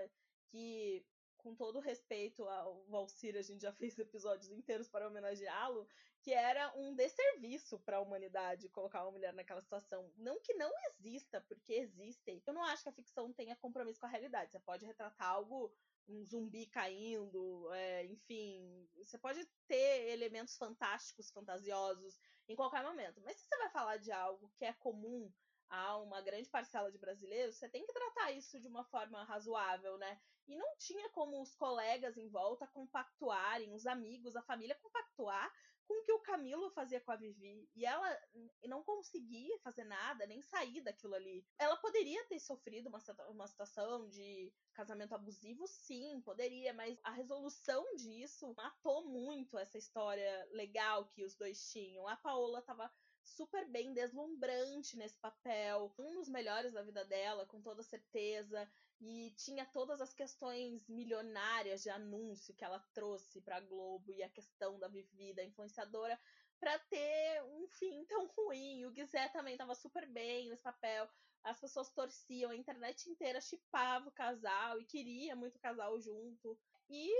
que 0.49 1.07
com 1.45 1.55
todo 1.55 1.79
respeito 1.79 2.43
ao 2.49 2.83
Valcir, 2.87 3.37
a 3.37 3.43
gente 3.43 3.61
já 3.61 3.73
fez 3.77 3.99
episódios 3.99 4.51
inteiros 4.51 4.89
para 4.89 5.07
homenageá-lo, 5.07 5.87
que 6.23 6.33
era 6.33 6.75
um 6.75 6.95
desserviço 6.95 7.79
para 7.81 7.99
a 7.99 8.01
humanidade 8.01 8.71
colocar 8.71 9.03
uma 9.03 9.13
mulher 9.13 9.35
naquela 9.35 9.61
situação. 9.61 10.11
Não 10.17 10.41
que 10.41 10.55
não 10.55 10.73
exista, 10.89 11.43
porque 11.43 11.75
existem. 11.75 12.43
Eu 12.47 12.55
não 12.55 12.63
acho 12.65 12.83
que 12.83 12.89
a 12.89 12.93
ficção 12.93 13.31
tenha 13.31 13.55
compromisso 13.57 14.01
com 14.01 14.07
a 14.07 14.09
realidade. 14.09 14.53
Você 14.53 14.59
pode 14.59 14.87
retratar 14.87 15.29
algo, 15.29 15.71
um 16.09 16.25
zumbi 16.25 16.65
caindo, 16.67 17.71
é, 17.75 18.07
enfim. 18.07 18.89
Você 18.97 19.19
pode 19.19 19.45
ter 19.69 20.09
elementos 20.09 20.57
fantásticos, 20.57 21.31
fantasiosos 21.31 22.19
em 22.49 22.57
qualquer 22.57 22.83
momento. 22.83 23.21
Mas 23.23 23.37
se 23.37 23.47
você 23.47 23.59
vai 23.59 23.69
falar 23.69 23.99
de 23.99 24.11
algo 24.11 24.51
que 24.57 24.65
é 24.65 24.73
comum 24.73 25.31
a 25.69 25.99
uma 25.99 26.21
grande 26.21 26.49
parcela 26.49 26.91
de 26.91 26.99
brasileiros, 26.99 27.57
você 27.57 27.69
tem 27.69 27.85
que 27.85 27.93
tratar 27.93 28.33
isso 28.33 28.61
de 28.61 28.69
uma 28.69 28.85
forma 28.85 29.25
razoável, 29.25 29.99
né? 29.99 30.21
E 30.47 30.57
não 30.57 30.77
tinha 30.77 31.09
como 31.11 31.41
os 31.41 31.55
colegas 31.55 32.17
em 32.17 32.29
volta 32.29 32.67
compactuarem, 32.67 33.73
os 33.73 33.87
amigos, 33.87 34.37
a 34.37 34.43
família 34.43 34.79
compactuar 34.83 35.51
com 35.87 36.01
o 36.01 36.03
que 36.03 36.13
o 36.13 36.21
Camilo 36.21 36.71
fazia 36.71 37.01
com 37.01 37.13
a 37.13 37.17
Vivi. 37.17 37.69
E 37.75 37.85
ela 37.85 38.19
não 38.65 38.83
conseguia 38.83 39.59
fazer 39.61 39.85
nada, 39.85 40.27
nem 40.27 40.41
sair 40.43 40.81
daquilo 40.81 41.15
ali. 41.15 41.47
Ela 41.59 41.77
poderia 41.77 42.25
ter 42.27 42.39
sofrido 42.41 42.89
uma, 42.89 42.99
uma 43.29 43.47
situação 43.47 44.09
de 44.09 44.53
casamento 44.73 45.15
abusivo, 45.15 45.67
sim, 45.67 46.21
poderia, 46.23 46.73
mas 46.73 46.99
a 47.03 47.11
resolução 47.11 47.85
disso 47.97 48.53
matou 48.57 49.07
muito 49.09 49.59
essa 49.59 49.79
história 49.79 50.49
legal 50.51 51.07
que 51.09 51.25
os 51.25 51.37
dois 51.37 51.71
tinham. 51.71 52.09
A 52.09 52.17
Paola 52.17 52.63
tava 52.63 52.91
super 53.25 53.67
bem, 53.69 53.93
deslumbrante 53.93 54.97
nesse 54.97 55.19
papel, 55.19 55.93
um 55.99 56.15
dos 56.15 56.29
melhores 56.29 56.73
da 56.73 56.83
vida 56.83 57.05
dela, 57.05 57.47
com 57.47 57.61
toda 57.61 57.83
certeza, 57.83 58.69
e 59.01 59.33
tinha 59.37 59.67
todas 59.67 60.01
as 60.01 60.15
questões 60.15 60.89
milionárias 60.89 61.83
de 61.83 61.91
anúncio 61.91 62.55
que 62.55 62.65
ela 62.65 62.79
trouxe 62.93 63.41
para 63.41 63.61
Globo 63.61 64.13
e 64.13 64.23
a 64.23 64.29
questão 64.29 64.79
da 64.79 64.89
vivida 64.89 65.43
influenciadora 65.43 66.19
para 66.61 66.79
ter 66.79 67.43
um 67.45 67.67
fim 67.69 68.05
tão 68.09 68.27
ruim. 68.29 68.85
O 68.85 68.91
Guizé 68.91 69.29
também 69.29 69.55
estava 69.55 69.75
super 69.75 70.07
bem 70.07 70.49
nesse 70.49 70.63
papel. 70.63 71.09
As 71.43 71.61
pessoas 71.61 71.91
torciam, 71.91 72.51
a 72.51 72.57
internet 72.57 73.11
inteira 73.11 73.41
chipava 73.41 74.09
o 74.09 74.13
casal 74.13 74.81
e 74.81 74.85
queria 74.87 75.37
muito 75.37 75.57
o 75.57 75.61
casal 75.61 76.01
junto. 76.01 76.59
E 76.89 77.11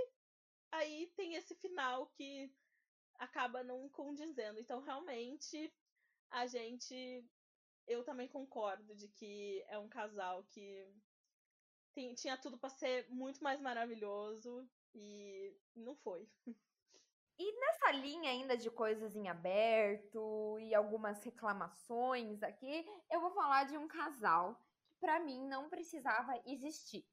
aí 0.71 1.11
tem 1.15 1.35
esse 1.35 1.53
final 1.55 2.07
que 2.07 2.51
acaba 3.19 3.63
não 3.63 3.87
condizendo. 3.89 4.59
Então, 4.59 4.81
realmente, 4.81 5.71
a 6.31 6.47
gente. 6.47 7.25
Eu 7.87 8.03
também 8.03 8.27
concordo 8.27 8.95
de 8.95 9.07
que 9.09 9.63
é 9.67 9.77
um 9.77 9.87
casal 9.87 10.43
que 10.45 10.91
tem, 11.93 12.13
tinha 12.15 12.35
tudo 12.35 12.57
para 12.57 12.69
ser 12.69 13.07
muito 13.09 13.43
mais 13.43 13.61
maravilhoso 13.61 14.67
e 14.93 15.55
não 15.75 15.95
foi. 15.95 16.27
E 17.37 17.59
nessa 17.59 17.91
linha 17.91 18.31
ainda 18.31 18.57
de 18.57 18.71
coisas 18.71 19.15
em 19.15 19.27
aberto 19.27 20.57
e 20.59 20.73
algumas 20.73 21.21
reclamações 21.23 22.41
aqui, 22.41 22.85
eu 23.11 23.19
vou 23.19 23.31
falar 23.31 23.65
de 23.65 23.77
um 23.77 23.87
casal 23.87 24.55
que 24.87 24.97
para 24.99 25.19
mim 25.19 25.45
não 25.47 25.69
precisava 25.69 26.41
existir. 26.45 27.05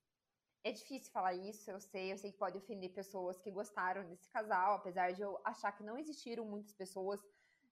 É 0.64 0.70
difícil 0.70 1.10
falar 1.10 1.34
isso, 1.34 1.68
eu 1.68 1.80
sei, 1.80 2.12
eu 2.12 2.16
sei 2.16 2.30
que 2.30 2.38
pode 2.38 2.56
ofender 2.56 2.94
pessoas 2.94 3.42
que 3.42 3.50
gostaram 3.50 4.08
desse 4.08 4.28
casal, 4.30 4.76
apesar 4.76 5.12
de 5.12 5.20
eu 5.20 5.40
achar 5.44 5.72
que 5.72 5.82
não 5.82 5.98
existiram 5.98 6.44
muitas 6.44 6.72
pessoas 6.72 7.20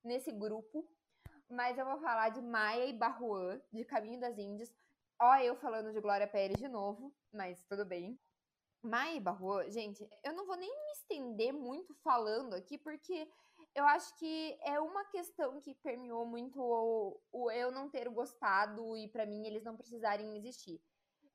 nesse 0.03 0.33
grupo 0.33 0.91
mas 1.51 1.77
eu 1.77 1.85
vou 1.85 1.99
falar 1.99 2.29
de 2.29 2.41
Maia 2.41 2.87
e 2.87 2.93
Barruan, 2.93 3.61
de 3.73 3.85
Caminho 3.85 4.21
das 4.21 4.39
Índias. 4.39 4.73
Ó, 5.21 5.35
eu 5.37 5.57
falando 5.57 5.93
de 5.93 6.01
Glória 6.01 6.27
Pérez 6.27 6.59
de 6.59 6.69
novo, 6.69 7.13
mas 7.33 7.63
tudo 7.65 7.85
bem. 7.85 8.19
Maia 8.83 9.17
e 9.17 9.21
Barruan, 9.21 9.69
gente, 9.71 10.09
eu 10.25 10.33
não 10.33 10.47
vou 10.47 10.57
nem 10.57 10.71
me 10.71 10.93
estender 10.93 11.53
muito 11.53 11.95
falando 11.97 12.55
aqui, 12.55 12.79
porque 12.79 13.29
eu 13.75 13.85
acho 13.85 14.17
que 14.17 14.59
é 14.63 14.81
uma 14.81 15.05
questão 15.05 15.61
que 15.61 15.75
permeou 15.75 16.25
muito 16.25 16.59
o, 16.59 17.21
o 17.31 17.51
eu 17.51 17.71
não 17.71 17.91
ter 17.91 18.09
gostado 18.09 18.97
e 18.97 19.09
para 19.09 19.27
mim 19.27 19.47
eles 19.47 19.65
não 19.65 19.77
precisarem 19.77 20.37
existir. 20.37 20.81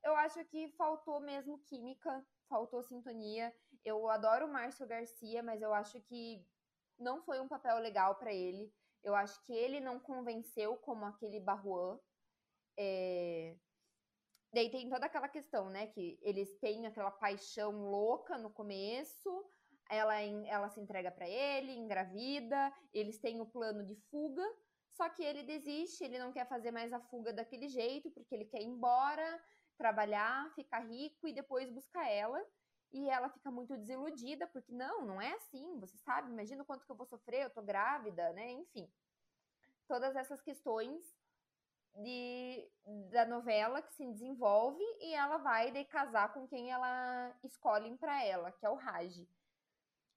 Eu 0.02 0.16
acho 0.16 0.44
que 0.46 0.68
faltou 0.70 1.20
mesmo 1.20 1.58
química, 1.58 2.24
faltou 2.48 2.82
sintonia. 2.82 3.54
Eu 3.84 4.08
adoro 4.08 4.46
o 4.46 4.52
Márcio 4.52 4.86
Garcia, 4.86 5.42
mas 5.42 5.62
eu 5.62 5.72
acho 5.72 6.00
que 6.00 6.44
não 6.98 7.22
foi 7.22 7.40
um 7.40 7.48
papel 7.48 7.78
legal 7.78 8.16
para 8.16 8.32
ele. 8.32 8.72
Eu 9.02 9.14
acho 9.14 9.42
que 9.44 9.52
ele 9.52 9.80
não 9.80 9.98
convenceu 10.00 10.76
como 10.78 11.04
aquele 11.04 11.40
Barruan. 11.40 11.98
É... 12.78 13.56
Daí 14.52 14.70
tem 14.70 14.88
toda 14.88 15.06
aquela 15.06 15.28
questão, 15.28 15.68
né? 15.70 15.86
Que 15.88 16.18
eles 16.22 16.58
têm 16.58 16.86
aquela 16.86 17.10
paixão 17.10 17.72
louca 17.90 18.38
no 18.38 18.50
começo, 18.50 19.44
ela, 19.88 20.20
ela 20.20 20.68
se 20.70 20.80
entrega 20.80 21.10
para 21.10 21.28
ele, 21.28 21.72
engravida, 21.72 22.72
eles 22.92 23.18
têm 23.18 23.40
o 23.40 23.46
plano 23.46 23.84
de 23.84 23.94
fuga, 24.10 24.44
Só 24.96 25.08
que 25.10 25.22
ele 25.22 25.42
desiste, 25.42 26.04
ele 26.04 26.18
não 26.18 26.32
quer 26.32 26.48
fazer 26.48 26.70
mais 26.70 26.92
a 26.92 27.00
fuga 27.00 27.32
daquele 27.32 27.68
jeito, 27.68 28.10
porque 28.10 28.34
ele 28.34 28.46
quer 28.46 28.62
ir 28.62 28.66
embora, 28.66 29.42
trabalhar, 29.76 30.50
ficar 30.54 30.80
rico 30.80 31.28
e 31.28 31.34
depois 31.34 31.70
buscar 31.70 32.08
ela. 32.10 32.42
E 32.92 33.08
ela 33.08 33.28
fica 33.28 33.50
muito 33.50 33.76
desiludida, 33.76 34.46
porque 34.46 34.72
não, 34.72 35.04
não 35.04 35.20
é 35.20 35.32
assim, 35.34 35.78
você 35.78 35.96
sabe, 35.98 36.30
imagina 36.30 36.62
o 36.62 36.66
quanto 36.66 36.84
que 36.84 36.90
eu 36.90 36.96
vou 36.96 37.06
sofrer, 37.06 37.42
eu 37.42 37.50
tô 37.50 37.62
grávida, 37.62 38.32
né? 38.32 38.50
Enfim. 38.52 38.90
Todas 39.88 40.16
essas 40.16 40.40
questões 40.40 41.14
de, 41.96 42.68
da 43.10 43.24
novela 43.24 43.82
que 43.82 43.92
se 43.92 44.06
desenvolve 44.06 44.82
e 45.00 45.14
ela 45.14 45.38
vai 45.38 45.70
de 45.70 45.84
casar 45.84 46.32
com 46.32 46.46
quem 46.46 46.70
ela 46.70 47.34
escolhe 47.42 47.96
para 47.96 48.24
ela, 48.24 48.52
que 48.52 48.64
é 48.64 48.70
o 48.70 48.74
Raj. 48.74 49.26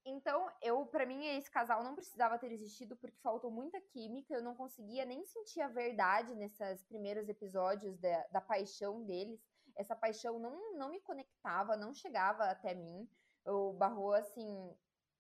Então, 0.06 0.50
eu, 0.62 0.86
para 0.86 1.06
mim, 1.06 1.26
esse 1.26 1.52
casal 1.52 1.84
não 1.84 1.94
precisava 1.94 2.40
ter 2.40 2.52
existido 2.52 2.96
porque 2.96 3.18
faltou 3.22 3.52
muita 3.52 3.80
química. 3.82 4.34
Eu 4.34 4.42
não 4.42 4.56
conseguia 4.56 5.06
nem 5.06 5.26
sentir 5.26 5.62
a 5.62 5.68
verdade 5.68 6.34
nesses 6.36 6.84
primeiros 6.86 7.28
episódios 7.28 7.98
da, 8.00 8.28
da 8.32 8.42
paixão 8.42 9.04
deles. 9.04 9.40
Essa 9.80 9.96
paixão 9.96 10.38
não, 10.38 10.74
não 10.74 10.90
me 10.90 11.00
conectava, 11.00 11.78
não 11.78 11.94
chegava 11.94 12.44
até 12.44 12.74
mim. 12.76 13.10
O 13.46 13.72
Barro, 13.72 14.12
assim, 14.12 14.76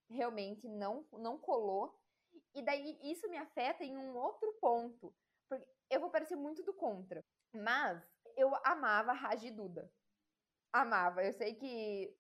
realmente 0.10 0.68
não, 0.68 1.08
não 1.14 1.38
colou. 1.40 1.98
E 2.54 2.62
daí 2.62 3.00
isso 3.02 3.30
me 3.30 3.38
afeta 3.38 3.86
em 3.86 3.96
um 3.98 4.18
outro 4.18 4.52
ponto. 4.60 5.16
Porque 5.48 5.66
eu 5.90 6.02
vou 6.02 6.10
parecer 6.10 6.36
muito 6.36 6.62
do 6.62 6.74
contra. 6.74 7.24
Mas 7.56 8.04
eu 8.36 8.54
amava 8.66 9.14
Raj 9.14 9.50
Duda. 9.52 9.90
Amava. 10.74 11.24
Eu 11.24 11.32
sei 11.32 11.56
que 11.56 12.14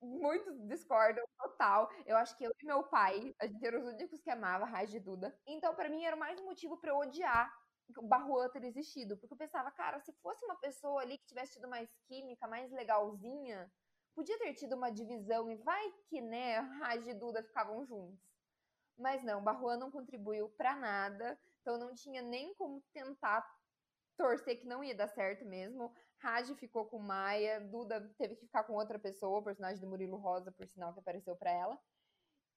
muitos 0.00 0.56
discordam 0.68 1.24
total. 1.36 1.90
Eu 2.06 2.16
acho 2.16 2.36
que 2.36 2.44
eu 2.44 2.52
e 2.62 2.64
meu 2.64 2.84
pai, 2.84 3.34
a 3.40 3.46
gente 3.48 3.66
era 3.66 3.76
os 3.76 3.86
únicos 3.86 4.20
que 4.20 4.30
amava 4.30 4.84
de 4.84 5.00
Duda. 5.00 5.36
Então, 5.44 5.74
para 5.74 5.88
mim, 5.88 6.04
era 6.04 6.14
mais 6.14 6.38
um 6.38 6.44
motivo 6.44 6.76
para 6.78 6.90
eu 6.92 6.98
odiar 6.98 7.52
o 7.96 8.02
Barruan 8.02 8.48
ter 8.48 8.64
existido. 8.64 9.16
Porque 9.16 9.34
eu 9.34 9.38
pensava, 9.38 9.70
cara, 9.70 10.00
se 10.00 10.12
fosse 10.22 10.44
uma 10.44 10.56
pessoa 10.56 11.02
ali 11.02 11.18
que 11.18 11.26
tivesse 11.26 11.54
tido 11.54 11.68
mais 11.68 11.88
química, 12.06 12.46
mais 12.46 12.70
legalzinha, 12.72 13.70
podia 14.14 14.38
ter 14.38 14.54
tido 14.54 14.74
uma 14.74 14.90
divisão 14.90 15.50
e 15.50 15.56
vai 15.56 15.92
que, 16.08 16.20
né, 16.20 16.58
Raiz 16.82 17.06
e 17.06 17.14
Duda 17.14 17.42
ficavam 17.42 17.84
juntos. 17.84 18.20
Mas 18.98 19.22
não, 19.22 19.42
Barruan 19.44 19.76
não 19.76 19.90
contribuiu 19.90 20.48
para 20.50 20.74
nada, 20.74 21.38
então 21.60 21.78
não 21.78 21.94
tinha 21.94 22.22
nem 22.22 22.54
como 22.54 22.82
tentar 22.92 23.46
torcer 24.16 24.58
que 24.58 24.66
não 24.66 24.82
ia 24.82 24.94
dar 24.94 25.08
certo 25.08 25.44
mesmo. 25.44 25.92
Raj 26.18 26.50
ficou 26.54 26.86
com 26.86 26.98
Maia, 26.98 27.60
Duda 27.60 28.00
teve 28.16 28.36
que 28.36 28.46
ficar 28.46 28.64
com 28.64 28.72
outra 28.72 28.98
pessoa, 28.98 29.38
o 29.38 29.44
personagem 29.44 29.80
do 29.80 29.86
Murilo 29.86 30.16
Rosa, 30.16 30.50
por 30.50 30.66
sinal, 30.66 30.92
que 30.94 31.00
apareceu 31.00 31.36
para 31.36 31.50
ela. 31.50 31.78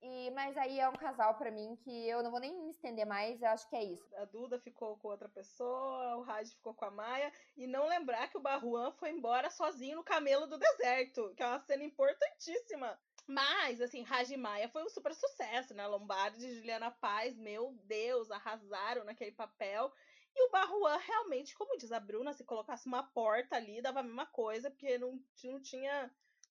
E, 0.02 0.30
mas 0.30 0.56
aí 0.56 0.80
é 0.80 0.88
um 0.88 0.94
casal 0.94 1.34
para 1.34 1.50
mim 1.50 1.76
que 1.76 2.08
eu 2.08 2.22
não 2.22 2.30
vou 2.30 2.40
nem 2.40 2.56
me 2.62 2.70
estender 2.70 3.06
mais, 3.06 3.42
eu 3.42 3.48
acho 3.48 3.68
que 3.68 3.76
é 3.76 3.84
isso. 3.84 4.16
A 4.16 4.24
Duda 4.24 4.58
ficou 4.58 4.96
com 4.96 5.08
outra 5.08 5.28
pessoa, 5.28 6.16
o 6.16 6.22
Raj 6.22 6.50
ficou 6.54 6.72
com 6.72 6.86
a 6.86 6.90
Maia, 6.90 7.30
e 7.54 7.66
não 7.66 7.86
lembrar 7.86 8.28
que 8.28 8.38
o 8.38 8.40
Barruan 8.40 8.92
foi 8.92 9.10
embora 9.10 9.50
sozinho 9.50 9.96
no 9.96 10.04
camelo 10.04 10.46
do 10.46 10.58
deserto, 10.58 11.34
que 11.36 11.42
é 11.42 11.46
uma 11.46 11.60
cena 11.60 11.84
importantíssima. 11.84 12.98
Mas, 13.26 13.80
assim, 13.80 14.02
Raj 14.02 14.30
e 14.30 14.36
Maia 14.36 14.70
foi 14.70 14.82
um 14.82 14.88
super 14.88 15.14
sucesso, 15.14 15.74
né? 15.74 15.86
Lombardi 15.86 16.46
e 16.46 16.54
Juliana 16.54 16.90
Paz, 16.90 17.36
meu 17.36 17.72
Deus, 17.84 18.30
arrasaram 18.30 19.04
naquele 19.04 19.32
papel. 19.32 19.92
E 20.34 20.46
o 20.46 20.50
Barruan 20.50 20.96
realmente, 20.96 21.54
como 21.54 21.76
diz 21.76 21.92
a 21.92 22.00
Bruna, 22.00 22.32
se 22.32 22.44
colocasse 22.44 22.86
uma 22.86 23.02
porta 23.02 23.56
ali, 23.56 23.82
dava 23.82 24.00
a 24.00 24.02
mesma 24.02 24.26
coisa, 24.26 24.70
porque 24.70 24.96
não, 24.96 25.22
não 25.44 25.60
tinha 25.60 26.10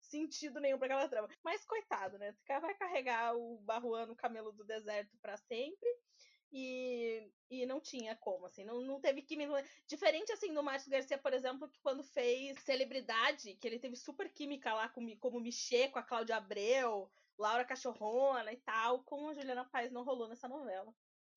sentido 0.09 0.59
nenhum 0.59 0.77
para 0.77 0.87
aquela 0.87 1.07
trama. 1.07 1.29
Mas 1.43 1.65
coitado, 1.65 2.17
né? 2.17 2.35
Vai 2.47 2.75
carregar 2.75 3.35
o 3.35 3.57
Barruan 3.59 4.05
no 4.05 4.15
camelo 4.15 4.51
do 4.51 4.63
deserto 4.63 5.17
para 5.21 5.37
sempre. 5.37 5.87
E, 6.51 7.31
e 7.49 7.65
não 7.67 7.79
tinha 7.79 8.15
como, 8.15 8.47
assim, 8.47 8.63
não, 8.63 8.81
não 8.81 8.99
teve 8.99 9.21
química. 9.21 9.63
Diferente, 9.87 10.31
assim, 10.31 10.51
do 10.51 10.63
Márcio 10.63 10.89
Garcia, 10.89 11.17
por 11.17 11.31
exemplo, 11.31 11.69
que 11.69 11.79
quando 11.79 12.03
fez 12.03 12.59
Celebridade, 12.61 13.53
que 13.55 13.67
ele 13.67 13.77
teve 13.77 13.95
super 13.95 14.27
química 14.33 14.73
lá 14.73 14.89
com, 14.89 15.15
como 15.17 15.39
Michê, 15.39 15.89
com 15.89 15.99
a 15.99 16.03
Cláudia 16.03 16.37
Abreu, 16.37 17.07
Laura 17.37 17.63
Cachorrona 17.63 18.51
e 18.51 18.57
tal, 18.57 19.03
com 19.03 19.29
a 19.29 19.33
Juliana 19.33 19.63
Paz 19.63 19.91
não 19.91 20.03
rolou 20.03 20.27
nessa 20.27 20.47
novela. 20.47 20.93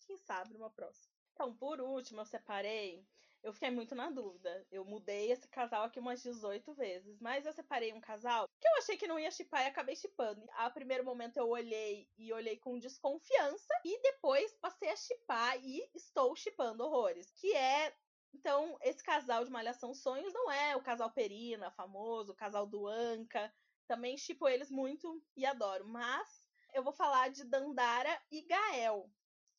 Quem 0.06 0.16
sabe 0.16 0.54
numa 0.54 0.70
próxima. 0.70 1.12
Então, 1.32 1.54
por 1.54 1.80
último, 1.80 2.20
eu 2.20 2.26
separei. 2.26 3.06
Eu 3.42 3.52
fiquei 3.52 3.70
muito 3.70 3.94
na 3.94 4.08
dúvida. 4.08 4.66
Eu 4.70 4.84
mudei 4.84 5.32
esse 5.32 5.48
casal 5.48 5.84
aqui 5.84 5.98
umas 5.98 6.22
18 6.22 6.72
vezes. 6.74 7.18
Mas 7.20 7.44
eu 7.44 7.52
separei 7.52 7.92
um 7.92 8.00
casal 8.00 8.48
que 8.60 8.68
eu 8.68 8.76
achei 8.78 8.96
que 8.96 9.06
não 9.06 9.18
ia 9.18 9.30
chipar 9.30 9.62
e 9.62 9.66
acabei 9.66 9.96
chipando. 9.96 10.44
A 10.54 10.70
primeiro 10.70 11.04
momento 11.04 11.36
eu 11.36 11.48
olhei 11.48 12.08
e 12.16 12.32
olhei 12.32 12.56
com 12.56 12.78
desconfiança. 12.78 13.74
E 13.84 14.00
depois 14.00 14.54
passei 14.60 14.90
a 14.90 14.96
chipar 14.96 15.58
e 15.62 15.88
estou 15.94 16.36
chipando 16.36 16.84
horrores. 16.84 17.30
Que 17.32 17.52
é 17.54 17.94
então, 18.34 18.78
esse 18.80 19.02
casal 19.02 19.44
de 19.44 19.50
Malhação 19.50 19.92
Sonhos 19.92 20.32
não 20.32 20.50
é 20.50 20.74
o 20.74 20.82
casal 20.82 21.10
Perina, 21.10 21.70
famoso, 21.72 22.32
o 22.32 22.36
casal 22.36 22.66
do 22.66 22.86
Anca. 22.86 23.52
Também 23.86 24.16
chipo 24.16 24.48
eles 24.48 24.70
muito 24.70 25.22
e 25.36 25.44
adoro. 25.44 25.86
Mas 25.86 26.46
eu 26.72 26.82
vou 26.82 26.92
falar 26.92 27.28
de 27.28 27.44
Dandara 27.44 28.22
e 28.30 28.42
Gael 28.42 29.10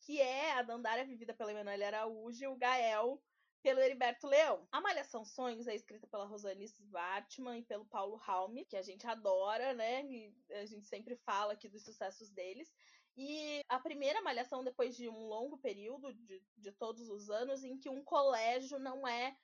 que 0.06 0.20
é 0.20 0.52
a 0.54 0.62
Dandara 0.62 1.06
vivida 1.06 1.34
pela 1.34 1.52
Emanuele 1.52 1.86
Araújo 1.86 2.44
e 2.44 2.48
o 2.48 2.58
Gael 2.58 3.22
pelo 3.64 3.80
Heriberto 3.80 4.28
Leão. 4.28 4.68
A 4.70 4.82
Malhação 4.82 5.24
Sonhos 5.24 5.68
é 5.68 5.74
escrita 5.74 6.06
pela 6.06 6.26
Rosane 6.26 6.66
Svartman 6.66 7.60
e 7.60 7.64
pelo 7.64 7.86
Paulo 7.86 8.18
Raume, 8.18 8.66
que 8.66 8.76
a 8.76 8.82
gente 8.82 9.08
adora, 9.08 9.74
né? 9.74 10.06
E 10.06 10.36
a 10.52 10.66
gente 10.66 10.86
sempre 10.86 11.16
fala 11.16 11.54
aqui 11.54 11.70
dos 11.70 11.84
sucessos 11.84 12.30
deles. 12.30 12.72
E 13.16 13.62
a 13.70 13.80
primeira 13.80 14.22
Malhação, 14.22 14.64
depois 14.64 14.96
de 14.98 15.08
um 15.08 15.28
longo 15.28 15.58
período 15.58 16.14
de, 16.14 16.44
de 16.58 16.72
todos 16.74 17.10
os 17.10 17.30
anos, 17.30 17.64
em 17.64 17.78
que 17.78 17.90
um 17.90 18.04
colégio 18.04 18.78
não 18.78 19.08
é 19.08 19.36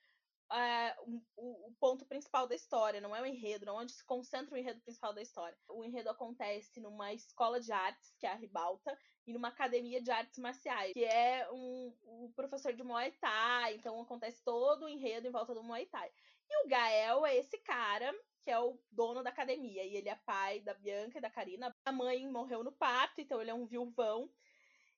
uh, 0.52 1.22
o, 1.36 1.68
o, 1.68 1.76
ponto 1.80 2.06
principal 2.06 2.47
da 2.47 2.56
história, 2.56 3.02
não 3.02 3.16
é 3.16 3.22
o 3.22 3.26
enredo, 3.26 3.66
não 3.66 3.80
é 3.80 3.84
onde 3.84 3.91
se 3.91 4.04
concentra 4.06 4.54
o 4.54 4.58
enredo 4.58 4.82
principal 4.82 5.14
da 5.14 5.22
história. 5.22 5.58
O 5.68 5.84
enredo 5.84 6.10
acontece 6.10 6.80
numa 6.80 7.14
escola 7.14 7.60
de 7.60 7.72
artes, 7.72 8.16
que 8.20 8.26
é 8.26 8.32
a 8.32 8.36
Ribalta, 8.36 8.97
e 9.26 9.34
numa 9.34 9.50
academia 9.50 10.02
de 10.02 10.12
artes 10.12 10.38
marciais, 10.39 10.93
que 10.93 11.06
é 11.06 11.47
um, 11.52 11.93
um 12.06 12.32
professor 12.36 12.74
de 12.74 12.84
Muay 12.84 13.12
Thai, 13.14 13.76
então 13.76 14.02
acontece 14.02 14.43
todo 14.43 14.86
o 14.86 14.89
enredo 14.89 15.28
em 15.28 15.32
volta 15.32 15.54
do 15.54 15.64
Muay 15.64 15.86
Thai. 15.86 16.12
E 16.50 16.66
o 16.66 16.68
Gael 16.68 17.26
é 17.26 17.38
esse 17.38 17.58
cara 17.60 18.14
que 18.41 18.50
é 18.50 18.60
o 18.60 18.80
dono 18.91 19.22
da 19.22 19.30
academia, 19.30 19.84
e 19.84 19.95
ele 19.95 20.10
é 20.10 20.16
pai 20.16 20.62
da 20.62 20.74
Bianca 20.74 21.18
e 21.18 21.22
da 21.22 21.30
Karina. 21.30 21.76
A 21.86 21.91
mãe 21.91 22.26
morreu 22.28 22.64
no 22.64 22.72
parto, 22.72 23.22
então 23.22 23.39
ele 23.41 23.52
é 23.52 23.54
um 23.54 23.66
viuvão. 23.66 24.30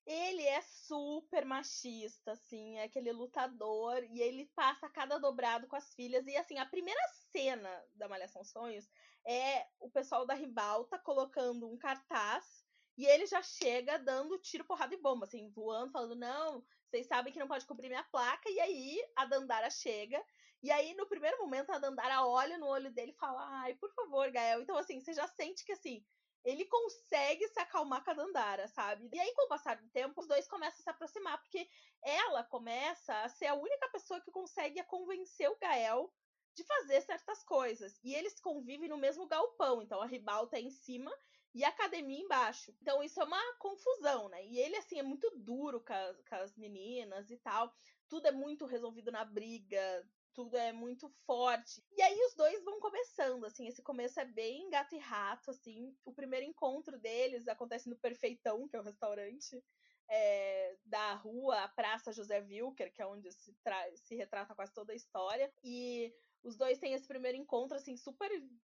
Ele 0.04 0.42
é 0.42 0.60
super 0.62 1.44
machista, 1.44 2.32
assim, 2.32 2.78
é 2.78 2.84
aquele 2.84 3.12
lutador, 3.12 4.02
e 4.04 4.20
ele 4.20 4.50
passa 4.54 4.88
cada 4.88 5.18
dobrado 5.18 5.68
com 5.68 5.76
as 5.76 5.94
filhas. 5.94 6.26
E 6.26 6.36
assim, 6.36 6.58
a 6.58 6.66
primeira 6.66 7.00
cena 7.30 7.70
da 7.94 8.08
Malhação 8.08 8.44
Sonhos 8.44 8.88
é 9.24 9.66
o 9.78 9.90
pessoal 9.90 10.26
da 10.26 10.34
Ribalta 10.34 10.98
colocando 10.98 11.70
um 11.70 11.78
cartaz 11.78 12.64
e 12.96 13.06
ele 13.06 13.26
já 13.26 13.42
chega 13.42 13.98
dando 13.98 14.38
tiro, 14.38 14.64
porrada 14.64 14.94
e 14.94 15.00
bomba, 15.00 15.24
assim, 15.24 15.50
voando, 15.50 15.92
falando: 15.92 16.14
não, 16.14 16.64
vocês 16.88 17.06
sabem 17.06 17.32
que 17.32 17.38
não 17.38 17.48
pode 17.48 17.66
cumprir 17.66 17.88
minha 17.88 18.04
placa. 18.04 18.50
E 18.50 18.60
aí 18.60 18.98
a 19.16 19.24
Dandara 19.24 19.70
chega. 19.70 20.22
E 20.62 20.70
aí, 20.70 20.94
no 20.94 21.08
primeiro 21.08 21.38
momento, 21.38 21.72
a 21.72 21.78
Dandara 21.78 22.24
olha 22.24 22.56
no 22.58 22.66
olho 22.66 22.92
dele 22.92 23.12
e 23.12 23.18
fala: 23.18 23.44
ai, 23.62 23.74
por 23.76 23.92
favor, 23.94 24.30
Gael. 24.30 24.62
Então, 24.62 24.76
assim, 24.76 25.00
você 25.00 25.12
já 25.12 25.26
sente 25.26 25.64
que, 25.64 25.72
assim, 25.72 26.04
ele 26.44 26.64
consegue 26.66 27.46
se 27.48 27.60
acalmar 27.60 28.04
com 28.04 28.10
a 28.10 28.14
Dandara, 28.14 28.68
sabe? 28.68 29.08
E 29.12 29.18
aí, 29.18 29.32
com 29.34 29.44
o 29.44 29.48
passar 29.48 29.76
do 29.76 29.88
tempo, 29.90 30.20
os 30.20 30.26
dois 30.26 30.48
começam 30.48 30.80
a 30.80 30.82
se 30.82 30.90
aproximar, 30.90 31.38
porque 31.40 31.68
ela 32.02 32.42
começa 32.44 33.14
a 33.22 33.28
ser 33.28 33.46
a 33.46 33.54
única 33.54 33.88
pessoa 33.90 34.20
que 34.20 34.30
consegue 34.30 34.82
convencer 34.84 35.48
o 35.50 35.58
Gael 35.58 36.12
de 36.54 36.64
fazer 36.64 37.00
certas 37.00 37.42
coisas. 37.44 37.98
E 38.02 38.14
eles 38.14 38.40
convivem 38.40 38.88
no 38.88 38.98
mesmo 38.98 39.26
galpão, 39.26 39.82
então 39.82 40.00
a 40.00 40.06
ribalta 40.06 40.56
é 40.56 40.60
em 40.60 40.70
cima 40.70 41.12
e 41.54 41.64
a 41.64 41.68
academia 41.68 42.20
embaixo. 42.20 42.74
Então 42.80 43.02
isso 43.02 43.20
é 43.20 43.24
uma 43.24 43.54
confusão, 43.58 44.28
né? 44.28 44.44
E 44.46 44.58
ele, 44.58 44.76
assim, 44.76 44.98
é 44.98 45.02
muito 45.02 45.30
duro 45.36 45.80
com 45.80 45.94
com 46.28 46.34
as 46.36 46.56
meninas 46.56 47.30
e 47.30 47.36
tal. 47.38 47.72
Tudo 48.08 48.26
é 48.26 48.32
muito 48.32 48.66
resolvido 48.66 49.10
na 49.10 49.24
briga, 49.24 50.06
tudo 50.34 50.56
é 50.56 50.72
muito 50.72 51.08
forte. 51.26 51.84
E 51.96 52.02
aí 52.02 52.18
os 52.26 52.34
dois 52.34 52.64
vão 52.64 52.80
começando, 52.80 53.44
assim, 53.44 53.66
esse 53.66 53.82
começo 53.82 54.18
é 54.18 54.24
bem 54.24 54.68
gato 54.70 54.94
e 54.94 54.98
rato, 54.98 55.50
assim. 55.50 55.94
O 56.04 56.12
primeiro 56.12 56.46
encontro 56.46 56.98
deles 56.98 57.48
acontece 57.48 57.88
no 57.88 57.96
Perfeitão, 57.96 58.68
que 58.68 58.76
é 58.76 58.80
o 58.80 58.84
restaurante 58.84 59.62
é, 60.08 60.76
da 60.84 61.14
rua, 61.14 61.62
a 61.62 61.68
Praça 61.68 62.12
José 62.12 62.40
Wilker, 62.40 62.92
que 62.92 63.02
é 63.02 63.06
onde 63.06 63.30
se, 63.32 63.54
se 63.96 64.14
retrata 64.14 64.54
quase 64.54 64.72
toda 64.72 64.92
a 64.92 64.96
história. 64.96 65.52
E 65.62 66.12
os 66.42 66.56
dois 66.56 66.78
têm 66.78 66.94
esse 66.94 67.06
primeiro 67.06 67.38
encontro, 67.38 67.76
assim, 67.76 67.96
super 67.96 68.30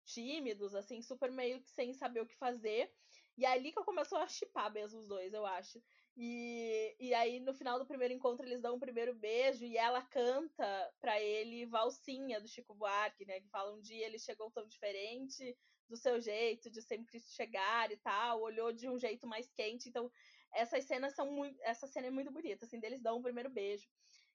tímidos, 0.06 0.76
assim, 0.76 1.02
super 1.02 1.32
meio 1.32 1.62
que 1.62 1.70
sem 1.70 1.94
saber 1.94 2.22
o 2.22 2.28
que 2.28 2.36
fazer. 2.36 2.92
E 3.38 3.46
é 3.46 3.50
ali 3.50 3.72
que 3.72 3.80
eu 3.80 3.86
começo 3.86 4.16
a 4.16 4.28
chipar 4.28 4.72
mesmo 4.72 5.00
os 5.00 5.08
dois, 5.08 5.34
eu 5.34 5.46
acho. 5.46 5.82
E, 6.16 6.96
e 7.00 7.14
aí, 7.14 7.40
no 7.40 7.54
final 7.54 7.80
do 7.80 7.88
primeiro 7.88 8.14
encontro, 8.14 8.46
eles 8.46 8.62
dão 8.62 8.76
um 8.76 8.80
primeiro 8.80 9.16
beijo 9.16 9.66
e 9.66 9.78
ela 9.78 10.02
canta 10.02 10.94
pra 11.02 11.20
ele 11.20 11.66
Valsinha, 11.66 12.40
do 12.40 12.48
Chico 12.48 12.76
Buarque, 12.76 13.26
né? 13.26 13.40
Que 13.40 13.50
fala 13.50 13.74
um 13.74 13.82
dia 13.82 14.06
ele 14.06 14.20
chegou 14.20 14.52
tão 14.52 14.68
diferente 14.68 15.58
do 15.90 15.98
seu 15.98 16.20
jeito 16.20 16.70
de 16.70 16.82
sempre 16.82 17.20
chegar 17.20 17.92
e 17.92 17.98
tal, 17.98 18.42
olhou 18.42 18.72
de 18.72 18.88
um 18.88 18.98
jeito 18.98 19.28
mais 19.28 19.52
quente. 19.52 19.90
Então, 19.90 20.10
essas 20.54 20.86
cenas 20.86 21.16
são 21.16 21.32
muito. 21.32 21.60
Essa 21.64 21.88
cena 21.88 22.08
é 22.08 22.12
muito 22.12 22.32
bonita, 22.32 22.66
assim, 22.66 22.80
deles 22.80 23.02
dão 23.02 23.18
o 23.18 23.24
primeiro 23.24 23.50
beijo. 23.50 23.88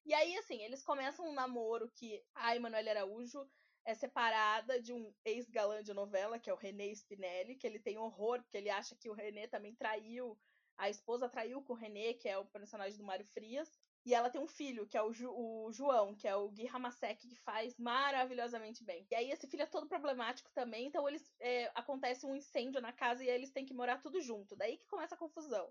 E 0.05 0.13
aí, 0.15 0.37
assim, 0.37 0.63
eles 0.63 0.83
começam 0.83 1.29
um 1.29 1.33
namoro 1.33 1.91
que 1.95 2.25
a 2.35 2.57
Emanuele 2.57 2.91
Araújo 2.91 3.49
é 3.85 3.95
separada 3.95 4.81
de 4.81 4.93
um 4.93 5.15
ex-galã 5.25 5.83
de 5.83 5.95
novela, 5.95 6.39
que 6.39 6.51
é 6.51 6.53
o 6.53 6.57
René 6.57 6.91
Spinelli, 6.93 7.57
que 7.57 7.67
ele 7.67 7.79
tem 7.79 7.99
horror, 7.99 8.43
porque 8.43 8.57
ele 8.57 8.71
acha 8.71 8.97
que 8.97 9.09
o 9.09 9.15
René 9.15 9.47
também 9.47 9.75
traiu, 9.75 10.39
a 10.79 10.89
esposa 10.89 11.29
traiu 11.29 11.61
com 11.61 11.73
o 11.73 11.77
René, 11.77 12.15
que 12.15 12.29
é 12.29 12.39
o 12.39 12.47
personagem 12.47 12.97
do 12.97 13.05
Mário 13.05 13.27
Frias. 13.27 13.79
E 14.07 14.15
ela 14.15 14.31
tem 14.31 14.41
um 14.41 14.47
filho, 14.47 14.87
que 14.87 14.97
é 14.97 15.03
o, 15.03 15.13
Ju, 15.13 15.31
o 15.31 15.71
João, 15.73 16.15
que 16.15 16.27
é 16.27 16.35
o 16.35 16.49
Gui 16.49 16.69
Hamasek, 16.69 17.29
que 17.29 17.35
faz 17.35 17.77
maravilhosamente 17.77 18.83
bem. 18.85 19.07
E 19.11 19.15
aí 19.15 19.31
esse 19.31 19.47
filho 19.49 19.65
é 19.65 19.67
todo 19.67 19.89
problemático 19.89 20.51
também, 20.55 20.87
então 20.87 21.07
eles 21.09 21.35
é, 21.41 21.71
acontece 21.75 22.25
um 22.25 22.35
incêndio 22.35 22.81
na 22.81 22.93
casa 22.93 23.25
e 23.25 23.29
eles 23.29 23.51
têm 23.51 23.67
que 23.67 23.75
morar 23.75 24.01
tudo 24.01 24.21
junto. 24.21 24.57
Daí 24.57 24.79
que 24.79 24.87
começa 24.87 25.15
a 25.15 25.19
confusão. 25.19 25.71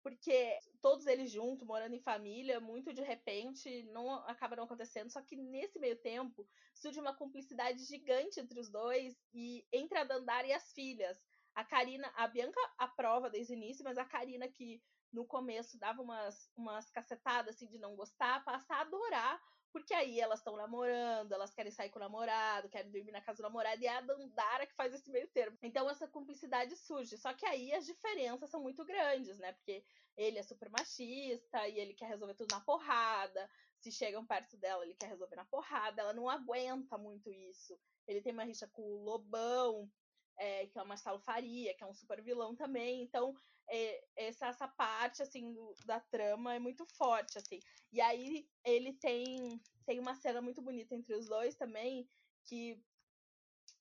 Porque 0.00 0.56
todos 0.80 1.04
eles 1.06 1.32
juntos, 1.32 1.66
morando 1.66 1.96
em 1.96 2.00
família, 2.00 2.60
muito 2.60 2.94
de 2.94 3.02
repente, 3.02 3.82
não 3.90 4.14
acaba 4.28 4.54
não 4.54 4.62
acontecendo. 4.62 5.10
Só 5.10 5.20
que 5.20 5.34
nesse 5.34 5.80
meio 5.80 5.96
tempo 5.96 6.48
surge 6.72 7.00
uma 7.00 7.16
cumplicidade 7.16 7.84
gigante 7.84 8.38
entre 8.38 8.60
os 8.60 8.70
dois 8.70 9.20
e 9.34 9.66
entre 9.72 9.98
a 9.98 10.04
Dandara 10.04 10.46
e 10.46 10.52
as 10.52 10.72
filhas. 10.72 11.18
A 11.56 11.64
Karina, 11.64 12.12
a 12.14 12.28
Bianca 12.28 12.60
aprova 12.76 13.30
desde 13.30 13.54
o 13.54 13.56
início, 13.56 13.82
mas 13.82 13.96
a 13.96 14.04
Karina 14.04 14.46
que 14.46 14.82
no 15.10 15.24
começo 15.24 15.78
dava 15.78 16.02
umas, 16.02 16.52
umas 16.54 16.90
cacetadas 16.90 17.56
assim 17.56 17.66
de 17.66 17.78
não 17.78 17.96
gostar, 17.96 18.44
passa 18.44 18.74
a 18.74 18.80
adorar, 18.82 19.42
porque 19.72 19.94
aí 19.94 20.20
elas 20.20 20.40
estão 20.40 20.54
namorando, 20.54 21.32
elas 21.32 21.54
querem 21.54 21.72
sair 21.72 21.88
com 21.88 21.98
o 21.98 22.02
namorado, 22.02 22.68
querem 22.68 22.90
dormir 22.90 23.10
na 23.10 23.22
casa 23.22 23.38
do 23.38 23.44
namorado, 23.44 23.82
e 23.82 23.86
é 23.86 23.96
a 23.96 24.02
Dandara 24.02 24.66
que 24.66 24.74
faz 24.74 24.92
esse 24.92 25.10
meio 25.10 25.28
termo. 25.28 25.56
Então 25.62 25.88
essa 25.88 26.06
cumplicidade 26.06 26.76
surge. 26.76 27.16
Só 27.16 27.32
que 27.32 27.46
aí 27.46 27.72
as 27.72 27.86
diferenças 27.86 28.50
são 28.50 28.62
muito 28.62 28.84
grandes, 28.84 29.38
né? 29.38 29.54
Porque 29.54 29.82
ele 30.14 30.38
é 30.38 30.42
super 30.42 30.68
machista 30.68 31.66
e 31.68 31.78
ele 31.78 31.94
quer 31.94 32.08
resolver 32.08 32.34
tudo 32.34 32.52
na 32.52 32.60
porrada. 32.60 33.50
Se 33.78 33.90
chegam 33.90 34.26
perto 34.26 34.58
dela, 34.58 34.84
ele 34.84 34.94
quer 34.94 35.08
resolver 35.08 35.36
na 35.36 35.44
porrada. 35.46 36.02
Ela 36.02 36.12
não 36.12 36.28
aguenta 36.28 36.98
muito 36.98 37.30
isso. 37.30 37.78
Ele 38.06 38.20
tem 38.20 38.32
uma 38.32 38.44
rixa 38.44 38.68
com 38.68 38.82
o 38.82 39.02
Lobão, 39.02 39.90
é, 40.38 40.66
que 40.66 40.78
é 40.78 40.84
Marcelo 40.84 41.18
Faria, 41.18 41.74
que 41.74 41.82
é 41.82 41.86
um 41.86 41.94
super 41.94 42.22
vilão 42.22 42.54
também. 42.54 43.02
Então, 43.02 43.34
é, 43.68 44.04
essa, 44.16 44.46
essa 44.46 44.68
parte, 44.68 45.22
assim, 45.22 45.52
do, 45.52 45.74
da 45.84 46.00
trama 46.00 46.54
é 46.54 46.58
muito 46.58 46.86
forte, 46.86 47.38
assim. 47.38 47.58
E 47.92 48.00
aí, 48.00 48.48
ele 48.64 48.92
tem, 48.94 49.60
tem 49.84 49.98
uma 49.98 50.14
cena 50.14 50.40
muito 50.40 50.62
bonita 50.62 50.94
entre 50.94 51.14
os 51.14 51.28
dois 51.28 51.56
também, 51.56 52.08
que 52.44 52.82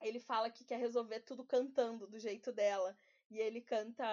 ele 0.02 0.20
fala 0.20 0.50
que 0.50 0.66
quer 0.66 0.78
resolver 0.80 1.22
tudo 1.22 1.46
cantando 1.46 2.08
do 2.08 2.20
jeito 2.20 2.52
dela. 2.52 2.96
E 3.30 3.40
ele 3.40 3.62
canta 3.62 4.06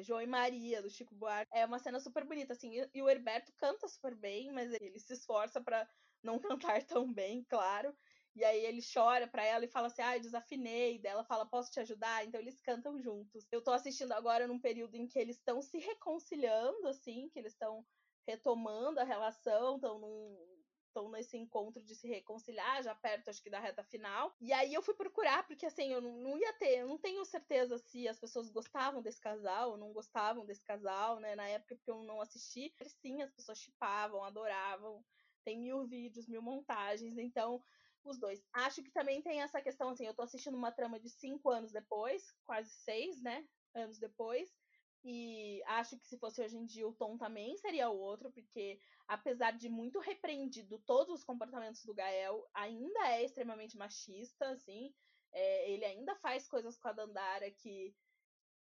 João 0.00 0.20
e 0.20 0.26
Maria, 0.26 0.82
do 0.82 0.90
Chico 0.90 1.14
Buarque. 1.14 1.50
É 1.54 1.64
uma 1.64 1.78
cena 1.78 1.98
super 2.00 2.24
bonita, 2.24 2.52
assim. 2.52 2.72
E 2.92 3.02
o 3.02 3.08
Herberto 3.08 3.52
canta 3.56 3.88
super 3.88 4.14
bem, 4.14 4.52
mas 4.52 4.72
ele 4.72 4.98
se 4.98 5.14
esforça 5.14 5.60
para 5.60 5.88
não 6.22 6.38
cantar 6.76 6.82
tão 6.84 7.12
bem, 7.12 7.44
claro. 7.44 7.96
E 8.38 8.44
aí 8.44 8.64
ele 8.64 8.80
chora 8.80 9.26
pra 9.26 9.44
ela 9.44 9.64
e 9.64 9.68
fala 9.68 9.88
assim: 9.88 10.00
ah, 10.00 10.16
desafinei. 10.16 11.00
Daí 11.00 11.12
ela 11.12 11.24
fala: 11.24 11.44
posso 11.44 11.72
te 11.72 11.80
ajudar? 11.80 12.24
Então 12.24 12.40
eles 12.40 12.60
cantam 12.60 13.00
juntos. 13.00 13.48
Eu 13.50 13.62
tô 13.62 13.72
assistindo 13.72 14.12
agora 14.12 14.46
num 14.46 14.60
período 14.60 14.94
em 14.94 15.08
que 15.08 15.18
eles 15.18 15.36
estão 15.36 15.60
se 15.60 15.78
reconciliando, 15.78 16.86
assim, 16.86 17.28
que 17.30 17.38
eles 17.38 17.52
estão 17.52 17.84
retomando 18.26 19.00
a 19.00 19.04
relação, 19.04 19.74
estão 19.74 19.98
num, 19.98 20.62
estão 20.86 21.10
nesse 21.10 21.36
encontro 21.36 21.82
de 21.82 21.96
se 21.96 22.06
reconciliar, 22.06 22.82
já 22.82 22.94
perto, 22.94 23.28
acho 23.28 23.42
que 23.42 23.50
da 23.50 23.58
reta 23.58 23.82
final. 23.82 24.32
E 24.40 24.52
aí 24.52 24.72
eu 24.72 24.82
fui 24.82 24.94
procurar, 24.94 25.46
porque 25.46 25.66
assim, 25.66 25.92
eu 25.92 26.00
não 26.00 26.38
ia 26.38 26.52
ter, 26.54 26.78
eu 26.78 26.88
não 26.88 26.98
tenho 26.98 27.24
certeza 27.24 27.76
se 27.76 28.06
as 28.06 28.20
pessoas 28.20 28.50
gostavam 28.50 29.02
desse 29.02 29.20
casal 29.20 29.72
ou 29.72 29.76
não 29.76 29.92
gostavam 29.92 30.46
desse 30.46 30.64
casal, 30.64 31.18
né? 31.18 31.34
Na 31.34 31.48
época 31.48 31.74
porque 31.74 31.90
eu 31.90 32.02
não 32.04 32.20
assisti, 32.20 32.72
sim, 33.00 33.20
as 33.22 33.32
pessoas 33.32 33.58
chipavam, 33.58 34.22
adoravam. 34.22 35.04
Tem 35.44 35.58
mil 35.58 35.86
vídeos, 35.86 36.28
mil 36.28 36.42
montagens, 36.42 37.16
então 37.16 37.62
os 38.10 38.18
dois. 38.18 38.42
Acho 38.52 38.82
que 38.82 38.90
também 38.90 39.22
tem 39.22 39.42
essa 39.42 39.60
questão, 39.60 39.90
assim, 39.90 40.06
eu 40.06 40.14
tô 40.14 40.22
assistindo 40.22 40.56
uma 40.56 40.72
trama 40.72 40.98
de 40.98 41.08
cinco 41.08 41.50
anos 41.50 41.72
depois, 41.72 42.22
quase 42.44 42.70
seis, 42.70 43.20
né? 43.22 43.46
Anos 43.74 43.98
depois. 43.98 44.50
E 45.04 45.62
acho 45.66 45.98
que 45.98 46.06
se 46.06 46.18
fosse 46.18 46.42
hoje 46.42 46.56
em 46.56 46.66
dia 46.66 46.86
o 46.86 46.94
tom 46.94 47.16
também 47.16 47.56
seria 47.56 47.88
outro, 47.88 48.32
porque 48.32 48.80
apesar 49.06 49.52
de 49.52 49.68
muito 49.68 50.00
repreendido 50.00 50.78
todos 50.80 51.14
os 51.14 51.24
comportamentos 51.24 51.84
do 51.84 51.94
Gael, 51.94 52.46
ainda 52.52 53.08
é 53.12 53.24
extremamente 53.24 53.76
machista, 53.76 54.48
assim. 54.50 54.92
É, 55.32 55.70
ele 55.70 55.84
ainda 55.84 56.16
faz 56.16 56.48
coisas 56.48 56.78
com 56.78 56.88
a 56.88 56.92
Dandara 56.92 57.50
que 57.50 57.94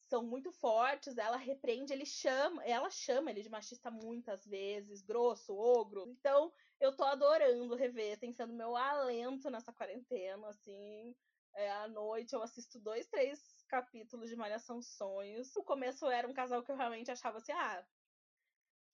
são 0.10 0.24
muito 0.24 0.52
fortes, 0.52 1.18
ela 1.18 1.38
repreende, 1.38 1.94
ele 1.94 2.06
chama, 2.06 2.64
ela 2.66 2.90
chama 2.90 3.30
ele 3.30 3.44
de 3.44 3.50
machista 3.50 3.92
muitas 3.92 4.46
vezes, 4.46 5.02
grosso, 5.02 5.56
ogro. 5.56 6.10
Então, 6.10 6.52
eu 6.80 6.96
tô 6.96 7.04
adorando 7.04 7.76
rever, 7.76 8.20
tem 8.20 8.34
sendo 8.34 8.54
meu 8.54 8.76
alento 8.76 9.50
nessa 9.50 9.72
quarentena, 9.72 10.50
assim. 10.50 11.16
É, 11.56 11.72
à 11.72 11.88
noite 11.88 12.34
eu 12.34 12.42
assisto 12.42 12.80
dois, 12.80 13.08
três 13.08 13.64
capítulos 13.68 14.30
de 14.30 14.36
Malhação 14.36 14.82
Sonhos. 14.82 15.54
No 15.56 15.64
começo 15.64 16.08
era 16.08 16.28
um 16.28 16.34
casal 16.34 16.64
que 16.64 16.72
eu 16.72 16.76
realmente 16.76 17.12
achava 17.12 17.38
assim, 17.38 17.52
ah, 17.52 17.86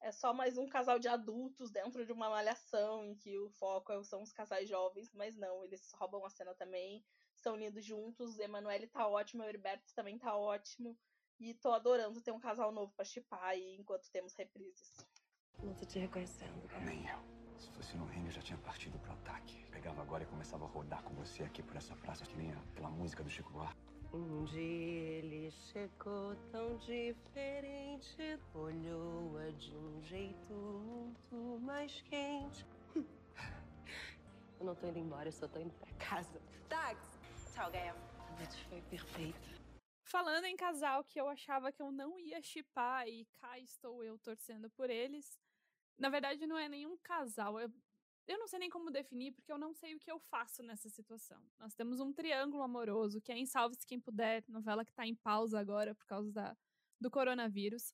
é 0.01 0.11
só 0.11 0.33
mais 0.33 0.57
um 0.57 0.67
casal 0.67 0.99
de 0.99 1.07
adultos 1.07 1.71
dentro 1.71 2.05
de 2.05 2.11
uma 2.11 2.29
malhação 2.29 3.03
em 3.05 3.15
que 3.15 3.37
o 3.39 3.49
foco 3.51 3.91
é, 3.91 4.03
são 4.03 4.21
os 4.21 4.31
casais 4.31 4.67
jovens, 4.67 5.11
mas 5.13 5.35
não, 5.37 5.63
eles 5.63 5.91
roubam 5.93 6.25
a 6.25 6.29
cena 6.29 6.53
também, 6.53 7.03
são 7.45 7.55
lindos 7.55 7.85
juntos, 7.85 8.39
Emanuele 8.39 8.87
tá 8.87 9.07
ótimo, 9.07 9.43
o 9.43 9.45
Heriberto 9.45 9.93
também 9.93 10.17
tá 10.17 10.35
ótimo, 10.35 10.97
e 11.39 11.53
tô 11.53 11.71
adorando 11.71 12.19
ter 12.19 12.31
um 12.31 12.39
casal 12.39 12.71
novo 12.71 12.91
pra 12.95 13.05
chipar 13.05 13.43
aí 13.43 13.77
enquanto 13.79 14.09
temos 14.09 14.33
reprises. 14.33 15.05
Não 15.61 15.75
tô 15.75 15.85
te 15.85 15.99
reconhecendo, 15.99 16.67
cara. 16.67 16.83
Nem 16.83 17.07
eu. 17.07 17.19
Se 17.55 17.69
fosse 17.69 17.95
no 17.97 18.05
reino, 18.05 18.29
eu 18.29 18.31
já 18.31 18.41
tinha 18.41 18.57
partido 18.57 18.97
pro 18.97 19.11
ataque. 19.13 19.63
Pegava 19.69 20.01
agora 20.01 20.23
e 20.23 20.25
começava 20.25 20.65
a 20.65 20.67
rodar 20.67 21.03
com 21.03 21.13
você 21.13 21.43
aqui 21.43 21.61
por 21.61 21.75
essa 21.75 21.95
praça, 21.97 22.25
que 22.25 22.35
nem 22.35 22.51
aquela 22.51 22.89
música 22.89 23.23
do 23.23 23.29
Chico 23.29 23.51
Buarque. 23.51 23.79
Um 24.11 24.43
dia 24.45 24.59
ele 24.59 25.51
chegou 25.51 26.35
tão 26.51 26.77
diferente, 26.77 28.39
olhou-a 28.55 29.51
de 29.51 29.75
um 29.75 30.01
jeito 30.01 30.53
muito 30.53 31.59
mais 31.61 32.01
quente. 32.01 32.65
Eu 34.59 34.65
não 34.65 34.73
tô 34.73 34.87
indo 34.87 34.97
embora, 34.97 35.27
eu 35.27 35.33
só 35.33 35.49
tô 35.49 35.59
indo 35.59 35.73
pra 35.73 35.91
casa. 35.95 36.41
Táxi! 36.69 37.24
Gael. 37.55 37.95
A 38.19 38.31
noite 38.37 38.65
foi 38.65 38.81
perfeita. 38.81 39.39
Falando 40.03 40.45
em 40.45 40.57
casal 40.57 41.03
que 41.05 41.19
eu 41.19 41.27
achava 41.27 41.71
que 41.71 41.81
eu 41.81 41.91
não 41.91 42.19
ia 42.19 42.41
chipar 42.41 43.07
e 43.07 43.25
cá 43.39 43.57
estou 43.57 44.03
eu 44.03 44.19
torcendo 44.19 44.69
por 44.69 44.89
eles. 44.89 45.39
Na 45.97 46.09
verdade, 46.09 46.45
não 46.45 46.57
é 46.57 46.67
nenhum 46.67 46.97
casal. 46.97 47.59
Eu, 47.59 47.71
eu 48.27 48.37
não 48.37 48.47
sei 48.47 48.59
nem 48.59 48.69
como 48.69 48.91
definir, 48.91 49.31
porque 49.31 49.51
eu 49.51 49.57
não 49.57 49.73
sei 49.73 49.95
o 49.95 49.99
que 49.99 50.11
eu 50.11 50.19
faço 50.19 50.61
nessa 50.63 50.89
situação. 50.89 51.41
Nós 51.57 51.73
temos 51.73 51.99
um 51.99 52.11
triângulo 52.11 52.61
amoroso, 52.61 53.21
que 53.21 53.31
é 53.31 53.37
em 53.37 53.45
Salve-se 53.45 53.87
Quem 53.87 53.99
Puder, 53.99 54.43
novela 54.47 54.83
que 54.83 54.93
tá 54.93 55.07
em 55.07 55.15
pausa 55.15 55.57
agora 55.57 55.95
por 55.95 56.05
causa 56.05 56.31
da, 56.31 56.57
do 56.99 57.09
coronavírus. 57.09 57.93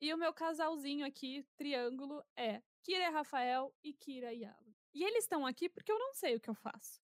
E 0.00 0.12
o 0.12 0.18
meu 0.18 0.32
casalzinho 0.32 1.06
aqui, 1.06 1.42
triângulo, 1.56 2.22
é 2.36 2.62
Kira 2.82 3.10
Rafael 3.10 3.74
e 3.82 3.92
Kira 3.94 4.32
e 4.32 4.44
Alan. 4.44 4.74
E 4.92 5.02
eles 5.02 5.24
estão 5.24 5.46
aqui 5.46 5.68
porque 5.68 5.90
eu 5.90 5.98
não 5.98 6.12
sei 6.14 6.36
o 6.36 6.40
que 6.40 6.50
eu 6.50 6.54
faço. 6.54 7.00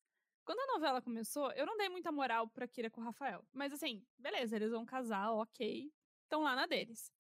Quando 0.47 0.61
a 0.61 0.75
novela 0.75 1.03
começou, 1.03 1.51
eu 1.53 1.67
não 1.67 1.77
dei 1.77 1.89
muita 1.89 2.13
moral 2.13 2.49
pra 2.49 2.69
Kira 2.69 2.89
com 2.89 3.01
o 3.01 3.05
Rafael. 3.05 3.45
Mas 3.53 3.73
assim, 3.73 4.07
beleza, 4.17 4.55
eles 4.55 4.71
vão 4.71 4.87
casar, 4.87 5.33
ok. 5.33 5.93
Estão 6.23 6.43
lá 6.43 6.55
na 6.55 6.67
deles. 6.67 7.13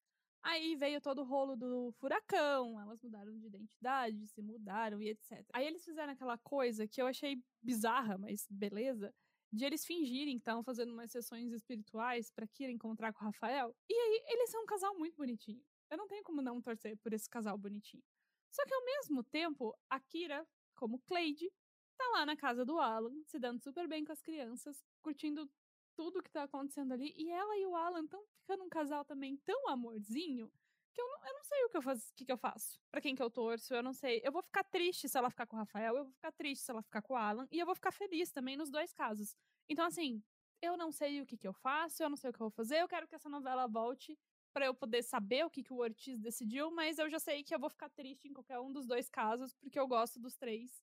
Aí 0.44 0.76
veio 0.76 1.00
todo 1.00 1.22
o 1.22 1.24
rolo 1.24 1.56
do 1.56 1.90
furacão, 1.98 2.80
elas 2.80 3.02
mudaram 3.02 3.36
de 3.36 3.48
identidade, 3.48 4.28
se 4.28 4.40
mudaram 4.40 5.02
e 5.02 5.08
etc. 5.08 5.44
Aí 5.52 5.66
eles 5.66 5.84
fizeram 5.84 6.12
aquela 6.12 6.38
coisa 6.38 6.86
que 6.86 7.02
eu 7.02 7.06
achei 7.08 7.42
bizarra, 7.60 8.16
mas 8.16 8.46
beleza, 8.48 9.12
de 9.52 9.64
eles 9.64 9.84
fingirem 9.84 10.36
que 10.36 10.42
estavam 10.42 10.62
fazendo 10.62 10.92
umas 10.92 11.10
sessões 11.10 11.50
espirituais 11.50 12.30
para 12.30 12.46
Kira 12.46 12.70
encontrar 12.70 13.12
com 13.12 13.24
o 13.24 13.26
Rafael. 13.26 13.74
E 13.88 13.92
aí 13.92 14.24
eles 14.28 14.50
são 14.50 14.62
um 14.62 14.66
casal 14.66 14.96
muito 14.96 15.16
bonitinho. 15.16 15.60
Eu 15.90 15.98
não 15.98 16.06
tenho 16.06 16.22
como 16.22 16.40
não 16.40 16.62
torcer 16.62 16.96
por 16.98 17.12
esse 17.12 17.28
casal 17.28 17.58
bonitinho. 17.58 18.04
Só 18.52 18.64
que 18.64 18.72
ao 18.72 18.84
mesmo 18.84 19.24
tempo, 19.24 19.76
a 19.90 19.98
Kira, 19.98 20.46
como 20.76 21.00
Cleide, 21.00 21.50
tá 21.96 22.08
lá 22.12 22.26
na 22.26 22.36
casa 22.36 22.64
do 22.64 22.78
Alan, 22.78 23.22
se 23.24 23.38
dando 23.38 23.60
super 23.60 23.88
bem 23.88 24.04
com 24.04 24.12
as 24.12 24.20
crianças, 24.20 24.84
curtindo 25.02 25.50
tudo 25.94 26.22
que 26.22 26.30
tá 26.30 26.44
acontecendo 26.44 26.92
ali. 26.92 27.14
E 27.16 27.30
ela 27.30 27.56
e 27.58 27.66
o 27.66 27.74
Alan 27.74 28.04
estão 28.04 28.22
ficando 28.40 28.64
um 28.64 28.68
casal 28.68 29.04
também 29.04 29.36
tão 29.38 29.68
amorzinho 29.68 30.52
que 30.92 31.00
eu 31.00 31.08
não, 31.08 31.26
eu 31.26 31.34
não 31.34 31.44
sei 31.44 31.64
o 31.64 31.68
que 31.68 31.76
eu, 31.76 31.82
faz, 31.82 32.12
que, 32.12 32.24
que 32.24 32.32
eu 32.32 32.38
faço. 32.38 32.80
Pra 32.90 33.00
quem 33.00 33.14
que 33.14 33.22
eu 33.22 33.30
torço, 33.30 33.74
eu 33.74 33.82
não 33.82 33.92
sei. 33.92 34.20
Eu 34.24 34.32
vou 34.32 34.42
ficar 34.42 34.64
triste 34.64 35.08
se 35.08 35.18
ela 35.18 35.28
ficar 35.28 35.46
com 35.46 35.56
o 35.56 35.58
Rafael, 35.58 35.96
eu 35.96 36.04
vou 36.04 36.12
ficar 36.12 36.32
triste 36.32 36.64
se 36.64 36.70
ela 36.70 36.82
ficar 36.82 37.02
com 37.02 37.14
o 37.14 37.16
Alan, 37.16 37.46
e 37.50 37.58
eu 37.58 37.66
vou 37.66 37.74
ficar 37.74 37.92
feliz 37.92 38.30
também 38.30 38.56
nos 38.56 38.70
dois 38.70 38.92
casos. 38.94 39.36
Então, 39.68 39.84
assim, 39.84 40.22
eu 40.62 40.76
não 40.76 40.90
sei 40.90 41.20
o 41.20 41.26
que, 41.26 41.36
que 41.36 41.46
eu 41.46 41.52
faço, 41.52 42.02
eu 42.02 42.08
não 42.08 42.16
sei 42.16 42.30
o 42.30 42.32
que 42.32 42.40
eu 42.40 42.46
vou 42.46 42.50
fazer, 42.50 42.80
eu 42.80 42.88
quero 42.88 43.06
que 43.06 43.14
essa 43.14 43.28
novela 43.28 43.66
volte 43.66 44.18
para 44.54 44.64
eu 44.64 44.74
poder 44.74 45.02
saber 45.02 45.44
o 45.44 45.50
que, 45.50 45.62
que 45.62 45.72
o 45.72 45.80
Ortiz 45.80 46.18
decidiu, 46.18 46.70
mas 46.70 46.98
eu 46.98 47.10
já 47.10 47.18
sei 47.18 47.44
que 47.44 47.54
eu 47.54 47.58
vou 47.58 47.68
ficar 47.68 47.90
triste 47.90 48.26
em 48.26 48.32
qualquer 48.32 48.58
um 48.58 48.72
dos 48.72 48.86
dois 48.86 49.10
casos, 49.10 49.52
porque 49.54 49.78
eu 49.78 49.86
gosto 49.86 50.18
dos 50.18 50.34
três 50.34 50.82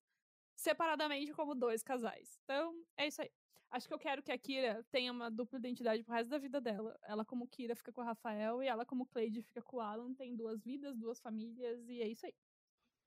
separadamente 0.55 1.33
como 1.33 1.55
dois 1.55 1.83
casais. 1.83 2.37
Então, 2.43 2.73
é 2.97 3.07
isso 3.07 3.21
aí. 3.21 3.31
Acho 3.73 3.87
que 3.87 3.93
eu 3.93 3.99
quero 3.99 4.21
que 4.21 4.31
a 4.31 4.37
Kira 4.37 4.85
tenha 4.91 5.11
uma 5.11 5.31
dupla 5.31 5.57
identidade 5.57 6.03
pro 6.03 6.13
resto 6.13 6.29
da 6.29 6.37
vida 6.37 6.61
dela. 6.61 6.95
Ela, 7.03 7.25
como 7.25 7.47
Kira, 7.47 7.75
fica 7.75 7.91
com 7.91 8.01
o 8.01 8.03
Rafael 8.03 8.61
e 8.61 8.67
ela, 8.67 8.85
como 8.85 9.07
Cleide, 9.07 9.41
fica 9.41 9.63
com 9.63 9.77
o 9.77 9.81
Alan. 9.81 10.13
Tem 10.13 10.35
duas 10.35 10.61
vidas, 10.61 10.95
duas 10.95 11.19
famílias 11.19 11.89
e 11.89 11.99
é 11.99 12.07
isso 12.07 12.23
aí. 12.27 12.35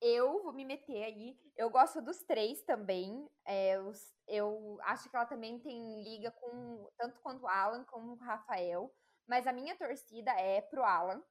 Eu 0.00 0.42
vou 0.42 0.52
me 0.52 0.64
meter 0.64 1.04
aí. 1.04 1.38
Eu 1.56 1.70
gosto 1.70 2.02
dos 2.02 2.18
três 2.24 2.62
também. 2.62 3.28
É, 3.46 3.76
eu, 3.76 3.92
eu 4.26 4.78
acho 4.82 5.08
que 5.08 5.14
ela 5.14 5.24
também 5.24 5.58
tem 5.60 6.02
liga 6.02 6.32
com 6.32 6.90
tanto 6.98 7.20
quanto 7.20 7.44
o 7.44 7.48
Alan 7.48 7.84
como 7.84 8.12
o 8.12 8.16
Rafael. 8.16 8.92
Mas 9.26 9.46
a 9.46 9.52
minha 9.52 9.76
torcida 9.76 10.32
é 10.32 10.60
pro 10.62 10.82
Alan. 10.82 11.22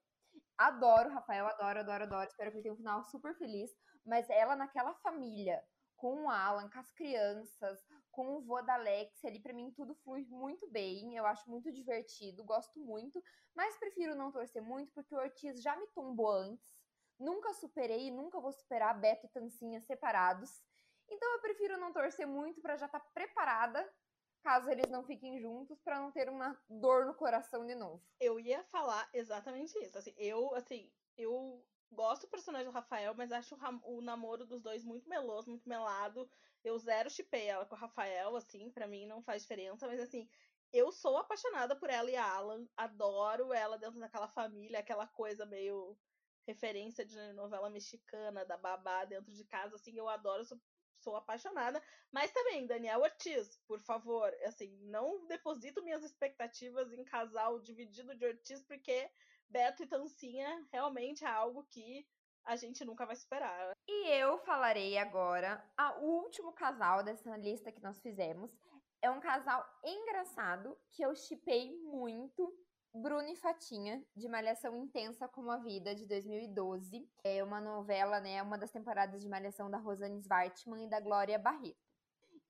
Adoro 0.57 1.09
o 1.09 1.13
Rafael, 1.13 1.45
adoro, 1.47 1.79
adoro, 1.79 2.03
adoro. 2.05 2.27
Espero 2.29 2.51
que 2.51 2.57
ele 2.57 2.63
tenha 2.63 2.73
um 2.73 2.77
final 2.77 3.03
super 3.03 3.35
feliz. 3.35 3.69
Mas 4.05 4.29
ela 4.29 4.55
naquela 4.55 4.93
família, 4.95 5.61
com 5.95 6.23
o 6.23 6.29
Alan, 6.29 6.69
com 6.69 6.79
as 6.79 6.91
crianças, 6.91 7.85
com 8.11 8.35
o 8.35 8.41
vô 8.41 8.61
da 8.61 8.75
Alex, 8.75 9.23
ali 9.25 9.39
para 9.39 9.53
mim 9.53 9.71
tudo 9.71 9.95
flui 9.95 10.25
muito 10.29 10.67
bem, 10.69 11.15
eu 11.15 11.25
acho 11.25 11.49
muito 11.49 11.71
divertido, 11.71 12.43
gosto 12.43 12.79
muito, 12.79 13.23
mas 13.55 13.77
prefiro 13.77 14.15
não 14.15 14.31
torcer 14.31 14.61
muito 14.61 14.91
porque 14.93 15.15
o 15.15 15.19
Ortiz 15.19 15.61
já 15.61 15.75
me 15.75 15.87
tombou 15.87 16.31
antes, 16.31 16.83
nunca 17.19 17.53
superei 17.53 18.07
e 18.07 18.11
nunca 18.11 18.39
vou 18.39 18.51
superar 18.51 18.99
Beto 18.99 19.25
e 19.25 19.29
Tancinha 19.29 19.81
separados, 19.81 20.63
então 21.09 21.31
eu 21.33 21.41
prefiro 21.41 21.77
não 21.77 21.93
torcer 21.93 22.27
muito 22.27 22.61
para 22.61 22.77
já 22.77 22.85
estar 22.85 22.99
tá 22.99 23.09
preparada 23.13 23.87
caso 24.45 24.69
eles 24.69 24.91
não 24.91 25.03
fiquem 25.03 25.39
juntos 25.39 25.81
para 25.81 25.99
não 25.99 26.11
ter 26.11 26.29
uma 26.29 26.55
dor 26.69 27.07
no 27.07 27.15
coração 27.15 27.65
de 27.65 27.73
novo. 27.73 27.99
Eu 28.19 28.39
ia 28.39 28.63
falar 28.65 29.09
exatamente 29.11 29.75
isso, 29.83 29.97
assim, 29.97 30.13
eu 30.17 30.53
assim, 30.53 30.87
eu 31.17 31.65
gosto 31.91 32.23
do 32.23 32.29
personagem 32.29 32.67
do 32.67 32.73
Rafael, 32.73 33.13
mas 33.15 33.31
acho 33.31 33.55
o, 33.55 33.97
o 33.97 34.01
namoro 34.01 34.45
dos 34.45 34.61
dois 34.61 34.83
muito 34.83 35.07
meloso, 35.09 35.49
muito 35.49 35.67
melado. 35.67 36.29
Eu 36.63 36.77
zero 36.77 37.09
chipei 37.09 37.45
ela 37.47 37.65
com 37.65 37.75
o 37.75 37.77
Rafael, 37.77 38.35
assim, 38.35 38.71
para 38.71 38.87
mim 38.87 39.05
não 39.05 39.21
faz 39.21 39.43
diferença, 39.43 39.87
mas 39.87 39.99
assim, 39.99 40.27
eu 40.73 40.91
sou 40.91 41.17
apaixonada 41.17 41.75
por 41.75 41.89
ela 41.89 42.09
e 42.09 42.15
a 42.15 42.25
Alan, 42.27 42.67
adoro 42.75 43.53
ela 43.53 43.77
dentro 43.77 43.99
daquela 43.99 44.27
família, 44.27 44.79
aquela 44.79 45.07
coisa 45.07 45.45
meio 45.45 45.97
referência 46.45 47.05
de 47.05 47.33
novela 47.33 47.69
mexicana, 47.69 48.45
da 48.45 48.57
babá 48.57 49.05
dentro 49.05 49.31
de 49.31 49.43
casa, 49.45 49.75
assim, 49.75 49.97
eu 49.97 50.07
adoro, 50.07 50.45
sou, 50.45 50.59
sou 50.99 51.15
apaixonada, 51.15 51.81
mas 52.11 52.31
também, 52.31 52.67
Daniel 52.67 53.01
Ortiz, 53.01 53.57
por 53.67 53.79
favor, 53.79 54.31
assim, 54.43 54.77
não 54.83 55.25
deposito 55.27 55.83
minhas 55.83 56.03
expectativas 56.03 56.91
em 56.93 57.03
casal 57.03 57.59
dividido 57.59 58.15
de 58.15 58.25
Ortiz, 58.25 58.61
porque 58.63 59.09
Beto 59.49 59.83
e 59.83 59.87
Tancinha 59.87 60.65
realmente 60.71 61.23
é 61.23 61.27
algo 61.27 61.63
que 61.69 62.05
a 62.45 62.55
gente 62.55 62.85
nunca 62.85 63.05
vai 63.05 63.15
superar. 63.15 63.73
E 63.87 64.09
eu 64.09 64.37
falarei 64.39 64.97
agora 64.97 65.63
o 66.01 66.21
último 66.23 66.53
casal 66.53 67.03
dessa 67.03 67.35
lista 67.37 67.71
que 67.71 67.81
nós 67.81 67.99
fizemos. 68.01 68.51
É 69.01 69.09
um 69.09 69.19
casal 69.19 69.65
engraçado 69.83 70.77
que 70.91 71.03
eu 71.03 71.15
chipei 71.15 71.75
muito. 71.83 72.53
Bruno 72.97 73.27
e 73.27 73.35
Fatinha, 73.35 74.01
de 74.15 74.29
Malhação 74.29 74.73
Intensa 74.77 75.27
como 75.27 75.51
a 75.51 75.57
Vida, 75.57 75.93
de 75.93 76.07
2012. 76.07 77.05
É 77.25 77.43
uma 77.43 77.59
novela, 77.59 78.21
né? 78.21 78.41
Uma 78.41 78.57
das 78.57 78.71
temporadas 78.71 79.21
de 79.21 79.27
Malhação 79.27 79.69
da 79.69 79.77
Rosane 79.77 80.19
Svartman 80.19 80.85
e 80.85 80.89
da 80.89 81.01
Glória 81.01 81.37
Barreto. 81.37 81.75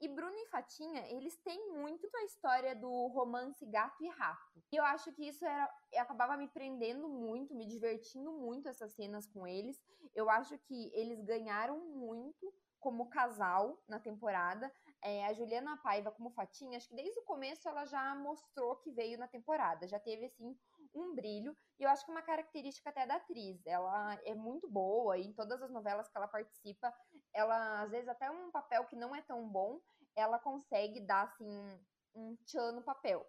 E 0.01 0.07
Bruno 0.07 0.35
e 0.37 0.47
Fatinha, 0.47 1.07
eles 1.09 1.37
têm 1.37 1.71
muito 1.71 2.09
a 2.15 2.23
história 2.25 2.75
do 2.75 3.07
romance 3.07 3.65
gato 3.65 4.03
e 4.03 4.09
rato. 4.09 4.61
E 4.71 4.75
eu 4.75 4.83
acho 4.83 5.11
que 5.13 5.27
isso 5.27 5.45
era 5.45 5.73
acabava 5.97 6.35
me 6.35 6.47
prendendo 6.47 7.07
muito, 7.07 7.55
me 7.55 7.65
divertindo 7.65 8.31
muito 8.31 8.67
essas 8.67 8.93
cenas 8.93 9.25
com 9.27 9.47
eles. 9.47 9.81
Eu 10.13 10.29
acho 10.29 10.57
que 10.59 10.91
eles 10.93 11.21
ganharam 11.21 11.79
muito 11.79 12.53
como 12.79 13.09
casal 13.09 13.81
na 13.87 13.99
temporada. 13.99 14.71
É, 15.01 15.25
a 15.25 15.33
Juliana 15.33 15.77
Paiva 15.77 16.11
como 16.11 16.29
Fatinha, 16.29 16.77
acho 16.77 16.89
que 16.89 16.95
desde 16.95 17.19
o 17.19 17.23
começo 17.23 17.67
ela 17.67 17.85
já 17.85 18.13
mostrou 18.15 18.75
que 18.75 18.91
veio 18.91 19.17
na 19.17 19.27
temporada, 19.27 19.87
já 19.87 19.99
teve 19.99 20.25
assim 20.25 20.57
um 20.93 21.13
brilho, 21.13 21.55
e 21.79 21.83
eu 21.83 21.89
acho 21.89 22.05
que 22.05 22.11
uma 22.11 22.21
característica 22.21 22.89
até 22.89 23.05
da 23.05 23.15
atriz, 23.15 23.65
ela 23.65 24.17
é 24.23 24.33
muito 24.33 24.67
boa, 24.69 25.17
e 25.17 25.27
em 25.27 25.33
todas 25.33 25.61
as 25.61 25.71
novelas 25.71 26.07
que 26.07 26.17
ela 26.17 26.27
participa, 26.27 26.93
ela, 27.35 27.81
às 27.81 27.91
vezes, 27.91 28.07
até 28.07 28.31
um 28.31 28.49
papel 28.49 28.85
que 28.85 28.95
não 28.95 29.13
é 29.13 29.21
tão 29.21 29.47
bom, 29.47 29.81
ela 30.15 30.39
consegue 30.39 31.01
dar, 31.01 31.23
assim, 31.23 31.79
um 32.15 32.35
tchan 32.45 32.71
no 32.71 32.81
papel. 32.81 33.27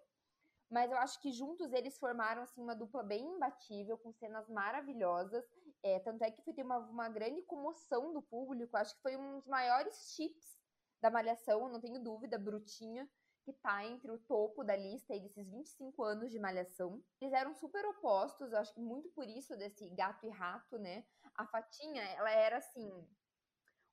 Mas 0.69 0.89
eu 0.89 0.97
acho 0.97 1.21
que 1.21 1.31
juntos 1.31 1.71
eles 1.73 1.97
formaram, 1.97 2.41
assim, 2.41 2.61
uma 2.61 2.75
dupla 2.75 3.03
bem 3.03 3.25
imbatível, 3.25 3.97
com 3.97 4.13
cenas 4.13 4.49
maravilhosas. 4.49 5.45
É, 5.83 5.99
tanto 5.99 6.23
é 6.23 6.31
que 6.31 6.41
foi 6.41 6.53
ter 6.53 6.63
uma, 6.63 6.77
uma 6.77 7.09
grande 7.09 7.41
comoção 7.41 8.13
do 8.13 8.21
público. 8.21 8.77
Acho 8.77 8.95
que 8.95 9.01
foi 9.01 9.17
um 9.17 9.39
dos 9.39 9.47
maiores 9.47 10.13
chips 10.15 10.57
da 11.01 11.09
Malhação, 11.09 11.69
não 11.69 11.79
tenho 11.79 12.01
dúvida, 12.01 12.39
Brutinha, 12.39 13.07
que 13.43 13.53
tá 13.53 13.85
entre 13.85 14.09
o 14.11 14.17
topo 14.19 14.63
da 14.63 14.75
lista 14.75 15.13
aí 15.13 15.19
desses 15.19 15.49
25 15.49 16.03
anos 16.03 16.31
de 16.31 16.39
Malhação. 16.39 17.01
Eles 17.21 17.33
eram 17.33 17.53
super 17.53 17.85
opostos, 17.85 18.53
acho 18.53 18.73
que 18.73 18.81
muito 18.81 19.09
por 19.09 19.27
isso 19.27 19.55
desse 19.57 19.89
gato 19.91 20.25
e 20.25 20.29
rato, 20.29 20.77
né? 20.79 21.05
A 21.35 21.45
Fatinha, 21.45 22.03
ela 22.03 22.31
era, 22.31 22.57
assim, 22.57 22.91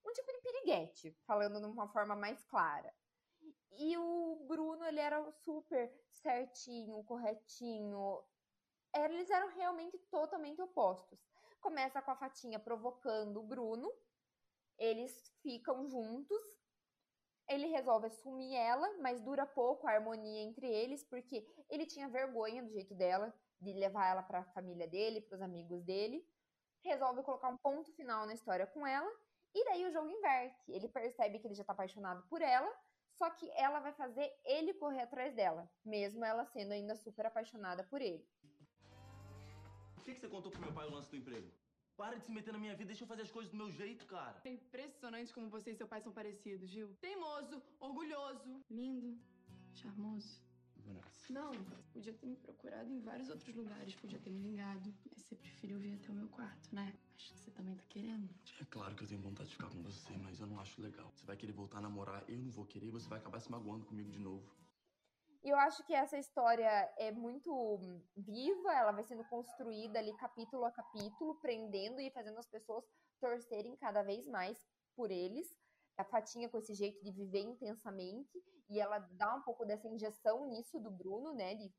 um 0.04 0.12
tipo 0.12 0.32
de 0.32 0.40
piriguete, 0.40 1.16
falando 1.26 1.60
de 1.60 1.66
uma 1.66 1.88
forma 1.88 2.14
mais 2.14 2.42
clara. 2.44 2.92
E 3.76 3.96
o 3.96 4.44
Bruno, 4.46 4.84
ele 4.84 5.00
era 5.00 5.30
super 5.32 5.92
certinho, 6.10 7.02
corretinho. 7.04 8.22
Eles 8.94 9.28
eram 9.30 9.48
realmente 9.48 9.98
totalmente 10.10 10.62
opostos. 10.62 11.18
Começa 11.60 12.00
com 12.00 12.10
a 12.10 12.16
Fatinha 12.16 12.60
provocando 12.60 13.40
o 13.40 13.46
Bruno. 13.46 13.90
Eles 14.78 15.12
ficam 15.42 15.88
juntos. 15.88 16.42
Ele 17.48 17.66
resolve 17.66 18.06
assumir 18.06 18.54
ela, 18.54 18.96
mas 18.98 19.20
dura 19.20 19.44
pouco 19.44 19.86
a 19.86 19.92
harmonia 19.92 20.42
entre 20.42 20.66
eles, 20.66 21.02
porque 21.04 21.46
ele 21.68 21.84
tinha 21.84 22.08
vergonha 22.08 22.62
do 22.62 22.70
jeito 22.70 22.94
dela, 22.94 23.34
de 23.60 23.72
levar 23.72 24.06
ela 24.08 24.22
para 24.22 24.40
a 24.40 24.52
família 24.52 24.86
dele, 24.88 25.20
para 25.20 25.36
os 25.36 25.42
amigos 25.42 25.82
dele. 25.82 26.26
Resolve 26.82 27.22
colocar 27.22 27.48
um 27.48 27.58
ponto 27.58 27.92
final 27.92 28.24
na 28.26 28.34
história 28.34 28.66
com 28.66 28.86
ela 28.86 29.10
e 29.54 29.64
daí 29.66 29.84
o 29.86 29.92
jogo 29.92 30.08
inverte. 30.08 30.70
Ele 30.70 30.88
percebe 30.88 31.38
que 31.38 31.46
ele 31.46 31.54
já 31.54 31.64
tá 31.64 31.72
apaixonado 31.72 32.26
por 32.28 32.42
ela, 32.42 32.70
só 33.12 33.30
que 33.30 33.48
ela 33.52 33.80
vai 33.80 33.92
fazer 33.92 34.32
ele 34.44 34.74
correr 34.74 35.02
atrás 35.02 35.34
dela, 35.34 35.70
mesmo 35.84 36.24
ela 36.24 36.44
sendo 36.46 36.72
ainda 36.72 36.96
super 36.96 37.26
apaixonada 37.26 37.84
por 37.84 38.00
ele. 38.02 38.26
Por 39.94 40.04
que, 40.04 40.14
que 40.14 40.20
você 40.20 40.28
contou 40.28 40.50
pro 40.50 40.60
meu 40.60 40.72
pai 40.72 40.86
o 40.86 40.90
lance 40.90 41.10
do 41.10 41.16
emprego? 41.16 41.50
Para 41.96 42.16
de 42.16 42.24
se 42.24 42.32
meter 42.32 42.52
na 42.52 42.58
minha 42.58 42.74
vida, 42.74 42.88
deixa 42.88 43.04
eu 43.04 43.08
fazer 43.08 43.22
as 43.22 43.30
coisas 43.30 43.52
do 43.52 43.56
meu 43.56 43.70
jeito, 43.70 44.04
cara. 44.06 44.40
É 44.44 44.50
impressionante 44.50 45.32
como 45.32 45.48
você 45.48 45.70
e 45.70 45.76
seu 45.76 45.86
pai 45.86 46.00
são 46.00 46.12
parecidos, 46.12 46.68
Gil. 46.68 46.92
Teimoso, 47.00 47.62
orgulhoso, 47.78 48.60
lindo, 48.68 49.16
charmoso. 49.72 50.42
Vanessa. 50.84 51.32
Não, 51.32 51.52
podia 51.92 52.12
ter 52.12 52.26
me 52.26 52.36
procurado 52.36 52.90
em 52.92 53.00
vários 53.00 53.28
outros 53.30 53.54
lugares, 53.54 53.94
podia 53.94 54.18
ter 54.18 54.30
me 54.30 54.50
ligado. 54.50 54.94
Mas 55.10 55.22
você 55.22 55.34
preferiu 55.34 55.78
vir 55.78 55.94
até 55.94 56.10
o 56.10 56.14
meu 56.14 56.28
quarto, 56.28 56.74
né? 56.74 56.92
Acho 57.16 57.32
que 57.32 57.38
você 57.38 57.50
também 57.50 57.74
tá 57.76 57.84
querendo. 57.88 58.28
É 58.60 58.64
claro 58.66 58.94
que 58.94 59.04
eu 59.04 59.08
tenho 59.08 59.20
vontade 59.20 59.48
de 59.48 59.54
ficar 59.56 59.70
com 59.70 59.82
você, 59.82 60.16
mas 60.18 60.40
eu 60.40 60.46
não 60.46 60.60
acho 60.60 60.80
legal. 60.80 61.10
Você 61.14 61.24
vai 61.24 61.36
querer 61.36 61.52
voltar 61.52 61.78
a 61.78 61.82
namorar, 61.82 62.24
eu 62.28 62.38
não 62.38 62.50
vou 62.50 62.66
querer, 62.66 62.90
você 62.90 63.08
vai 63.08 63.18
acabar 63.18 63.40
se 63.40 63.50
magoando 63.50 63.84
comigo 63.86 64.10
de 64.10 64.18
novo. 64.18 64.44
E 65.42 65.50
eu 65.50 65.58
acho 65.58 65.84
que 65.84 65.92
essa 65.92 66.18
história 66.18 66.90
é 66.96 67.12
muito 67.12 67.78
viva, 68.16 68.72
ela 68.72 68.92
vai 68.92 69.04
sendo 69.04 69.24
construída 69.24 69.98
ali 69.98 70.16
capítulo 70.16 70.64
a 70.64 70.70
capítulo, 70.70 71.34
prendendo 71.36 72.00
e 72.00 72.10
fazendo 72.10 72.38
as 72.38 72.46
pessoas 72.46 72.84
torcerem 73.20 73.76
cada 73.76 74.02
vez 74.02 74.26
mais 74.26 74.58
por 74.96 75.10
eles 75.10 75.54
a 75.96 76.04
Fatinha 76.04 76.48
com 76.48 76.58
esse 76.58 76.74
jeito 76.74 77.02
de 77.02 77.12
viver 77.12 77.40
intensamente 77.40 78.42
e 78.68 78.80
ela 78.80 78.98
dá 79.12 79.34
um 79.34 79.42
pouco 79.42 79.64
dessa 79.64 79.88
injeção 79.88 80.46
nisso 80.48 80.78
do 80.80 80.90
Bruno, 80.90 81.34
né, 81.34 81.54
de 81.54 81.72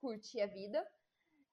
curtir 0.00 0.40
a 0.40 0.46
vida. 0.46 0.84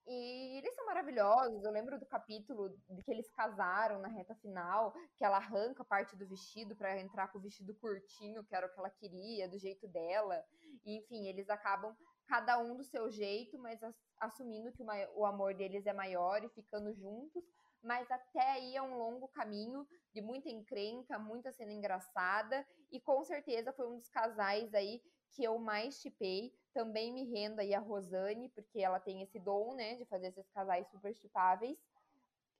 E 0.10 0.58
eles 0.58 0.74
são 0.74 0.86
maravilhosos. 0.86 1.64
Eu 1.64 1.72
lembro 1.72 2.00
do 2.00 2.06
capítulo 2.06 2.70
de 2.90 3.04
que 3.04 3.12
eles 3.12 3.30
casaram 3.32 4.00
na 4.00 4.08
reta 4.08 4.34
final, 4.36 4.94
que 5.18 5.26
ela 5.26 5.36
arranca 5.36 5.84
parte 5.84 6.16
do 6.16 6.26
vestido 6.26 6.76
para 6.78 6.98
entrar 7.00 7.28
com 7.28 7.40
o 7.40 7.42
vestido 7.42 7.76
curtinho, 7.76 8.44
que 8.46 8.56
era 8.56 8.66
o 8.66 8.70
que 8.74 8.80
ela 8.80 8.90
queria, 8.90 9.50
do 9.50 9.60
jeito 9.60 9.86
dela. 9.90 10.42
E, 10.86 10.98
enfim, 10.98 11.28
eles 11.28 11.50
acabam 11.50 11.94
cada 12.26 12.58
um 12.58 12.78
do 12.78 12.86
seu 12.86 13.12
jeito, 13.12 13.60
mas 13.60 13.82
assumindo 14.20 14.72
que 14.72 14.84
o 15.14 15.26
amor 15.26 15.54
deles 15.54 15.86
é 15.86 15.94
maior 15.94 16.42
e 16.42 16.50
ficando 16.50 16.94
juntos 16.94 17.44
mas 17.88 18.12
até 18.12 18.52
aí 18.52 18.76
é 18.76 18.82
um 18.82 18.98
longo 18.98 19.30
caminho 19.30 19.88
de 20.14 20.22
muita 20.22 20.50
encrenca, 20.50 21.18
muita 21.18 21.54
cena 21.54 21.72
engraçada, 21.72 22.68
e 22.92 23.00
com 23.00 23.24
certeza 23.24 23.72
foi 23.72 23.88
um 23.88 23.98
dos 23.98 24.10
casais 24.10 24.74
aí 24.74 25.02
que 25.32 25.44
eu 25.44 25.58
mais 25.58 25.96
chipei. 25.96 26.54
Também 26.74 27.14
me 27.14 27.24
rendo 27.24 27.60
aí 27.60 27.74
a 27.74 27.80
Rosane, 27.80 28.50
porque 28.50 28.80
ela 28.82 29.00
tem 29.00 29.22
esse 29.22 29.40
dom, 29.40 29.74
né, 29.74 29.96
de 29.96 30.06
fazer 30.06 30.28
esses 30.28 30.50
casais 30.50 30.88
super 30.90 31.16
chipáveis. 31.16 31.80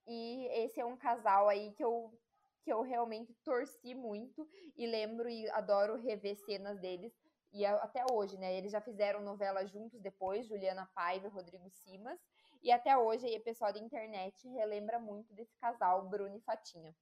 E 0.08 0.48
esse 0.64 0.80
é 0.80 0.86
um 0.86 0.96
casal 0.96 1.50
aí 1.50 1.74
que 1.74 1.84
eu 1.84 2.18
que 2.64 2.74
eu 2.74 2.82
realmente 2.82 3.34
torci 3.46 3.96
muito 3.96 4.46
e 4.76 4.86
lembro 4.86 5.30
e 5.30 5.50
adoro 5.52 5.96
rever 5.96 6.36
cenas 6.36 6.78
deles. 6.82 7.14
E 7.54 7.66
até 7.66 8.04
hoje, 8.12 8.38
né? 8.38 8.58
Eles 8.58 8.74
já 8.74 8.82
fizeram 8.82 9.22
novela 9.22 9.66
juntos 9.66 10.02
depois, 10.02 10.46
Juliana 10.46 10.86
Paiva 10.94 11.28
e 11.28 11.30
Rodrigo 11.30 11.70
Simas. 11.70 12.20
E 12.62 12.72
até 12.72 12.98
hoje 12.98 13.26
aí, 13.26 13.38
o 13.38 13.44
pessoal 13.44 13.72
da 13.72 13.80
internet 13.80 14.48
relembra 14.50 15.00
muito 15.00 15.34
desse 15.34 15.56
casal, 15.58 16.08
Bruno 16.08 16.36
e 16.36 16.42
Fatinha. 16.42 16.96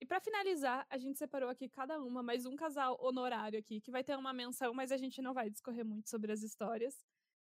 E 0.00 0.06
para 0.06 0.20
finalizar, 0.20 0.86
a 0.88 0.96
gente 0.96 1.18
separou 1.18 1.48
aqui 1.48 1.68
cada 1.68 2.00
uma, 2.00 2.22
mais 2.22 2.46
um 2.46 2.54
casal 2.54 2.96
honorário 3.00 3.58
aqui, 3.58 3.80
que 3.80 3.90
vai 3.90 4.04
ter 4.04 4.16
uma 4.16 4.32
menção, 4.32 4.72
mas 4.72 4.92
a 4.92 4.96
gente 4.96 5.20
não 5.20 5.34
vai 5.34 5.50
discorrer 5.50 5.84
muito 5.84 6.08
sobre 6.08 6.30
as 6.30 6.42
histórias. 6.42 7.04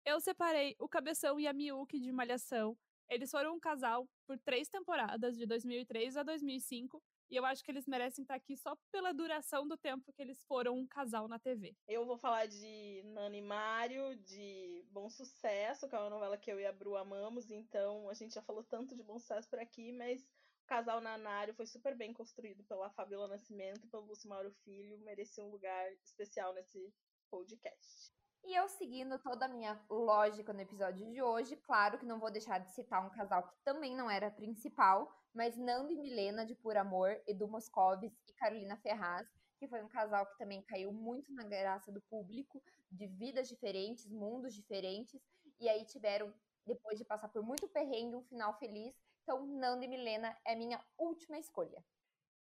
Eu 0.05 0.19
separei 0.19 0.75
o 0.77 0.89
Cabeção 0.89 1.39
e 1.39 1.47
a 1.47 1.53
Miyuki 1.53 1.99
de 1.99 2.11
Malhação. 2.11 2.77
Eles 3.09 3.31
foram 3.31 3.55
um 3.55 3.59
casal 3.59 4.09
por 4.25 4.37
três 4.39 4.67
temporadas, 4.67 5.37
de 5.37 5.45
2003 5.45 6.17
a 6.17 6.23
2005, 6.23 7.01
e 7.33 7.35
eu 7.35 7.45
acho 7.45 7.63
que 7.63 7.71
eles 7.71 7.87
merecem 7.87 8.21
estar 8.21 8.35
aqui 8.35 8.55
só 8.55 8.77
pela 8.91 9.11
duração 9.11 9.67
do 9.67 9.75
tempo 9.75 10.13
que 10.13 10.21
eles 10.21 10.43
foram 10.43 10.77
um 10.77 10.85
casal 10.85 11.27
na 11.27 11.39
TV. 11.39 11.75
Eu 11.87 12.05
vou 12.05 12.15
falar 12.15 12.45
de 12.45 13.01
Nani 13.05 13.41
Mário, 13.41 14.15
de 14.17 14.85
Bom 14.91 15.09
Sucesso, 15.09 15.89
que 15.89 15.95
é 15.95 15.97
uma 15.99 16.11
novela 16.11 16.37
que 16.37 16.51
eu 16.51 16.59
e 16.59 16.65
a 16.67 16.71
Bru 16.71 16.95
amamos, 16.95 17.49
então 17.49 18.07
a 18.07 18.13
gente 18.13 18.35
já 18.35 18.41
falou 18.43 18.63
tanto 18.63 18.95
de 18.95 19.01
Bom 19.01 19.17
Sucesso 19.17 19.49
por 19.49 19.57
aqui, 19.57 19.91
mas 19.91 20.21
o 20.21 20.67
casal 20.67 21.01
Nanário 21.01 21.55
foi 21.55 21.65
super 21.65 21.95
bem 21.95 22.13
construído 22.13 22.63
pela 22.65 22.91
Fabiola 22.91 23.27
Nascimento 23.27 23.83
e 23.83 23.89
pelo 23.89 24.05
Lúcio 24.05 24.29
Mauro 24.29 24.51
Filho, 24.63 24.99
merecia 24.99 25.43
um 25.43 25.49
lugar 25.49 25.91
especial 26.03 26.53
nesse 26.53 26.93
podcast. 27.31 28.13
E 28.45 28.53
eu 28.53 28.67
seguindo 28.67 29.17
toda 29.19 29.45
a 29.45 29.47
minha 29.47 29.81
lógica 29.89 30.51
no 30.51 30.59
episódio 30.59 31.09
de 31.09 31.21
hoje, 31.21 31.55
claro 31.55 31.97
que 31.97 32.05
não 32.05 32.19
vou 32.19 32.29
deixar 32.29 32.59
de 32.59 32.69
citar 32.71 33.05
um 33.05 33.09
casal 33.09 33.47
que 33.47 33.55
também 33.63 33.95
não 33.95 34.09
era 34.09 34.29
principal, 34.29 35.09
mas 35.33 35.55
Nando 35.55 35.93
e 35.93 35.97
Milena 35.97 36.45
de 36.45 36.53
Por 36.53 36.75
Amor, 36.75 37.21
Edu 37.25 37.47
Moscovis 37.47 38.11
e 38.27 38.33
Carolina 38.33 38.75
Ferraz, 38.75 39.25
que 39.57 39.67
foi 39.67 39.81
um 39.81 39.87
casal 39.87 40.25
que 40.25 40.37
também 40.37 40.61
caiu 40.61 40.91
muito 40.91 41.33
na 41.33 41.43
graça 41.43 41.89
do 41.89 42.01
público, 42.01 42.61
de 42.91 43.07
vidas 43.07 43.47
diferentes, 43.47 44.11
mundos 44.11 44.53
diferentes, 44.53 45.21
e 45.57 45.69
aí 45.69 45.85
tiveram, 45.85 46.33
depois 46.65 46.97
de 46.99 47.05
passar 47.05 47.29
por 47.29 47.41
muito 47.43 47.69
perrengue, 47.69 48.17
um 48.17 48.23
final 48.23 48.59
feliz. 48.59 48.93
Então, 49.21 49.45
Nando 49.45 49.85
e 49.85 49.87
Milena 49.87 50.37
é 50.45 50.53
minha 50.53 50.83
última 50.97 51.39
escolha. 51.39 51.81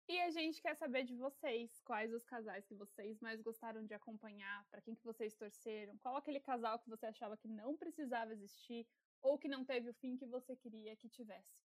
E 0.07 0.19
a 0.19 0.29
gente 0.29 0.61
quer 0.61 0.75
saber 0.75 1.03
de 1.03 1.15
vocês, 1.15 1.79
quais 1.85 2.13
os 2.13 2.23
casais 2.25 2.65
que 2.65 2.75
vocês 2.75 3.19
mais 3.21 3.41
gostaram 3.41 3.85
de 3.85 3.93
acompanhar, 3.93 4.65
para 4.69 4.81
quem 4.81 4.95
que 4.95 5.03
vocês 5.03 5.33
torceram, 5.35 5.97
qual 5.99 6.17
aquele 6.17 6.39
casal 6.39 6.79
que 6.79 6.89
você 6.89 7.05
achava 7.05 7.37
que 7.37 7.47
não 7.47 7.77
precisava 7.77 8.33
existir 8.33 8.85
ou 9.21 9.37
que 9.37 9.47
não 9.47 9.63
teve 9.63 9.89
o 9.89 9.93
fim 9.93 10.17
que 10.17 10.25
você 10.25 10.55
queria 10.55 10.95
que 10.95 11.07
tivesse. 11.07 11.61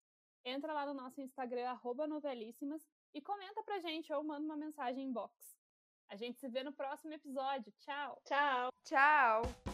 Entra 0.45 0.73
lá 0.73 0.85
no 0.85 0.95
nosso 0.95 1.21
Instagram 1.21 1.79
novelíssimas 2.07 2.87
e 3.15 3.21
comenta 3.21 3.63
pra 3.63 3.79
gente 3.79 4.13
ou 4.13 4.23
manda 4.23 4.45
uma 4.45 4.57
mensagem 4.57 5.05
em 5.05 5.13
box. 5.13 5.57
A 6.09 6.17
gente 6.17 6.39
se 6.39 6.49
vê 6.49 6.63
no 6.63 6.73
próximo 6.73 7.15
episódio. 7.15 7.73
Tchau. 7.81 8.21
Tchau. 8.25 8.71
Tchau. 8.85 9.74